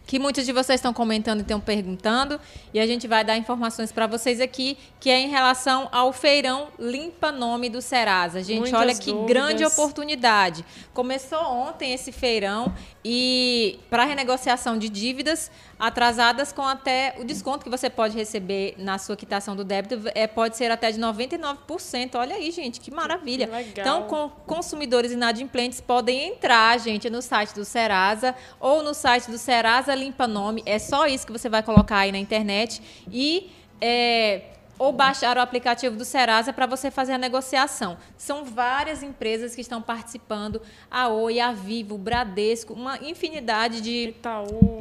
que 0.10 0.18
muitos 0.18 0.44
de 0.44 0.52
vocês 0.52 0.80
estão 0.80 0.92
comentando 0.92 1.38
e 1.38 1.42
estão 1.44 1.60
perguntando, 1.60 2.42
e 2.74 2.80
a 2.80 2.88
gente 2.88 3.08
vai 3.08 3.24
dar 3.24 3.38
informações 3.38 3.92
para 3.92 4.08
vocês 4.08 4.42
aqui, 4.42 4.76
que 5.00 5.08
é 5.08 5.20
em 5.20 5.30
relação 5.30 5.88
ao 5.92 6.12
feirão 6.12 6.70
Limpa 6.80 7.32
Nome 7.32 7.70
do 7.70 7.80
Serasa. 7.80 8.42
Gente, 8.42 8.62
Muitas 8.62 8.80
olha 8.80 8.96
que 8.96 9.12
dúvidas. 9.12 9.28
grande 9.28 9.64
oportunidade. 9.64 10.66
Começou 10.96 11.40
ontem 11.40 11.94
esse 11.94 12.12
feirão 12.12 12.74
e 13.12 13.80
para 13.90 14.06
renegociação 14.06 14.78
de 14.78 14.88
dívidas 14.88 15.50
atrasadas 15.80 16.52
com 16.52 16.62
até 16.62 17.16
o 17.18 17.24
desconto 17.24 17.64
que 17.64 17.70
você 17.70 17.90
pode 17.90 18.16
receber 18.16 18.76
na 18.78 19.00
sua 19.00 19.16
quitação 19.16 19.56
do 19.56 19.64
débito 19.64 20.00
é, 20.14 20.28
pode 20.28 20.56
ser 20.56 20.70
até 20.70 20.92
de 20.92 21.00
99%. 21.00 22.14
Olha 22.14 22.36
aí, 22.36 22.52
gente, 22.52 22.80
que 22.80 22.92
maravilha. 22.92 23.48
Que 23.48 23.82
então, 23.82 24.04
com, 24.04 24.30
consumidores 24.46 25.12
inadimplentes 25.12 25.82
podem 25.82 26.28
entrar, 26.28 26.80
gente, 26.80 27.10
no 27.10 27.20
site 27.20 27.56
do 27.56 27.66
Serasa 27.66 28.36
ou 28.60 28.84
no 28.84 28.94
site 28.94 29.32
do 29.32 29.40
Serasa 29.40 29.96
Limpa 29.96 30.28
Nome. 30.28 30.62
É 30.64 30.78
só 30.78 31.08
isso 31.08 31.26
que 31.26 31.34
você 31.34 31.50
vai 31.50 31.64
colocar 31.64 31.98
aí 31.98 32.12
na 32.12 32.20
internet 32.20 32.80
e 33.12 33.50
é, 33.82 34.42
ou 34.80 34.94
baixar 34.94 35.38
o 35.38 35.42
aplicativo 35.42 35.98
do 35.98 36.06
Serasa 36.06 36.54
para 36.54 36.66
você 36.66 36.90
fazer 36.90 37.12
a 37.12 37.18
negociação. 37.18 37.98
São 38.18 38.46
várias 38.46 39.04
empresas 39.04 39.54
que 39.54 39.60
estão 39.60 39.82
participando, 39.82 40.62
a 40.90 41.10
Oi, 41.10 41.42
a 41.42 41.52
Vivo, 41.52 41.96
o 41.96 41.98
Bradesco, 41.98 42.74
uma 42.74 42.98
infinidade 43.04 43.82
de, 43.82 44.16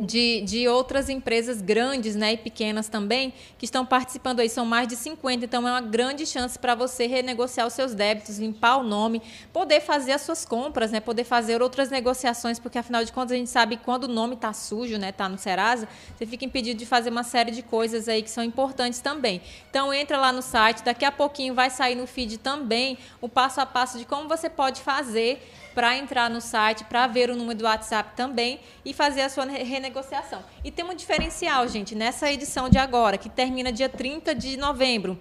de, 0.03 0.41
de, 0.43 0.69
outras 0.69 1.09
empresas 1.09 1.61
grandes 1.61 2.15
né, 2.15 2.35
e 2.35 2.37
pequenas 2.37 2.89
também 2.89 3.35
que 3.59 3.65
estão 3.65 3.85
participando 3.85 4.39
aí. 4.39 4.49
São 4.49 4.65
mais 4.65 4.87
de 4.87 4.95
50, 4.95 5.45
então 5.45 5.67
é 5.67 5.73
uma 5.73 5.81
grande 5.81 6.25
chance 6.25 6.57
para 6.57 6.77
você 6.77 7.09
renegociar 7.09 7.67
os 7.67 7.73
seus 7.73 7.93
débitos, 7.93 8.39
limpar 8.39 8.77
o 8.77 8.85
nome, 8.85 9.21
poder 9.53 9.81
fazer 9.81 10.13
as 10.13 10.23
suas 10.23 10.45
compras, 10.45 10.93
né, 10.93 11.01
poder 11.01 11.25
fazer 11.25 11.61
outras 11.61 11.91
negociações, 11.91 12.61
porque 12.61 12.79
afinal 12.79 13.05
de 13.05 13.13
contas 13.13 13.33
a 13.33 13.37
gente 13.37 13.51
sabe 13.51 13.77
que 13.77 13.85
quando 13.85 14.05
o 14.05 14.09
nome 14.09 14.35
está 14.35 14.53
sujo, 14.53 14.95
está 14.95 14.99
né, 14.99 15.11
tá 15.11 15.29
no 15.29 15.37
Serasa, 15.37 15.89
você 16.17 16.25
fica 16.25 16.45
impedido 16.45 16.79
de 16.79 16.87
fazer 16.87 17.11
uma 17.11 17.25
série 17.25 17.51
de 17.51 17.63
coisas 17.63 18.09
aí 18.09 18.23
que 18.23 18.31
são 18.31 18.45
importantes 18.45 19.01
também. 19.01 19.43
Então, 19.69 19.88
então 19.89 19.95
entra 19.95 20.19
lá 20.19 20.31
no 20.31 20.43
site, 20.43 20.85
daqui 20.85 21.03
a 21.03 21.11
pouquinho 21.11 21.55
vai 21.55 21.71
sair 21.71 21.95
no 21.95 22.07
feed 22.07 22.37
também 22.37 22.99
o 23.23 23.29
passo 23.29 23.59
a 23.59 23.65
passo 23.65 23.97
de 23.97 24.05
como 24.05 24.29
você 24.29 24.51
pode 24.51 24.83
fazer 24.83 25.41
para 25.75 25.97
entrar 25.97 26.29
no 26.29 26.43
site, 26.43 26.85
para 26.85 27.07
ver 27.07 27.31
o 27.31 27.37
número 27.37 27.59
do 27.59 27.65
WhatsApp 27.65 28.15
também 28.15 28.61
e 28.85 28.93
fazer 28.93 29.23
a 29.23 29.31
sua 29.31 29.47
renegociação. 29.47 30.45
E 30.63 30.71
tem 30.71 30.85
um 30.85 30.95
diferencial, 30.95 31.67
gente, 31.69 31.95
nessa 31.95 32.31
edição 32.31 32.69
de 32.69 32.77
agora, 32.77 33.17
que 33.17 33.31
termina 33.31 33.73
dia 33.73 33.89
30 33.89 34.35
de 34.35 34.59
novembro, 34.59 35.19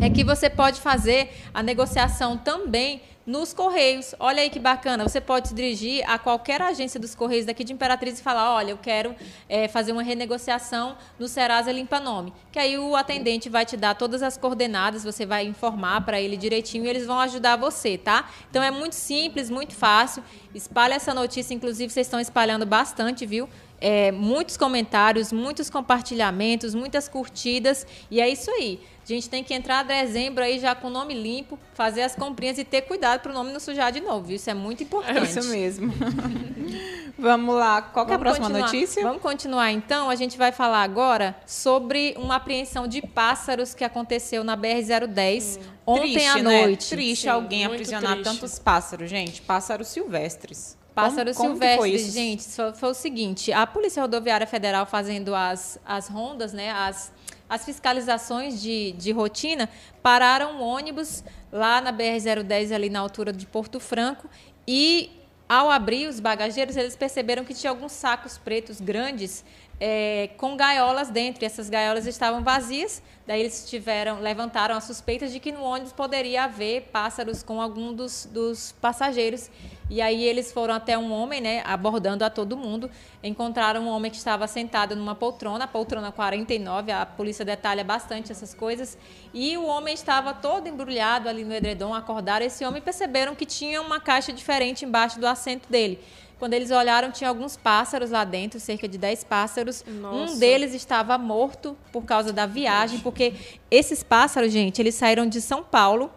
é 0.00 0.10
que 0.10 0.24
você 0.24 0.50
pode 0.50 0.80
fazer 0.80 1.32
a 1.54 1.62
negociação 1.62 2.36
também 2.36 3.02
nos 3.26 3.52
Correios. 3.52 4.14
Olha 4.18 4.42
aí 4.42 4.50
que 4.50 4.58
bacana. 4.58 5.06
Você 5.06 5.20
pode 5.20 5.48
se 5.48 5.54
dirigir 5.54 6.08
a 6.08 6.18
qualquer 6.18 6.60
agência 6.60 6.98
dos 6.98 7.14
Correios 7.14 7.46
daqui 7.46 7.64
de 7.64 7.72
Imperatriz 7.72 8.18
e 8.18 8.22
falar: 8.22 8.54
olha, 8.54 8.70
eu 8.70 8.78
quero 8.78 9.14
é, 9.48 9.68
fazer 9.68 9.92
uma 9.92 10.02
renegociação 10.02 10.96
no 11.18 11.28
Serasa 11.28 11.70
Limpa 11.70 12.00
Nome. 12.00 12.32
Que 12.50 12.58
aí 12.58 12.76
o 12.78 12.96
atendente 12.96 13.48
vai 13.48 13.64
te 13.64 13.76
dar 13.76 13.94
todas 13.94 14.22
as 14.22 14.36
coordenadas, 14.36 15.04
você 15.04 15.24
vai 15.24 15.46
informar 15.46 16.04
para 16.04 16.20
ele 16.20 16.36
direitinho 16.36 16.84
e 16.84 16.88
eles 16.88 17.06
vão 17.06 17.20
ajudar 17.20 17.56
você, 17.56 17.96
tá? 17.96 18.28
Então 18.50 18.62
é 18.62 18.70
muito 18.70 18.94
simples, 18.94 19.50
muito 19.50 19.74
fácil. 19.74 20.22
Espalha 20.54 20.94
essa 20.94 21.14
notícia, 21.14 21.54
inclusive 21.54 21.92
vocês 21.92 22.06
estão 22.06 22.20
espalhando 22.20 22.66
bastante, 22.66 23.24
viu? 23.24 23.48
É, 23.80 24.12
muitos 24.12 24.56
comentários, 24.56 25.32
muitos 25.32 25.68
compartilhamentos, 25.68 26.74
muitas 26.74 27.08
curtidas. 27.08 27.86
E 28.10 28.20
é 28.20 28.28
isso 28.28 28.50
aí. 28.50 28.80
A 29.02 29.06
gente 29.06 29.28
tem 29.28 29.42
que 29.42 29.52
entrar 29.52 29.82
dezembro 29.82 30.44
aí 30.44 30.60
já 30.60 30.74
com 30.74 30.86
o 30.86 30.90
nome 30.90 31.14
limpo, 31.14 31.58
fazer 31.74 32.02
as 32.02 32.14
comprinhas 32.14 32.58
e 32.58 32.64
ter 32.64 32.82
cuidado 32.82 33.20
para 33.20 33.32
o 33.32 33.34
nome 33.34 33.52
não 33.52 33.58
sujar 33.58 33.90
de 33.90 34.00
novo. 34.00 34.30
Isso 34.30 34.48
é 34.48 34.54
muito 34.54 34.82
importante. 34.84 35.18
É 35.18 35.22
isso 35.22 35.48
mesmo. 35.48 35.92
Vamos 37.18 37.54
lá. 37.54 37.82
Qual 37.82 38.08
é 38.08 38.14
a 38.14 38.18
próxima 38.18 38.46
continuar. 38.46 38.66
notícia? 38.66 39.02
Vamos 39.02 39.22
continuar 39.22 39.70
então. 39.70 40.08
A 40.08 40.14
gente 40.14 40.36
vai 40.38 40.52
falar 40.52 40.82
agora 40.82 41.36
sobre 41.46 42.14
uma 42.18 42.36
apreensão 42.36 42.86
de 42.86 43.02
pássaros 43.02 43.74
que 43.74 43.84
aconteceu 43.84 44.42
na 44.42 44.56
BR-010 44.56 45.58
hum. 45.58 45.62
ontem 45.86 46.12
triste, 46.12 46.28
à 46.28 46.42
né? 46.42 46.62
noite. 46.62 46.88
Triste 46.88 47.22
Sim, 47.22 47.28
alguém 47.28 47.64
aprisionar 47.64 48.12
triste. 48.12 48.24
tantos 48.24 48.58
pássaros, 48.58 49.08
gente. 49.10 49.42
Pássaros 49.42 49.88
silvestres. 49.88 50.76
Pássaros 50.94 51.36
como, 51.38 51.58
como 51.58 51.62
silvestres, 51.62 52.12
gente, 52.12 52.44
foi, 52.44 52.72
foi, 52.74 52.90
o 52.90 52.94
seguinte: 52.94 53.50
a 53.50 53.66
Polícia 53.66 54.02
Rodoviária 54.02 54.46
Federal 54.46 54.84
fazendo 54.84 55.34
as, 55.34 55.78
as 55.86 56.06
rondas, 56.06 56.52
né, 56.52 56.70
as 56.70 57.10
as 57.52 57.66
fiscalizações 57.66 58.62
de, 58.62 58.92
de 58.92 59.12
rotina, 59.12 59.68
pararam 60.02 60.54
um 60.54 60.62
ônibus 60.62 61.22
lá 61.52 61.82
na 61.82 61.92
BR-010, 61.92 62.74
ali 62.74 62.88
na 62.88 62.98
altura 62.98 63.30
de 63.30 63.44
Porto 63.44 63.78
Franco, 63.78 64.26
e 64.66 65.10
ao 65.52 65.70
abrir 65.70 66.06
os 66.08 66.18
bagageiros, 66.18 66.76
eles 66.78 66.96
perceberam 66.96 67.44
que 67.44 67.52
tinha 67.52 67.70
alguns 67.70 67.92
sacos 67.92 68.38
pretos 68.38 68.80
grandes 68.80 69.44
é, 69.84 70.30
com 70.36 70.56
gaiolas 70.56 71.10
dentro. 71.10 71.42
E 71.42 71.46
essas 71.46 71.68
gaiolas 71.68 72.06
estavam 72.06 72.40
vazias. 72.40 73.02
Daí 73.26 73.40
eles 73.40 73.68
tiveram, 73.68 74.20
levantaram 74.20 74.76
a 74.76 74.80
suspeita 74.80 75.26
de 75.26 75.40
que 75.40 75.50
no 75.50 75.62
ônibus 75.62 75.92
poderia 75.92 76.44
haver 76.44 76.82
pássaros 76.92 77.42
com 77.42 77.60
algum 77.60 77.92
dos, 77.92 78.28
dos 78.30 78.72
passageiros. 78.80 79.50
E 79.90 80.00
aí 80.00 80.22
eles 80.24 80.52
foram 80.52 80.74
até 80.74 80.96
um 80.96 81.12
homem, 81.12 81.40
né, 81.40 81.62
abordando 81.66 82.24
a 82.24 82.30
todo 82.30 82.56
mundo. 82.56 82.88
Encontraram 83.22 83.82
um 83.82 83.88
homem 83.88 84.10
que 84.10 84.16
estava 84.16 84.46
sentado 84.46 84.94
numa 84.94 85.16
poltrona, 85.16 85.66
poltrona 85.66 86.12
49, 86.12 86.92
a 86.92 87.04
polícia 87.04 87.44
detalha 87.44 87.82
bastante 87.82 88.30
essas 88.30 88.54
coisas. 88.54 88.96
E 89.34 89.56
o 89.56 89.66
homem 89.66 89.94
estava 89.94 90.32
todo 90.32 90.68
embrulhado 90.68 91.28
ali 91.28 91.44
no 91.44 91.52
edredom, 91.52 91.92
acordaram 91.92 92.46
esse 92.46 92.64
homem 92.64 92.78
e 92.78 92.84
perceberam 92.84 93.34
que 93.34 93.44
tinha 93.44 93.82
uma 93.82 93.98
caixa 93.98 94.32
diferente 94.32 94.84
embaixo 94.84 95.18
do 95.18 95.26
assento 95.26 95.68
dele. 95.68 96.00
Quando 96.42 96.54
eles 96.54 96.72
olharam, 96.72 97.12
tinha 97.12 97.30
alguns 97.30 97.56
pássaros 97.56 98.10
lá 98.10 98.24
dentro, 98.24 98.58
cerca 98.58 98.88
de 98.88 98.98
10 98.98 99.22
pássaros. 99.22 99.84
Nossa. 99.86 100.32
Um 100.32 100.38
deles 100.40 100.74
estava 100.74 101.16
morto 101.16 101.76
por 101.92 102.02
causa 102.02 102.32
da 102.32 102.46
viagem, 102.46 102.98
porque 102.98 103.32
esses 103.70 104.02
pássaros, 104.02 104.50
gente, 104.50 104.82
eles 104.82 104.96
saíram 104.96 105.24
de 105.24 105.40
São 105.40 105.62
Paulo 105.62 106.10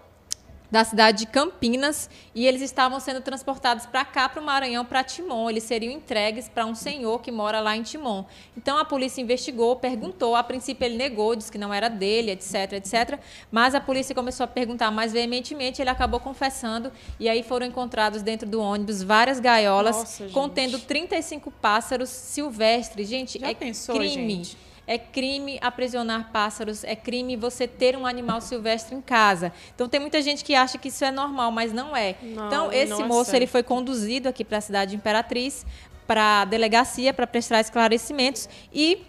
da 0.70 0.84
cidade 0.84 1.20
de 1.20 1.26
Campinas 1.28 2.10
e 2.34 2.46
eles 2.46 2.62
estavam 2.62 3.00
sendo 3.00 3.22
transportados 3.22 3.86
para 3.86 4.04
cá, 4.04 4.28
para 4.28 4.42
o 4.42 4.46
Maranhão, 4.46 4.86
para 4.86 5.04
Timon. 5.04 5.50
Eles 5.50 5.64
seriam 5.64 5.92
entregues 5.92 6.50
para 6.50 6.66
um 6.66 6.76
senhor 6.76 7.22
que 7.22 7.32
mora 7.32 7.60
lá 7.60 7.76
em 7.76 7.84
Timon. 7.84 8.26
Então 8.58 8.78
a 8.78 8.86
polícia 8.86 9.22
investigou, 9.22 9.76
perguntou. 9.76 10.36
A 10.36 10.44
princípio 10.44 10.86
ele 10.86 10.98
negou, 10.98 11.36
disse 11.36 11.52
que 11.52 11.58
não 11.58 11.74
era 11.74 11.90
dele, 11.90 12.32
etc, 12.32 12.74
etc. 12.74 13.20
Mas 13.52 13.76
a 13.76 13.80
polícia 13.80 14.14
começou 14.14 14.44
a 14.44 14.48
perguntar 14.48 14.92
mais 14.92 15.14
veementemente. 15.14 15.82
Ele 15.82 15.90
acabou 15.90 16.20
confessando 16.20 16.92
e 17.20 17.30
aí 17.30 17.44
foram 17.44 17.66
encontrados 17.66 18.22
dentro 18.22 18.48
do 18.48 18.60
ônibus 18.60 19.02
várias 19.02 19.40
gaiolas 19.40 19.96
Nossa, 19.98 20.30
contendo 20.30 20.80
35 20.80 21.52
pássaros 21.52 22.10
silvestres. 22.10 23.08
Gente, 23.08 23.40
Já 23.40 23.50
é 23.50 23.54
pensou, 23.54 23.96
crime. 23.96 24.36
Gente? 24.36 24.58
É 24.88 24.98
crime 24.98 25.58
aprisionar 25.62 26.32
pássaros, 26.32 26.84
é 26.84 26.96
crime 26.96 27.36
você 27.36 27.68
ter 27.68 27.98
um 27.98 28.06
animal 28.06 28.40
silvestre 28.40 28.96
em 28.96 29.02
casa. 29.02 29.52
Então 29.74 29.90
tem 29.90 30.00
muita 30.00 30.22
gente 30.22 30.44
que 30.44 30.54
acha 30.54 30.78
que 30.78 30.90
isso 30.90 31.04
é 31.04 31.12
normal, 31.12 31.52
mas 31.52 31.74
não 31.74 31.96
é. 31.96 32.16
Não, 32.22 32.48
então 32.48 32.72
esse 32.72 33.02
é 33.02 33.06
moço 33.06 33.36
ele 33.36 33.48
foi 33.48 33.64
conduzido 33.64 34.30
aqui 34.30 34.44
para 34.46 34.60
a 34.60 34.62
cidade 34.62 34.92
de 34.92 34.98
Imperatriz, 34.98 35.66
para 36.06 36.42
a 36.42 36.46
delegacia 36.46 37.14
para 37.14 37.26
prestar 37.26 37.62
esclarecimentos 37.62 38.48
e 38.72 39.02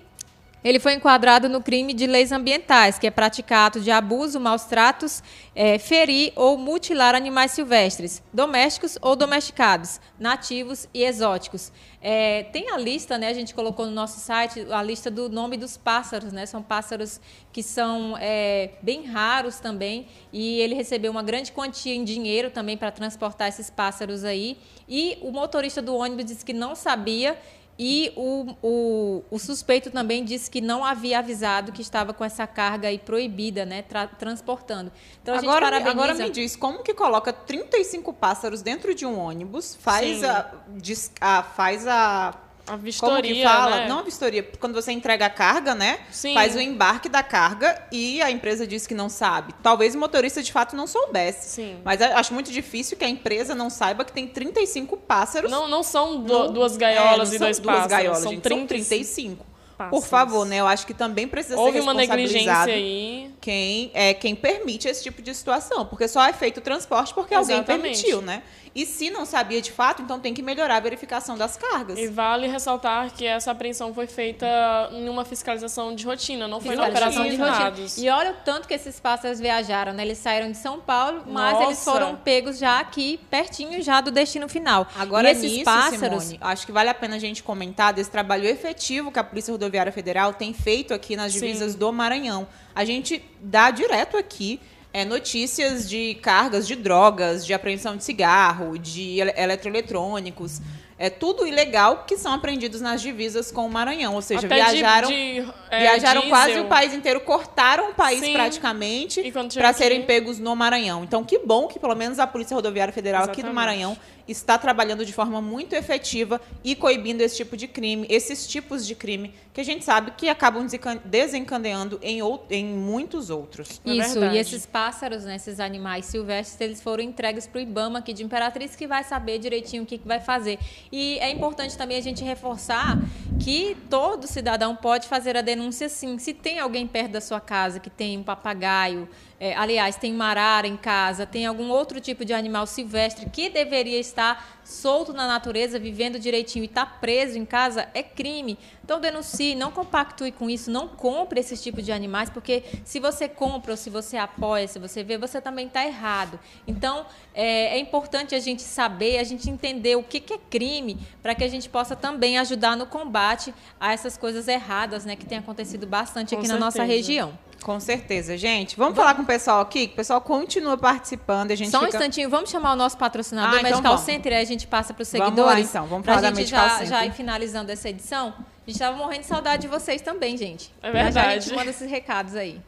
ele 0.67 0.81
foi 0.81 0.95
enquadrado 0.95 1.49
no 1.49 1.63
crime 1.63 1.95
de 1.95 2.09
leis 2.09 2.33
ambientais, 2.33 2.99
que 2.99 3.07
é 3.07 3.11
praticar 3.11 3.69
ato 3.69 3.81
de 3.81 3.89
abuso, 3.93 4.41
maus 4.41 4.65
tratos, 4.65 5.23
é, 5.55 5.79
ferir 5.79 6.33
ou 6.35 6.59
mutilar 6.59 7.15
animais 7.15 7.53
silvestres, 7.53 8.21
domésticos 8.33 8.99
ou 9.01 9.15
domesticados, 9.15 10.01
nativos 10.19 10.89
e 10.93 11.05
exóticos. 11.05 11.71
É, 12.03 12.43
tem 12.53 12.69
a 12.71 12.77
lista, 12.77 13.17
né? 13.17 13.29
A 13.29 13.33
gente 13.33 13.55
colocou 13.55 13.87
no 13.87 13.93
nosso 13.93 14.19
site 14.19 14.67
a 14.73 14.83
lista 14.83 15.09
do 15.09 15.29
nome 15.29 15.57
dos 15.57 15.77
pássaros, 15.77 16.33
né? 16.33 16.45
São 16.47 16.61
pássaros 16.61 17.21
que 17.53 17.63
são 17.63 18.17
é, 18.19 18.71
bem 18.83 19.05
raros 19.05 19.61
também 19.61 20.09
e 20.33 20.59
ele 20.61 20.75
recebeu 20.75 21.13
uma 21.13 21.23
grande 21.23 21.53
quantia 21.53 21.95
em 21.95 22.03
dinheiro 22.03 22.51
também 22.51 22.77
para 22.77 22.91
transportar 22.91 23.47
esses 23.47 23.71
pássaros 23.71 24.25
aí. 24.25 24.59
E 24.89 25.17
o 25.23 25.31
motorista 25.31 25.81
do 25.81 25.95
ônibus 25.95 26.25
disse 26.25 26.45
que 26.45 26.53
não 26.53 26.75
sabia 26.75 27.39
e 27.79 28.13
o, 28.17 28.57
o, 28.63 29.25
o, 29.31 29.39
suspeito 29.39 29.91
também 29.91 30.25
disse 30.25 30.51
que 30.51 30.61
não 30.61 30.85
havia 30.85 31.19
avisado 31.19 31.73
que 31.73 31.83
estava 31.83 32.15
com 32.15 32.25
essa 32.25 32.47
carga 32.47 32.89
aí 32.89 32.99
proibida, 32.99 33.67
né, 33.67 33.83
tra 33.83 34.07
transportando. 34.07 34.91
Então 35.23 35.35
a 35.35 35.39
agora, 35.39 35.67
gente 35.67 35.85
parabeniza... 35.85 35.91
agora 35.91 36.15
me 36.15 36.31
diz, 36.31 36.57
como 36.57 36.83
que 36.83 36.95
coloca 36.95 37.33
35 37.33 38.13
pássaros 38.15 38.63
dentro 38.63 38.95
de 38.95 39.05
um 39.05 39.19
ônibus, 39.19 39.77
faz, 39.77 40.25
a, 40.25 40.51
diz, 40.77 41.13
a, 41.21 41.43
faz 41.43 41.87
a 41.87 42.46
a 42.67 42.77
vistoria, 42.77 43.17
Como 43.17 43.35
que 43.35 43.43
fala? 43.43 43.77
Né? 43.77 43.89
Não 43.89 44.01
a 44.01 44.03
vistoria, 44.03 44.43
quando 44.59 44.75
você 44.75 44.93
entrega 44.93 45.27
a 45.27 45.31
carga, 45.31 45.75
né? 45.75 46.01
Sim. 46.11 46.35
Faz 46.35 46.57
o 46.57 46.61
embarque 46.61 47.09
da 47.09 47.23
carga 47.23 47.81
e 47.93 48.21
a 48.21 48.31
empresa 48.31 48.67
diz 48.67 48.87
que 48.87 48.95
não 48.95 49.09
sabe. 49.09 49.55
Talvez 49.63 49.95
o 49.95 49.99
motorista 49.99 50.43
de 50.43 50.53
fato 50.53 50.75
não 50.75 50.87
soubesse. 50.87 51.49
Sim. 51.49 51.79
Mas 51.85 52.03
acho 52.03 52.35
muito 52.35 52.51
difícil 52.51 52.97
que 52.97 53.05
a 53.05 53.09
empresa 53.09 53.55
não 53.55 53.71
saiba 53.71 54.05
que 54.05 54.13
tem 54.13 54.27
35 54.27 54.97
pássaros. 54.97 55.51
Não, 55.51 55.69
não 55.69 55.83
são 55.83 56.23
do, 56.23 56.49
duas 56.49 56.77
gaiolas 56.77 57.33
é, 57.33 57.37
e 57.37 57.39
dois 57.39 57.59
duas 57.59 57.75
pássaros. 57.75 57.91
Gaiolas, 57.91 58.23
são, 58.23 58.33
gente, 58.33 58.43
30... 58.43 58.59
são 58.59 58.67
35. 58.67 59.47
Pássaros. 59.77 60.01
Por 60.01 60.09
favor, 60.09 60.47
né? 60.47 60.57
Eu 60.57 60.67
acho 60.67 60.87
que 60.87 60.95
também 60.95 61.29
precisa 61.29 61.59
Houve 61.59 61.73
ser 61.75 61.81
uma 61.81 61.93
negligência 61.93 62.63
aí. 62.63 63.31
Quem, 63.41 63.91
é, 63.93 64.15
quem 64.15 64.35
permite 64.35 64.89
esse 64.89 65.03
tipo 65.03 65.21
de 65.21 65.35
situação. 65.35 65.85
Porque 65.85 66.09
só 66.09 66.25
é 66.27 66.33
feito 66.33 66.59
o 66.59 66.61
transporte 66.63 67.13
porque 67.13 67.35
Exatamente. 67.35 67.71
alguém 67.71 67.83
permitiu, 67.83 68.23
né? 68.23 68.43
E 68.77 68.85
se 68.85 69.09
não 69.09 69.25
sabia 69.25 69.63
de 69.63 69.73
fato, 69.73 70.03
então 70.03 70.21
tem 70.21 70.35
que 70.35 70.43
melhorar 70.43 70.77
a 70.77 70.81
verificação 70.81 71.35
das 71.39 71.57
cargas. 71.57 71.99
E 71.99 72.09
vale 72.09 72.47
ressaltar 72.47 73.11
que 73.11 73.25
essa 73.25 73.51
apreensão 73.51 73.95
foi 73.95 74.07
feita 74.07 74.47
em 74.93 75.09
uma 75.09 75.25
fiscalização 75.25 75.95
de 75.95 76.05
rotina, 76.05 76.47
não 76.47 76.61
foi 76.61 76.77
na 76.77 76.87
operação 76.87 77.27
de 77.27 77.37
rotina. 77.37 77.73
E 77.97 78.11
olha 78.11 78.33
o 78.33 78.35
tanto 78.45 78.69
que 78.69 78.75
esses 78.75 79.01
pássaros 79.01 79.41
viajaram, 79.41 79.95
né? 79.95 80.03
Eles 80.03 80.19
saíram 80.19 80.51
de 80.51 80.59
São 80.59 80.79
Paulo, 80.79 81.25
mas 81.27 81.55
Nossa. 81.55 81.65
eles 81.65 81.85
foram 81.85 82.17
pegos 82.17 82.59
já 82.59 82.79
aqui, 82.79 83.19
pertinho 83.31 83.81
já 83.81 84.03
do 84.03 84.11
destino 84.11 84.47
final. 84.47 84.87
Agora, 84.95 85.27
e 85.27 85.33
esses 85.33 85.53
nisso, 85.53 85.65
pássaros, 85.65 86.25
Simone, 86.25 86.39
acho 86.43 86.67
que 86.67 86.73
vale 86.73 86.91
a 86.91 86.95
pena 86.95 87.17
a 87.17 87.19
gente 87.19 87.43
comentar 87.43 87.95
desse 87.95 88.11
trabalho 88.11 88.45
efetivo 88.45 89.11
que 89.11 89.19
a 89.19 89.25
Polícia 89.25 89.53
Rodoviária 89.53 89.91
Federal 89.91 90.35
tem 90.35 90.53
feito 90.53 90.93
aqui 90.93 91.17
nas 91.17 91.33
divisas 91.33 91.73
Sim. 91.73 91.79
do 91.79 91.91
Maranhão. 91.95 92.47
A 92.75 92.85
gente 92.85 93.25
dá 93.41 93.71
direto 93.71 94.19
aqui 94.19 94.61
é, 94.97 95.05
notícias 95.05 95.87
de 95.87 96.15
cargas 96.23 96.67
de 96.67 96.75
drogas, 96.75 97.45
de 97.45 97.53
apreensão 97.53 97.99
de 97.99 98.03
cigarro, 98.03 98.79
de 98.79 99.21
eletroeletrônicos. 99.21 100.63
É 100.99 101.11
tudo 101.11 101.47
ilegal 101.47 102.07
que 102.07 102.17
são 102.17 102.33
apreendidos 102.33 102.81
nas 102.81 103.03
divisas 103.03 103.53
com 103.53 103.67
o 103.67 103.71
Maranhão. 103.71 104.15
Ou 104.15 104.23
seja, 104.23 104.47
Até 104.47 104.55
viajaram, 104.55 105.09
de, 105.09 105.43
de, 105.43 105.53
é, 105.71 105.81
viajaram 105.81 106.23
diesel. 106.23 106.31
quase 106.39 106.61
o 106.61 106.65
país 106.65 106.95
inteiro, 106.95 107.21
cortaram 107.21 107.91
o 107.91 107.95
país 107.95 108.21
Sim. 108.21 108.33
praticamente 108.33 109.23
para 109.53 109.75
serem 109.75 110.01
pegos 110.07 110.39
no 110.39 110.57
Maranhão. 110.57 111.05
Então, 111.05 111.23
que 111.23 111.41
bom 111.41 111.69
que 111.69 111.79
pelo 111.79 111.95
menos 111.95 112.19
a 112.19 112.27
Polícia 112.27 112.55
Rodoviária 112.55 112.91
Federal 112.91 113.25
Exatamente. 113.25 113.41
aqui 113.43 113.47
do 113.51 113.55
Maranhão 113.55 113.99
está 114.29 114.59
trabalhando 114.59 115.05
de 115.05 115.13
forma 115.13 115.41
muito 115.41 115.75
efetiva 115.75 116.41
e 116.65 116.75
coibindo 116.75 117.23
esse 117.23 117.37
tipo 117.37 117.57
de 117.57 117.69
crime, 117.69 118.07
esses 118.11 118.47
tipos 118.47 118.87
de 118.87 118.95
crime 118.95 119.33
que 119.53 119.61
a 119.61 119.65
gente 119.65 119.85
sabe 119.85 120.11
que 120.11 120.29
acabam 120.29 120.67
desencadeando 121.05 121.99
em, 122.03 122.21
em 122.51 122.67
muitos 122.67 123.31
outros. 123.31 123.81
É 123.87 123.91
Isso, 123.91 124.23
é 124.23 124.35
e 124.35 124.39
esses 124.39 124.67
pássaros, 124.67 125.25
né, 125.25 125.37
esses 125.37 125.59
animais 125.61 126.05
silvestres, 126.05 126.61
eles 126.61 126.83
foram 126.83 127.03
entregues 127.03 127.47
para 127.47 127.59
o 127.59 127.63
IBAMA 127.63 128.01
aqui 128.01 128.13
de 128.13 128.23
Imperatriz, 128.23 128.77
que 128.77 128.87
vai 128.87 129.03
saber 129.03 129.39
direitinho 129.39 129.85
o 129.85 129.87
que, 129.87 129.97
que 129.97 130.07
vai 130.07 130.21
fazer. 130.21 130.59
E 130.93 131.19
é 131.21 131.31
importante 131.31 131.77
também 131.77 131.97
a 131.97 132.03
gente 132.03 132.23
reforçar 132.23 132.99
que 133.39 133.77
todo 133.89 134.27
cidadão 134.27 134.75
pode 134.75 135.07
fazer 135.07 135.37
a 135.37 135.41
denúncia 135.41 135.89
sim. 135.89 136.19
Se 136.19 136.33
tem 136.33 136.59
alguém 136.59 136.87
perto 136.87 137.13
da 137.13 137.21
sua 137.21 137.41
casa 137.41 137.79
que 137.79 137.91
tem 137.91 138.19
um 138.19 138.23
papagaio, 138.23 139.09
é, 139.39 139.55
aliás, 139.55 139.97
tem 139.97 140.13
marara 140.13 140.67
em 140.67 140.77
casa, 140.77 141.27
tem 141.27 141.47
algum 141.47 141.71
outro 141.71 142.01
tipo 142.01 142.25
de 142.25 142.33
animal 142.33 142.67
silvestre 142.67 143.29
que 143.31 143.51
deveria 143.51 143.99
estar 143.99 144.56
solto 144.67 145.13
na 145.13 145.29
natureza, 145.29 145.79
vivendo 145.79 146.19
direitinho 146.19 146.65
e 146.65 146.67
está 146.67 146.85
preso 146.85 147.39
em 147.39 147.45
casa, 147.45 147.89
é 147.95 148.03
crime. 148.03 148.59
Então 148.85 149.01
denuncie, 149.01 149.55
não 149.55 149.71
compactue 149.71 150.33
com 150.33 150.51
isso, 150.51 150.71
não 150.73 150.89
compre 150.89 151.39
esse 151.39 151.57
tipo 151.57 151.81
de 151.81 151.93
animais, 151.93 152.29
porque 152.29 152.65
se 152.85 152.99
você 152.99 153.29
compra 153.29 153.73
ou 153.73 153.77
se 153.77 153.89
você 153.89 154.17
apoia, 154.17 154.67
se 154.67 154.81
você 154.81 155.05
vê, 155.05 155.17
você 155.17 155.41
também 155.41 155.69
está 155.69 155.87
errado. 155.87 156.39
Então 156.67 157.07
é, 157.33 157.77
é, 157.77 157.79
importante 157.79 158.35
a 158.35 158.41
gente 158.41 158.63
saber, 158.63 159.19
a 159.19 159.25
gente 159.25 159.49
entender 159.49 159.97
o 159.97 160.03
que, 160.03 160.19
que 160.19 160.35
é 160.35 160.39
crime, 160.39 160.99
para 161.23 161.35
que 161.35 161.45
a 161.45 161.49
gente 161.49 161.69
possa 161.69 161.95
também 161.95 162.37
ajudar 162.39 162.77
no 162.77 162.87
combate 162.87 163.55
a 163.79 163.93
essas 163.93 164.17
coisas 164.17 164.49
erradas, 164.49 165.05
né, 165.05 165.15
que 165.15 165.25
tem 165.25 165.39
acontecido 165.39 165.87
bastante 165.87 166.31
com 166.31 166.41
aqui 166.41 166.49
certeza. 166.49 166.59
na 166.59 166.67
nossa 166.67 166.83
região. 166.83 167.39
Com 167.63 167.81
certeza, 167.81 168.37
gente. 168.37 168.77
Vamos, 168.77 168.95
vamos, 168.95 168.97
falar 168.97 169.15
com 169.15 169.23
o 169.23 169.27
pessoal 169.27 169.61
aqui, 169.61 169.89
que 169.89 169.95
o 169.95 169.97
pessoal 169.97 170.21
continua 170.21 170.77
participando. 170.77 171.51
A 171.51 171.55
gente 171.55 171.71
Só 171.71 171.79
um 171.79 171.87
fica... 171.87 171.97
instantinho, 171.97 172.31
vamos 172.31 172.51
chamar 172.51 172.75
o 172.75 172.77
nosso 172.77 172.97
patrocinador, 172.97 173.55
ah, 173.55 173.59
então 173.59 173.71
Medical 173.71 173.93
vamos. 173.93 174.07
Center, 174.07 174.33
e 174.33 174.37
a 174.37 174.45
gente 174.45 174.67
passa 174.67 174.95
para 174.95 175.03
os 175.03 175.09
seguidores. 175.09 175.37
Vamos 175.37 175.55
lá, 175.55 175.61
então. 175.61 175.87
Vamos 175.87 176.07
falar 176.07 176.21
da 176.21 176.31
Medical 176.31 176.69
já, 176.69 176.71
Center. 176.71 176.87
já 176.87 177.07
ir 177.07 177.13
finalizando 177.13 177.73
essa 177.73 177.89
edição. 177.89 178.29
A 178.29 178.71
gente 178.71 178.81
estava 178.81 178.97
morrendo 178.97 179.21
de 179.21 179.27
saudade 179.27 179.63
de 179.63 179.69
vocês 179.69 180.01
também, 180.01 180.37
gente. 180.37 180.73
É 180.83 180.91
verdade. 180.91 181.15
Já, 181.15 181.23
já 181.23 181.29
a 181.29 181.39
gente 181.39 181.55
manda 181.55 181.71
esses 181.71 181.91
recados 181.91 182.37
aí. 182.37 182.61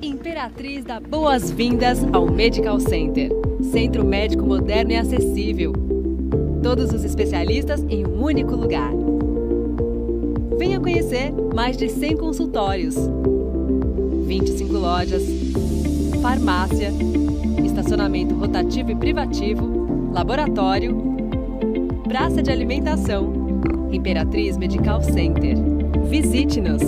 Imperatriz 0.00 0.84
dá 0.84 1.00
boas-vindas 1.00 1.98
ao 2.12 2.26
Medical 2.26 2.78
Center. 2.80 3.30
Centro 3.72 4.04
médico 4.04 4.44
moderno 4.44 4.92
e 4.92 4.96
acessível. 4.96 5.72
Todos 6.62 6.92
os 6.92 7.04
especialistas 7.04 7.80
em 7.88 8.06
um 8.06 8.22
único 8.22 8.54
lugar. 8.54 8.92
Venha 10.58 10.80
conhecer 10.80 11.32
mais 11.54 11.76
de 11.76 11.88
100 11.88 12.16
consultórios, 12.16 12.96
25 14.26 14.72
lojas, 14.72 15.22
farmácia, 16.20 16.90
estacionamento 17.64 18.34
rotativo 18.34 18.90
e 18.90 18.96
privativo, 18.96 20.10
laboratório, 20.12 20.96
praça 22.08 22.42
de 22.42 22.50
alimentação, 22.50 23.32
Imperatriz 23.92 24.56
Medical 24.56 25.00
Center. 25.00 25.54
Visite-nos! 26.08 26.82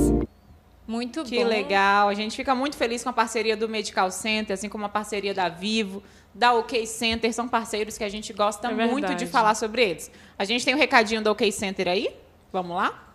Muito 0.85 1.23
que 1.23 1.37
bom. 1.37 1.43
Que 1.43 1.45
legal. 1.45 2.09
A 2.09 2.15
gente 2.15 2.35
fica 2.35 2.53
muito 2.57 2.77
feliz 2.77 3.05
com 3.05 3.11
a 3.11 3.13
parceria 3.13 3.57
do 3.57 3.69
Medical 3.69 4.11
Center, 4.11 4.55
assim 4.55 4.69
como 4.69 4.85
a 4.85 4.89
parceria 4.89 5.33
da 5.33 5.49
Vivo, 5.49 6.03
da 6.35 6.55
OK 6.55 6.85
Center. 6.89 7.33
São 7.33 7.47
parceiros 7.47 7.97
que 7.97 8.03
a 8.03 8.09
gente 8.09 8.33
gosta 8.33 8.67
é 8.67 8.87
muito 8.89 9.15
de 9.15 9.27
falar 9.27 9.55
sobre 9.55 9.91
eles. 9.91 10.11
A 10.37 10.45
gente 10.45 10.65
tem 10.65 10.75
um 10.75 10.79
recadinho 10.79 11.23
da 11.23 11.31
OK 11.31 11.53
Center 11.53 11.87
aí? 11.87 12.11
Vamos 12.53 12.77
lá? 12.77 13.10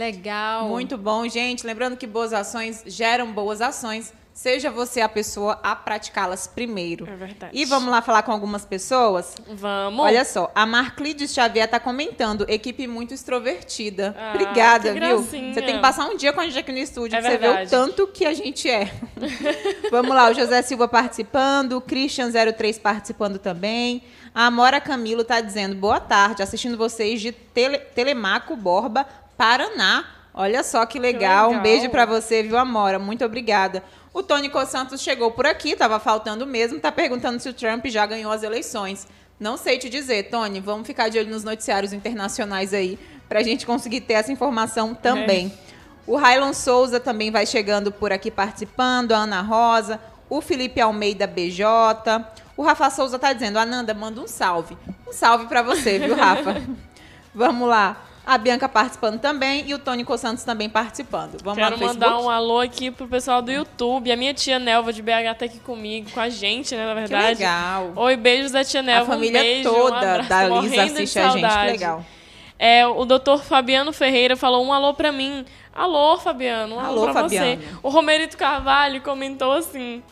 Legal. 0.00 0.66
Muito 0.66 0.96
bom, 0.96 1.28
gente. 1.28 1.66
Lembrando 1.66 1.94
que 1.94 2.06
boas 2.06 2.32
ações 2.32 2.82
geram 2.86 3.30
boas 3.32 3.60
ações. 3.60 4.14
Seja 4.32 4.70
você 4.70 5.02
a 5.02 5.08
pessoa 5.10 5.60
a 5.62 5.76
praticá-las 5.76 6.46
primeiro. 6.46 7.06
É 7.06 7.14
verdade. 7.14 7.52
E 7.52 7.66
vamos 7.66 7.90
lá 7.90 8.00
falar 8.00 8.22
com 8.22 8.32
algumas 8.32 8.64
pessoas? 8.64 9.34
Vamos. 9.46 10.00
Olha 10.00 10.24
só, 10.24 10.50
a 10.54 10.64
Marclides 10.64 11.34
Xavier 11.34 11.66
está 11.66 11.78
comentando, 11.78 12.46
equipe 12.48 12.86
muito 12.86 13.12
extrovertida. 13.12 14.16
Ah, 14.18 14.32
Obrigada, 14.34 14.94
viu? 14.94 15.18
Você 15.18 15.60
tem 15.60 15.74
que 15.74 15.82
passar 15.82 16.06
um 16.06 16.16
dia 16.16 16.32
com 16.32 16.40
a 16.40 16.46
gente 16.46 16.58
aqui 16.58 16.72
no 16.72 16.78
estúdio 16.78 17.18
é 17.18 17.20
pra 17.20 17.30
você 17.32 17.36
ver 17.36 17.66
o 17.66 17.68
tanto 17.68 18.06
que 18.06 18.24
a 18.24 18.32
gente 18.32 18.70
é. 18.70 18.90
vamos 19.90 20.14
lá, 20.14 20.30
o 20.30 20.32
José 20.32 20.62
Silva 20.62 20.88
participando, 20.88 21.74
o 21.74 21.82
Christian03 21.82 22.80
participando 22.80 23.38
também. 23.38 24.02
A 24.34 24.46
Amora 24.46 24.80
Camilo 24.80 25.22
está 25.22 25.40
dizendo, 25.40 25.74
boa 25.74 25.98
tarde, 25.98 26.42
assistindo 26.42 26.78
vocês 26.78 27.20
de 27.20 27.32
Tele, 27.32 27.78
Telemaco 27.78 28.56
Borba, 28.56 29.04
Paraná. 29.40 30.04
Olha 30.34 30.62
só 30.62 30.84
que 30.84 30.98
legal. 30.98 31.48
Que 31.48 31.54
legal. 31.54 31.60
Um 31.60 31.62
beijo 31.62 31.88
para 31.88 32.04
você, 32.04 32.42
viu, 32.42 32.58
Amora? 32.58 32.98
Muito 32.98 33.24
obrigada. 33.24 33.82
O 34.12 34.22
Tônico 34.22 34.62
Santos 34.66 35.00
chegou 35.00 35.30
por 35.30 35.46
aqui, 35.46 35.70
estava 35.70 35.98
faltando 35.98 36.46
mesmo, 36.46 36.76
está 36.76 36.92
perguntando 36.92 37.40
se 37.40 37.48
o 37.48 37.54
Trump 37.54 37.86
já 37.86 38.04
ganhou 38.04 38.30
as 38.30 38.42
eleições. 38.42 39.08
Não 39.38 39.56
sei 39.56 39.78
te 39.78 39.88
dizer, 39.88 40.24
Tony. 40.24 40.60
Vamos 40.60 40.86
ficar 40.86 41.08
de 41.08 41.18
olho 41.18 41.30
nos 41.30 41.42
noticiários 41.42 41.94
internacionais 41.94 42.74
aí, 42.74 42.98
para 43.30 43.38
a 43.38 43.42
gente 43.42 43.64
conseguir 43.64 44.02
ter 44.02 44.12
essa 44.12 44.30
informação 44.30 44.94
também. 44.94 45.46
É. 45.46 45.80
O 46.06 46.16
Railon 46.16 46.52
Souza 46.52 47.00
também 47.00 47.30
vai 47.30 47.46
chegando 47.46 47.90
por 47.90 48.12
aqui 48.12 48.30
participando, 48.30 49.12
a 49.12 49.20
Ana 49.20 49.40
Rosa, 49.40 49.98
o 50.28 50.42
Felipe 50.42 50.82
Almeida 50.82 51.26
BJ. 51.26 51.64
O 52.58 52.62
Rafa 52.62 52.90
Souza 52.90 53.16
está 53.16 53.32
dizendo, 53.32 53.58
Ananda, 53.58 53.94
manda 53.94 54.20
um 54.20 54.28
salve. 54.28 54.76
Um 55.08 55.14
salve 55.14 55.46
para 55.46 55.62
você, 55.62 55.98
viu, 55.98 56.14
Rafa? 56.14 56.60
Vamos 57.34 57.66
lá 57.66 58.09
a 58.26 58.38
Bianca 58.38 58.68
participando 58.68 59.18
também 59.18 59.64
e 59.66 59.74
o 59.74 59.78
Tônico 59.78 60.16
Santos 60.18 60.44
também 60.44 60.68
participando. 60.68 61.38
Vamos 61.42 61.58
Quero 61.58 61.74
lá 61.74 61.80
no 61.80 61.86
mandar 61.86 62.18
um 62.20 62.28
alô 62.28 62.60
aqui 62.60 62.90
pro 62.90 63.08
pessoal 63.08 63.42
do 63.42 63.50
YouTube. 63.50 64.12
A 64.12 64.16
minha 64.16 64.34
tia 64.34 64.58
Nelva 64.58 64.92
de 64.92 65.02
BH 65.02 65.34
tá 65.38 65.44
aqui 65.46 65.58
comigo, 65.60 66.10
com 66.10 66.20
a 66.20 66.28
gente, 66.28 66.74
né, 66.76 66.86
na 66.86 66.94
verdade. 66.94 67.36
Que 67.36 67.42
legal. 67.42 67.92
Oi, 67.96 68.16
beijos 68.16 68.52
da 68.52 68.62
tia 68.62 68.82
Nelva. 68.82 69.02
A 69.02 69.16
família 69.16 69.40
um 69.40 69.42
beijo, 69.42 69.70
toda 69.70 69.94
um 69.94 69.98
abraço, 69.98 70.28
da 70.28 70.48
Lisa 70.48 70.82
assiste 70.82 71.18
a 71.18 71.30
gente, 71.30 71.48
que 71.48 71.66
legal. 71.66 72.04
É, 72.58 72.86
o 72.86 73.04
doutor 73.06 73.42
Fabiano 73.42 73.92
Ferreira 73.92 74.36
falou 74.36 74.64
um 74.64 74.72
alô 74.72 74.92
pra 74.92 75.10
mim. 75.10 75.44
Alô, 75.72 76.18
Fabiano, 76.18 76.76
um 76.76 76.78
alô, 76.78 77.02
alô 77.02 77.12
pra 77.12 77.22
Fabiano. 77.22 77.62
você. 77.62 77.68
O 77.82 77.88
Romerito 77.88 78.36
Carvalho 78.36 79.00
comentou 79.00 79.52
assim... 79.52 80.02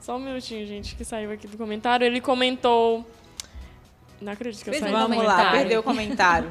Só 0.00 0.16
um 0.16 0.18
minutinho, 0.18 0.66
gente, 0.66 0.96
que 0.96 1.04
saiu 1.04 1.30
aqui 1.30 1.46
do 1.46 1.58
comentário. 1.58 2.06
Ele 2.06 2.20
comentou... 2.20 3.04
Não 4.22 4.32
acredito 4.32 4.64
que 4.64 4.70
eu 4.70 4.74
saí 4.74 4.90
Vamos 4.90 5.22
lá, 5.22 5.50
perdeu 5.50 5.80
o 5.80 5.82
comentário. 5.82 6.50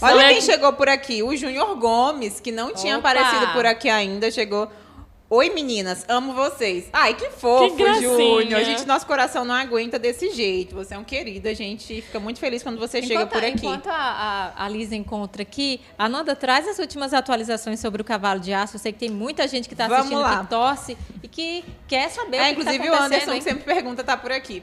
Olha 0.00 0.28
quem 0.28 0.40
chegou 0.40 0.72
por 0.72 0.88
aqui, 0.88 1.22
o 1.22 1.34
Júnior 1.36 1.76
Gomes, 1.76 2.40
que 2.40 2.50
não 2.50 2.74
tinha 2.74 2.98
Opa. 2.98 3.10
aparecido 3.10 3.52
por 3.52 3.64
aqui 3.66 3.88
ainda, 3.88 4.30
chegou. 4.30 4.68
Oi, 5.30 5.50
meninas, 5.50 6.04
amo 6.06 6.32
vocês. 6.34 6.88
Ai, 6.92 7.14
que 7.14 7.30
fofo, 7.30 7.74
que 7.74 7.94
Júnior. 7.94 8.62
Gente, 8.62 8.86
nosso 8.86 9.06
coração 9.06 9.44
não 9.44 9.54
aguenta 9.54 9.98
desse 9.98 10.30
jeito. 10.30 10.74
Você 10.76 10.94
é 10.94 10.98
um 10.98 11.02
querido, 11.02 11.48
a 11.48 11.54
gente 11.54 12.02
fica 12.02 12.20
muito 12.20 12.38
feliz 12.38 12.62
quando 12.62 12.78
você 12.78 12.98
enquanto, 12.98 13.08
chega 13.08 13.26
por 13.26 13.42
aqui. 13.42 13.66
Enquanto 13.66 13.88
a, 13.88 14.52
a, 14.54 14.64
a 14.64 14.68
Lisa 14.68 14.94
encontra 14.94 15.42
aqui, 15.42 15.80
a 15.98 16.08
Nanda 16.08 16.36
traz 16.36 16.68
as 16.68 16.78
últimas 16.78 17.14
atualizações 17.14 17.80
sobre 17.80 18.02
o 18.02 18.04
cavalo 18.04 18.38
de 18.38 18.52
aço. 18.52 18.76
Eu 18.76 18.80
sei 18.80 18.92
que 18.92 18.98
tem 18.98 19.10
muita 19.10 19.48
gente 19.48 19.66
que 19.66 19.74
está 19.74 19.86
assistindo 19.86 20.20
lá. 20.20 20.40
que 20.40 20.50
torce 20.50 20.96
e 21.22 21.26
que 21.26 21.64
quer 21.88 22.10
saber 22.10 22.36
é, 22.36 22.52
o 22.52 22.56
que 22.56 22.64
tá 22.64 22.74
Inclusive 22.74 22.90
o 22.90 23.02
Anderson, 23.02 23.32
hein? 23.32 23.38
que 23.38 23.44
sempre 23.44 23.64
pergunta, 23.64 24.02
está 24.02 24.16
por 24.16 24.30
aqui. 24.30 24.62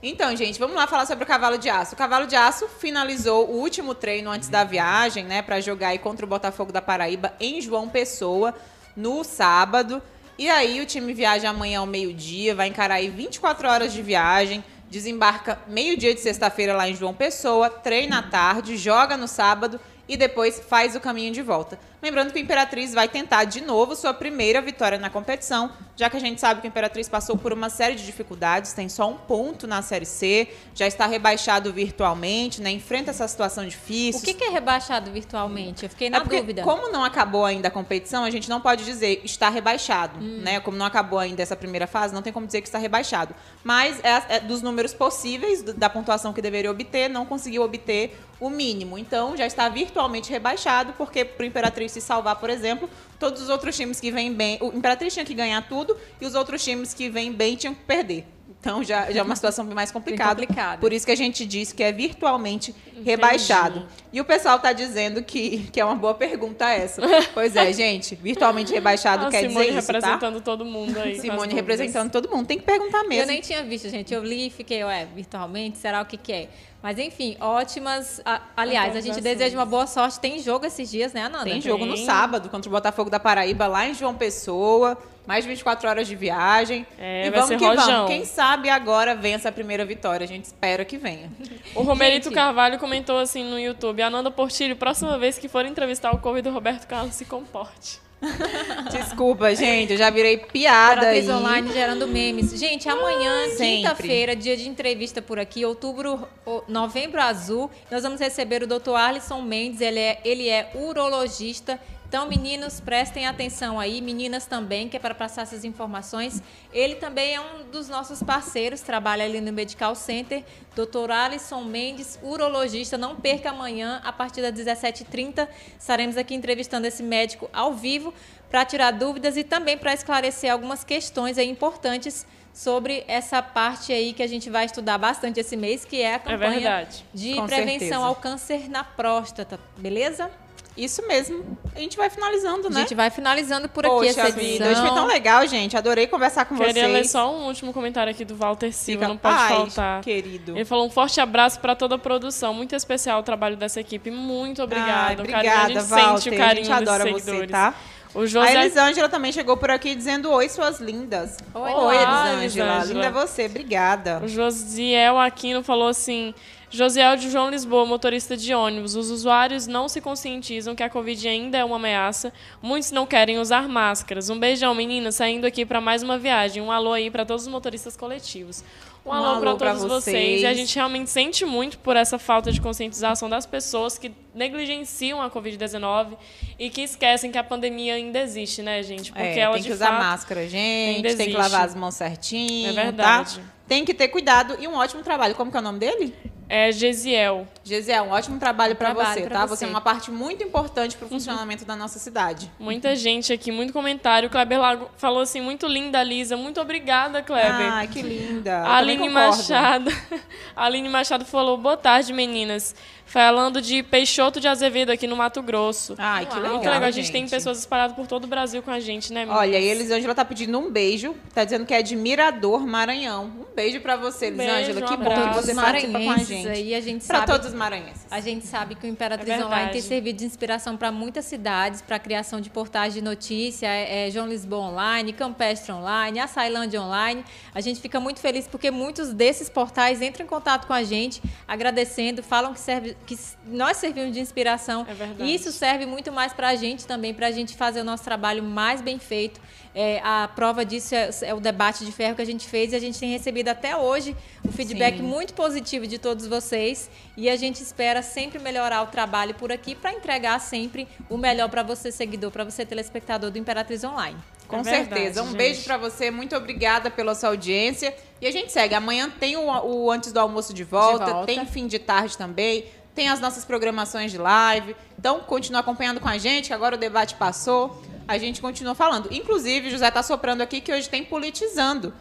Então, 0.00 0.36
gente, 0.36 0.60
vamos 0.60 0.76
lá 0.76 0.86
falar 0.86 1.06
sobre 1.06 1.24
o 1.24 1.26
cavalo 1.26 1.58
de 1.58 1.68
aço. 1.68 1.94
O 1.94 1.98
cavalo 1.98 2.24
de 2.24 2.36
aço 2.36 2.68
finalizou 2.68 3.48
o 3.48 3.56
último 3.56 3.96
treino 3.96 4.30
antes 4.30 4.48
da 4.48 4.62
viagem, 4.62 5.24
né, 5.24 5.42
para 5.42 5.60
jogar 5.60 5.88
aí 5.88 5.98
contra 5.98 6.24
o 6.24 6.28
Botafogo 6.28 6.70
da 6.70 6.80
Paraíba 6.80 7.32
em 7.40 7.60
João 7.60 7.88
Pessoa 7.88 8.54
no 8.96 9.24
sábado. 9.24 10.00
E 10.38 10.48
aí 10.48 10.80
o 10.80 10.86
time 10.86 11.12
viaja 11.12 11.50
amanhã 11.50 11.80
ao 11.80 11.86
meio-dia, 11.86 12.54
vai 12.54 12.68
encarar 12.68 12.94
aí 12.94 13.08
24 13.08 13.68
horas 13.68 13.92
de 13.92 14.00
viagem, 14.00 14.62
desembarca 14.88 15.58
meio-dia 15.66 16.14
de 16.14 16.20
sexta-feira 16.20 16.76
lá 16.76 16.88
em 16.88 16.94
João 16.94 17.12
Pessoa, 17.12 17.68
treina 17.68 18.20
à 18.20 18.22
tarde, 18.22 18.76
joga 18.76 19.16
no 19.16 19.26
sábado 19.26 19.80
e 20.08 20.16
depois 20.16 20.60
faz 20.60 20.94
o 20.94 21.00
caminho 21.00 21.32
de 21.32 21.42
volta. 21.42 21.76
Lembrando 22.00 22.32
que 22.32 22.38
o 22.38 22.42
Imperatriz 22.42 22.94
vai 22.94 23.08
tentar 23.08 23.44
de 23.44 23.60
novo 23.60 23.96
sua 23.96 24.14
primeira 24.14 24.62
vitória 24.62 24.98
na 24.98 25.10
competição, 25.10 25.70
já 25.96 26.08
que 26.08 26.16
a 26.16 26.20
gente 26.20 26.40
sabe 26.40 26.60
que 26.60 26.66
o 26.66 26.70
Imperatriz 26.70 27.08
passou 27.08 27.36
por 27.36 27.52
uma 27.52 27.68
série 27.68 27.96
de 27.96 28.06
dificuldades, 28.06 28.72
tem 28.72 28.88
só 28.88 29.10
um 29.10 29.16
ponto 29.16 29.66
na 29.66 29.82
Série 29.82 30.06
C, 30.06 30.48
já 30.72 30.86
está 30.86 31.08
rebaixado 31.08 31.72
virtualmente, 31.72 32.62
né? 32.62 32.70
Enfrenta 32.70 33.10
essa 33.10 33.26
situação 33.26 33.66
difícil. 33.66 34.20
O 34.20 34.24
que, 34.24 34.44
é 34.44 34.48
rebaixado 34.48 35.10
virtualmente? 35.10 35.82
Eu 35.82 35.90
fiquei 35.90 36.08
na 36.08 36.18
é 36.18 36.20
porque, 36.20 36.38
dúvida. 36.38 36.62
Como 36.62 36.92
não 36.92 37.02
acabou 37.02 37.44
ainda 37.44 37.66
a 37.66 37.70
competição, 37.70 38.22
a 38.22 38.30
gente 38.30 38.48
não 38.48 38.60
pode 38.60 38.84
dizer 38.84 39.20
está 39.24 39.48
rebaixado, 39.48 40.20
hum. 40.20 40.40
né? 40.42 40.60
Como 40.60 40.76
não 40.76 40.86
acabou 40.86 41.18
ainda 41.18 41.42
essa 41.42 41.56
primeira 41.56 41.88
fase, 41.88 42.14
não 42.14 42.22
tem 42.22 42.32
como 42.32 42.46
dizer 42.46 42.60
que 42.60 42.68
está 42.68 42.78
rebaixado. 42.78 43.34
Mas 43.64 43.98
é, 44.04 44.36
é 44.36 44.40
dos 44.40 44.62
números 44.62 44.94
possíveis 44.94 45.64
da 45.64 45.90
pontuação 45.90 46.32
que 46.32 46.40
deveria 46.40 46.70
obter, 46.70 47.10
não 47.10 47.26
conseguiu 47.26 47.62
obter 47.62 48.16
o 48.40 48.48
mínimo. 48.48 48.96
Então 48.96 49.36
já 49.36 49.46
está 49.46 49.68
virtualmente 49.68 50.30
rebaixado, 50.30 50.92
porque 50.96 51.24
para 51.24 51.42
o 51.42 51.46
Imperatriz 51.46 51.87
Imperatriz 51.88 51.92
se 51.92 52.00
salvar, 52.00 52.36
por 52.36 52.50
exemplo, 52.50 52.88
todos 53.18 53.42
os 53.42 53.48
outros 53.48 53.76
times 53.76 53.98
que 53.98 54.10
vêm 54.10 54.32
bem. 54.32 54.58
O 54.60 54.66
Imperatriz 54.68 55.12
tinha 55.12 55.24
que 55.24 55.34
ganhar 55.34 55.66
tudo 55.68 55.96
e 56.20 56.26
os 56.26 56.34
outros 56.34 56.62
times 56.62 56.94
que 56.94 57.08
vêm 57.08 57.32
bem 57.32 57.56
tinham 57.56 57.74
que 57.74 57.82
perder. 57.82 58.26
Então 58.60 58.82
já, 58.82 59.10
já 59.12 59.20
é 59.20 59.22
uma 59.22 59.36
situação 59.36 59.64
mais 59.66 59.92
complicada. 59.92 60.40
complicada. 60.40 60.80
Por 60.80 60.92
isso 60.92 61.06
que 61.06 61.12
a 61.12 61.16
gente 61.16 61.46
diz 61.46 61.72
que 61.72 61.80
é 61.80 61.92
virtualmente 61.92 62.74
rebaixado. 63.04 63.86
E 64.12 64.20
o 64.20 64.24
pessoal 64.24 64.56
está 64.56 64.72
dizendo 64.72 65.22
que, 65.22 65.68
que 65.70 65.80
é 65.80 65.84
uma 65.84 65.94
boa 65.94 66.14
pergunta 66.14 66.68
essa. 66.68 67.00
pois 67.32 67.54
é, 67.54 67.70
gente, 67.72 68.16
virtualmente 68.16 68.72
rebaixado 68.72 69.26
a 69.26 69.30
quer 69.30 69.48
Simone 69.48 69.66
dizer 69.66 69.78
isso, 69.78 69.86
tá? 69.86 69.92
representando 69.92 70.40
todo 70.40 70.64
mundo 70.64 70.98
aí. 70.98 71.20
Simone 71.20 71.54
representando 71.54 72.10
todo 72.10 72.28
mundo. 72.28 72.46
Tem 72.46 72.58
que 72.58 72.64
perguntar 72.64 73.04
mesmo. 73.04 73.22
Eu 73.22 73.26
nem 73.26 73.40
tinha 73.40 73.62
visto, 73.62 73.88
gente. 73.88 74.12
Eu 74.12 74.24
li 74.24 74.48
e 74.48 74.50
fiquei, 74.50 74.82
ué, 74.82 75.06
virtualmente, 75.14 75.78
será 75.78 76.02
o 76.02 76.06
que, 76.06 76.16
que 76.16 76.32
é? 76.32 76.48
Mas 76.82 76.98
enfim, 76.98 77.36
ótimas. 77.40 78.20
aliás, 78.56 78.94
a 78.94 79.00
gente 79.00 79.20
deseja 79.20 79.56
uma 79.56 79.66
boa 79.66 79.86
sorte. 79.86 80.20
Tem 80.20 80.38
jogo 80.38 80.66
esses 80.66 80.90
dias, 80.90 81.12
né, 81.12 81.22
Ananda? 81.22 81.44
Tem 81.44 81.60
jogo 81.60 81.84
Tem. 81.84 81.90
no 81.90 81.96
sábado 81.96 82.48
contra 82.48 82.68
o 82.68 82.72
Botafogo 82.72 83.10
da 83.10 83.18
Paraíba, 83.18 83.66
lá 83.66 83.88
em 83.88 83.94
João 83.94 84.14
Pessoa 84.14 84.96
mais 85.28 85.44
de 85.44 85.50
24 85.50 85.86
horas 85.90 86.08
de 86.08 86.16
viagem. 86.16 86.86
É, 86.98 87.26
e 87.26 87.30
vamos 87.30 87.48
que 87.48 87.56
rojão. 87.56 87.84
vamos. 87.84 88.10
Quem 88.10 88.24
sabe 88.24 88.70
agora 88.70 89.14
vença 89.14 89.50
a 89.50 89.52
primeira 89.52 89.84
vitória. 89.84 90.24
A 90.24 90.26
gente 90.26 90.46
espera 90.46 90.86
que 90.86 90.96
venha. 90.96 91.30
O 91.74 91.82
Romerito 91.82 92.24
gente... 92.24 92.34
Carvalho 92.34 92.78
comentou 92.78 93.18
assim 93.18 93.44
no 93.44 93.60
YouTube: 93.60 94.00
Ananda 94.00 94.30
Portilho, 94.30 94.74
próxima 94.74 95.18
vez 95.18 95.36
que 95.36 95.46
for 95.46 95.66
entrevistar 95.66 96.12
o 96.12 96.18
Covid 96.18 96.48
do 96.48 96.54
Roberto 96.54 96.86
Carlos, 96.86 97.14
se 97.14 97.26
comporte. 97.26 98.00
Desculpa, 98.90 99.54
gente, 99.54 99.92
eu 99.92 99.98
já 99.98 100.10
virei 100.10 100.38
piada 100.38 101.08
aí. 101.08 101.30
online 101.30 101.72
gerando 101.72 102.06
memes. 102.06 102.50
Gente, 102.58 102.88
amanhã, 102.88 103.48
quinta-feira, 103.56 104.34
dia 104.34 104.56
de 104.56 104.68
entrevista 104.68 105.22
por 105.22 105.38
aqui, 105.38 105.64
outubro, 105.64 106.26
novembro 106.66 107.20
azul, 107.20 107.70
nós 107.90 108.02
vamos 108.02 108.20
receber 108.20 108.62
o 108.62 108.66
Dr. 108.66 108.94
Arlisson 108.94 109.40
Mendes, 109.40 109.80
ele 109.80 110.00
é, 110.00 110.20
ele 110.24 110.48
é 110.48 110.70
urologista 110.74 111.78
então, 112.08 112.26
meninos, 112.26 112.80
prestem 112.80 113.26
atenção 113.26 113.78
aí, 113.78 114.00
meninas 114.00 114.46
também, 114.46 114.88
que 114.88 114.96
é 114.96 115.00
para 115.00 115.14
passar 115.14 115.42
essas 115.42 115.62
informações. 115.62 116.42
Ele 116.72 116.94
também 116.94 117.34
é 117.34 117.40
um 117.40 117.70
dos 117.70 117.86
nossos 117.86 118.22
parceiros, 118.22 118.80
trabalha 118.80 119.26
ali 119.26 119.42
no 119.42 119.52
Medical 119.52 119.94
Center, 119.94 120.42
Dr. 120.74 121.10
Alisson 121.10 121.64
Mendes, 121.64 122.18
urologista. 122.22 122.96
Não 122.96 123.14
perca 123.14 123.50
amanhã, 123.50 124.00
a 124.02 124.10
partir 124.10 124.40
das 124.40 124.54
17h30, 124.54 125.46
estaremos 125.78 126.16
aqui 126.16 126.34
entrevistando 126.34 126.86
esse 126.86 127.02
médico 127.02 127.50
ao 127.52 127.74
vivo 127.74 128.14
para 128.50 128.64
tirar 128.64 128.92
dúvidas 128.92 129.36
e 129.36 129.44
também 129.44 129.76
para 129.76 129.92
esclarecer 129.92 130.50
algumas 130.50 130.82
questões 130.82 131.36
aí 131.36 131.50
importantes 131.50 132.26
sobre 132.54 133.04
essa 133.06 133.42
parte 133.42 133.92
aí 133.92 134.14
que 134.14 134.22
a 134.22 134.26
gente 134.26 134.48
vai 134.48 134.64
estudar 134.64 134.96
bastante 134.96 135.38
esse 135.40 135.58
mês, 135.58 135.84
que 135.84 136.00
é 136.00 136.12
a 136.12 136.14
é 136.14 136.18
campanha 136.18 136.70
é 136.70 136.88
de 137.12 137.34
Com 137.34 137.46
prevenção 137.46 137.78
certeza. 137.78 138.06
ao 138.06 138.14
câncer 138.16 138.70
na 138.70 138.82
próstata, 138.82 139.60
beleza? 139.76 140.30
Isso 140.78 141.04
mesmo. 141.08 141.58
A 141.74 141.80
gente 141.80 141.96
vai 141.96 142.08
finalizando, 142.08 142.70
né? 142.70 142.76
A 142.76 142.80
gente 142.80 142.94
vai 142.94 143.10
finalizando 143.10 143.68
por 143.68 143.84
aqui 143.84 143.94
Poxa 143.94 144.10
essa 144.10 144.28
edição. 144.28 144.44
Vida. 144.44 144.70
Hoje 144.70 144.80
foi 144.80 144.90
tão 144.90 145.06
legal, 145.06 145.46
gente. 145.46 145.76
Adorei 145.76 146.06
conversar 146.06 146.44
com 146.44 146.54
Queria 146.54 146.72
vocês. 146.72 146.86
Queria 146.86 147.00
ler 147.00 147.04
só 147.04 147.34
um 147.34 147.46
último 147.46 147.72
comentário 147.72 148.10
aqui 148.10 148.24
do 148.24 148.36
Walter 148.36 148.72
Silva, 148.72 149.00
Fica 149.00 149.08
não 149.08 149.16
pode 149.16 149.34
paz, 149.34 149.56
faltar. 149.56 150.00
querido. 150.02 150.52
Ele 150.52 150.64
falou 150.64 150.86
um 150.86 150.90
forte 150.90 151.20
abraço 151.20 151.58
para 151.58 151.74
toda 151.74 151.96
a 151.96 151.98
produção. 151.98 152.54
Muito 152.54 152.76
especial 152.76 153.20
o 153.20 153.22
trabalho 153.24 153.56
dessa 153.56 153.80
equipe. 153.80 154.10
Muito 154.10 154.62
obrigada. 154.62 155.08
Ai, 155.08 155.14
obrigada, 155.14 155.48
a 155.48 155.68
gente 155.68 155.80
Walter. 155.82 156.20
sente 156.20 156.30
o 156.30 156.38
carinho 156.38 156.72
a 156.72 156.76
gente 156.76 156.88
adora 156.88 157.04
dos 157.04 157.22
seguidores. 157.22 157.40
você, 157.40 157.52
tá? 157.52 157.74
O 158.14 158.26
José... 158.26 158.56
A 158.56 158.64
Elisângela 158.64 159.08
também 159.08 159.30
chegou 159.32 159.56
por 159.56 159.70
aqui 159.70 159.94
dizendo 159.94 160.30
oi, 160.30 160.48
suas 160.48 160.80
lindas. 160.80 161.36
Oi, 161.54 161.72
oi 161.72 161.96
Elisângela. 161.96 162.42
Elisângela. 162.42 162.84
Linda 162.84 163.06
é 163.06 163.10
você, 163.10 163.46
obrigada. 163.46 164.20
O 164.24 164.28
Josiel 164.28 165.18
Aquino 165.18 165.62
falou 165.62 165.88
assim: 165.88 166.34
Josiel 166.70 167.16
de 167.16 167.30
João 167.30 167.48
Lisboa, 167.48 167.86
motorista 167.86 168.36
de 168.36 168.54
ônibus. 168.54 168.94
Os 168.94 169.10
usuários 169.10 169.66
não 169.66 169.88
se 169.88 170.02
conscientizam 170.02 170.74
que 170.74 170.82
a 170.82 170.90
Covid 170.90 171.26
ainda 171.26 171.56
é 171.56 171.64
uma 171.64 171.76
ameaça. 171.76 172.30
Muitos 172.60 172.92
não 172.92 173.06
querem 173.06 173.38
usar 173.38 173.66
máscaras. 173.66 174.28
Um 174.28 174.38
beijão, 174.38 174.74
meninas, 174.74 175.14
saindo 175.14 175.46
aqui 175.46 175.64
para 175.64 175.80
mais 175.80 176.02
uma 176.02 176.18
viagem. 176.18 176.62
Um 176.62 176.70
alô 176.70 176.92
aí 176.92 177.10
para 177.10 177.24
todos 177.24 177.44
os 177.44 177.48
motoristas 177.48 177.96
coletivos. 177.96 178.62
Um, 179.08 179.10
um 179.10 179.14
alô, 179.14 179.26
alô 179.26 179.56
para 179.56 179.70
todos 179.74 179.84
vocês. 179.84 180.14
vocês. 180.16 180.42
E 180.42 180.46
a 180.46 180.52
gente 180.52 180.74
realmente 180.74 181.08
sente 181.08 181.44
muito 181.44 181.78
por 181.78 181.96
essa 181.96 182.18
falta 182.18 182.52
de 182.52 182.60
conscientização 182.60 183.28
das 183.28 183.46
pessoas 183.46 183.98
que 183.98 184.12
negligenciam 184.34 185.22
a 185.22 185.30
Covid-19 185.30 186.16
e 186.58 186.68
que 186.68 186.82
esquecem 186.82 187.32
que 187.32 187.38
a 187.38 187.44
pandemia 187.44 187.94
ainda 187.94 188.18
existe, 188.20 188.62
né, 188.62 188.82
gente? 188.82 189.10
Porque 189.10 189.26
é, 189.26 189.38
ela 189.40 189.54
tem 189.54 189.62
que 189.62 189.72
usar 189.72 189.88
fato, 189.88 189.98
máscara, 189.98 190.48
gente. 190.48 191.16
Tem 191.16 191.30
que 191.30 191.36
lavar 191.36 191.64
as 191.64 191.74
mãos 191.74 191.94
certinho. 191.94 192.68
É 192.68 192.72
verdade. 192.72 193.36
Tá? 193.36 193.42
Tem 193.66 193.84
que 193.84 193.94
ter 193.94 194.08
cuidado 194.08 194.56
e 194.60 194.68
um 194.68 194.74
ótimo 194.74 195.02
trabalho. 195.02 195.34
Como 195.34 195.50
que 195.50 195.56
é 195.56 195.60
o 195.60 195.62
nome 195.62 195.78
dele? 195.78 196.14
É 196.48 196.72
Gesiel. 196.72 197.46
Gesiel, 197.62 198.04
um 198.04 198.10
ótimo 198.10 198.38
trabalho 198.38 198.74
para 198.74 198.94
você, 198.94 199.26
tá? 199.26 199.44
Você. 199.44 199.56
você. 199.56 199.64
é 199.66 199.68
uma 199.68 199.82
parte 199.82 200.10
muito 200.10 200.42
importante 200.42 200.96
para 200.96 201.04
o 201.04 201.08
funcionamento 201.08 201.66
da 201.66 201.76
nossa 201.76 201.98
cidade. 201.98 202.50
Muita 202.58 202.96
gente 202.96 203.32
aqui, 203.32 203.52
muito 203.52 203.70
comentário. 203.70 204.28
O 204.28 204.32
Kleber 204.32 204.58
Lago 204.58 204.90
falou 204.96 205.20
assim, 205.20 205.42
muito 205.42 205.66
linda, 205.66 206.02
Lisa. 206.02 206.38
Muito 206.38 206.58
obrigada, 206.58 207.22
Kleber. 207.22 207.70
Ah, 207.70 207.86
que 207.86 208.00
linda. 208.00 208.64
Aline 208.64 208.97
Machado. 209.06 209.90
Aline 210.56 210.88
Machado 210.88 211.24
falou, 211.24 211.56
boa 211.58 211.76
tarde, 211.76 212.12
meninas 212.12 212.74
falando 213.08 213.62
de 213.62 213.82
Peixoto 213.82 214.38
de 214.38 214.46
Azevedo 214.46 214.90
aqui 214.90 215.06
no 215.06 215.16
Mato 215.16 215.42
Grosso. 215.42 215.94
Ai, 215.96 216.26
que 216.26 216.34
legal. 216.36 216.52
Muito 216.52 216.64
legal. 216.64 216.82
A 216.82 216.90
gente, 216.90 217.06
gente, 217.06 217.12
tem 217.12 217.26
pessoas 217.26 217.58
espalhadas 217.58 217.96
por 217.96 218.06
todo 218.06 218.24
o 218.24 218.26
Brasil 218.26 218.62
com 218.62 218.70
a 218.70 218.78
gente, 218.78 219.12
né, 219.12 219.20
meninas? 219.20 219.40
Olha, 219.40 219.58
e 219.58 219.66
Elisângela 219.66 220.14
tá 220.14 220.24
pedindo 220.24 220.58
um 220.58 220.70
beijo. 220.70 221.14
Tá 221.34 221.42
dizendo 221.42 221.64
que 221.64 221.72
é 221.72 221.82
de 221.82 221.96
Mirador, 221.96 222.66
Maranhão. 222.66 223.24
Um 223.24 223.54
beijo 223.54 223.80
para 223.80 223.96
você, 223.96 224.26
Elisângela. 224.26 224.80
Um 224.80 224.88
que 224.88 224.96
bom 224.96 225.28
que 225.28 225.34
você 225.34 225.54
participa 225.54 225.98
com 225.98 226.10
a 226.10 226.18
gente. 226.18 226.48
Aí 226.48 226.74
a 226.74 226.80
gente 226.80 227.06
pra 227.06 227.20
sabe, 227.20 227.32
todos 227.32 227.46
os 227.48 227.54
maranhenses. 227.54 228.06
A 228.10 228.20
gente 228.20 228.46
sabe 228.46 228.74
que 228.74 228.86
o 228.86 228.90
Imperatriz 228.90 229.40
é 229.40 229.44
Online 229.44 229.72
tem 229.72 229.80
servido 229.80 230.18
de 230.18 230.26
inspiração 230.26 230.76
para 230.76 230.92
muitas 230.92 231.24
cidades, 231.24 231.80
para 231.80 231.96
a 231.96 231.98
criação 231.98 232.40
de 232.40 232.50
portais 232.50 232.92
de 232.92 233.00
notícia, 233.00 233.66
é, 233.66 234.08
é 234.08 234.10
João 234.10 234.28
Lisboa 234.28 234.68
Online, 234.68 235.14
Campestre 235.14 235.72
Online, 235.72 236.20
Açailândia 236.20 236.80
Online. 236.82 237.24
A 237.54 237.60
gente 237.60 237.80
fica 237.80 237.98
muito 237.98 238.20
feliz 238.20 238.46
porque 238.46 238.70
muitos 238.70 239.14
desses 239.14 239.48
portais 239.48 240.02
entram 240.02 240.26
em 240.26 240.28
contato 240.28 240.66
com 240.66 240.74
a 240.74 240.82
gente, 240.82 241.22
agradecendo, 241.46 242.22
falam 242.22 242.52
que, 242.52 242.60
serve, 242.60 242.97
que 243.06 243.18
nós 243.46 243.78
servimos 243.78 244.12
de 244.12 244.20
inspiração. 244.20 244.86
É 244.88 244.94
verdade. 244.94 245.30
E 245.30 245.34
isso 245.34 245.50
serve 245.50 245.86
muito 245.86 246.12
mais 246.12 246.32
para 246.32 246.48
a 246.48 246.54
gente 246.54 246.86
também, 246.86 247.14
para 247.14 247.28
a 247.28 247.30
gente 247.30 247.56
fazer 247.56 247.80
o 247.80 247.84
nosso 247.84 248.04
trabalho 248.04 248.42
mais 248.42 248.80
bem 248.80 248.98
feito. 248.98 249.40
É, 249.74 250.00
a 250.02 250.28
prova 250.34 250.64
disso 250.64 250.94
é, 250.94 251.10
é, 251.22 251.34
o 251.34 251.40
debate 251.40 251.84
de 251.84 251.92
ferro 251.92 252.16
que 252.16 252.22
a 252.22 252.26
gente 252.26 252.48
fez 252.48 252.72
e 252.72 252.76
a 252.76 252.78
gente 252.78 252.98
tem 252.98 253.10
recebido 253.10 253.48
até 253.48 253.76
hoje 253.76 254.16
um 254.44 254.50
feedback 254.50 254.96
Sim. 254.96 255.02
muito 255.02 255.34
positivo 255.34 255.86
de 255.86 255.98
todos 255.98 256.26
vocês 256.26 256.90
e 257.16 257.28
a 257.28 257.36
gente 257.36 257.62
espera 257.62 258.02
sempre 258.02 258.38
melhorar 258.38 258.82
o 258.82 258.86
trabalho 258.86 259.34
por 259.34 259.52
aqui 259.52 259.74
para 259.74 259.92
entregar 259.92 260.40
sempre 260.40 260.88
o 261.08 261.16
melhor 261.16 261.48
para 261.48 261.62
você, 261.62 261.92
seguidor, 261.92 262.30
para 262.30 262.44
você, 262.44 262.66
telespectador 262.66 263.30
do 263.30 263.38
Imperatriz 263.38 263.84
Online. 263.84 264.18
Com 264.48 264.60
é 264.60 264.62
verdade, 264.62 264.88
certeza. 264.88 265.22
Um 265.22 265.26
gente. 265.26 265.36
beijo 265.36 265.64
para 265.64 265.76
você. 265.76 266.10
Muito 266.10 266.34
obrigada 266.34 266.90
pela 266.90 267.14
sua 267.14 267.28
audiência. 267.28 267.94
E 268.20 268.26
a 268.26 268.32
gente 268.32 268.50
segue. 268.50 268.74
Amanhã 268.74 269.10
tem 269.10 269.36
o, 269.36 269.42
o 269.42 269.90
Antes 269.90 270.10
do 270.10 270.18
Almoço 270.18 270.54
de 270.54 270.64
volta, 270.64 271.04
de 271.04 271.10
volta. 271.12 271.26
tem 271.26 271.44
fim 271.44 271.66
de 271.66 271.78
tarde 271.78 272.16
também 272.16 272.64
tem 272.98 273.08
as 273.08 273.20
nossas 273.20 273.44
programações 273.44 274.10
de 274.10 274.18
live. 274.18 274.74
Então, 274.98 275.20
continua 275.20 275.60
acompanhando 275.60 276.00
com 276.00 276.08
a 276.08 276.18
gente, 276.18 276.48
que 276.48 276.52
agora 276.52 276.74
o 276.74 276.78
debate 276.78 277.14
passou. 277.14 277.80
A 278.08 278.18
gente 278.18 278.40
continua 278.40 278.74
falando. 278.74 279.08
Inclusive, 279.12 279.70
José 279.70 279.86
está 279.86 280.02
soprando 280.02 280.40
aqui 280.40 280.60
que 280.60 280.72
hoje 280.72 280.88
tem 280.88 281.04
politizando. 281.04 281.94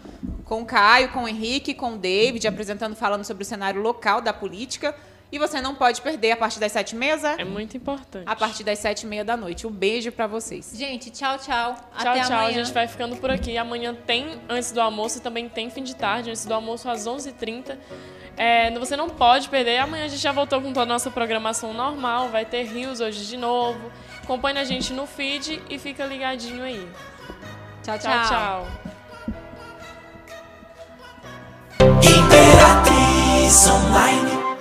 Com 0.43 0.63
o 0.63 0.65
Caio, 0.65 1.09
com 1.09 1.25
o 1.25 1.27
Henrique, 1.27 1.75
com 1.75 1.93
o 1.93 1.97
David, 1.99 2.47
apresentando, 2.47 2.95
falando 2.95 3.23
sobre 3.23 3.43
o 3.43 3.45
cenário 3.45 3.79
local 3.79 4.21
da 4.21 4.33
política. 4.33 4.95
E 5.31 5.37
você 5.37 5.61
não 5.61 5.75
pode 5.75 6.01
perder 6.01 6.31
a 6.31 6.37
partir 6.37 6.59
das 6.59 6.71
sete 6.71 6.93
e 6.93 6.95
meia, 6.95 7.19
É 7.37 7.43
muito 7.43 7.77
importante. 7.77 8.23
A 8.25 8.35
partir 8.35 8.63
das 8.63 8.79
sete 8.79 9.03
e 9.03 9.05
meia 9.05 9.23
da 9.23 9.37
noite. 9.37 9.67
Um 9.67 9.71
beijo 9.71 10.11
para 10.11 10.25
vocês. 10.25 10.71
Gente, 10.73 11.11
tchau, 11.11 11.37
tchau. 11.37 11.75
Tchau, 11.75 12.11
Até 12.11 12.21
tchau. 12.21 12.37
Amanhã. 12.37 12.47
A 12.47 12.51
gente 12.53 12.73
vai 12.73 12.87
ficando 12.87 13.15
por 13.17 13.29
aqui. 13.29 13.55
Amanhã 13.55 13.93
tem 13.93 14.41
antes 14.49 14.71
do 14.71 14.81
almoço 14.81 15.19
e 15.19 15.21
também 15.21 15.47
tem 15.47 15.69
fim 15.69 15.83
de 15.83 15.95
tarde. 15.95 16.31
Antes 16.31 16.45
do 16.45 16.55
almoço 16.55 16.89
às 16.89 17.05
11h30. 17.05 17.77
É, 18.37 18.69
você 18.77 18.95
não 18.95 19.09
pode 19.09 19.49
perder. 19.49 19.79
Amanhã 19.79 20.05
a 20.05 20.07
gente 20.07 20.21
já 20.21 20.31
voltou 20.31 20.61
com 20.61 20.71
toda 20.71 20.83
a 20.83 20.85
nossa 20.85 21.09
programação 21.09 21.73
normal. 21.73 22.29
Vai 22.29 22.45
ter 22.45 22.63
rios 22.63 22.99
hoje 22.99 23.25
de 23.25 23.35
novo. 23.35 23.91
Acompanhe 24.23 24.59
a 24.59 24.63
gente 24.63 24.93
no 24.93 25.07
feed 25.07 25.61
e 25.69 25.79
fica 25.79 26.05
ligadinho 26.05 26.63
aí. 26.63 26.87
Tchau, 27.83 27.97
tchau. 27.97 28.11
tchau, 28.11 28.27
tchau. 28.27 28.67
Imperatriz 32.03 33.67
Online. 33.67 34.57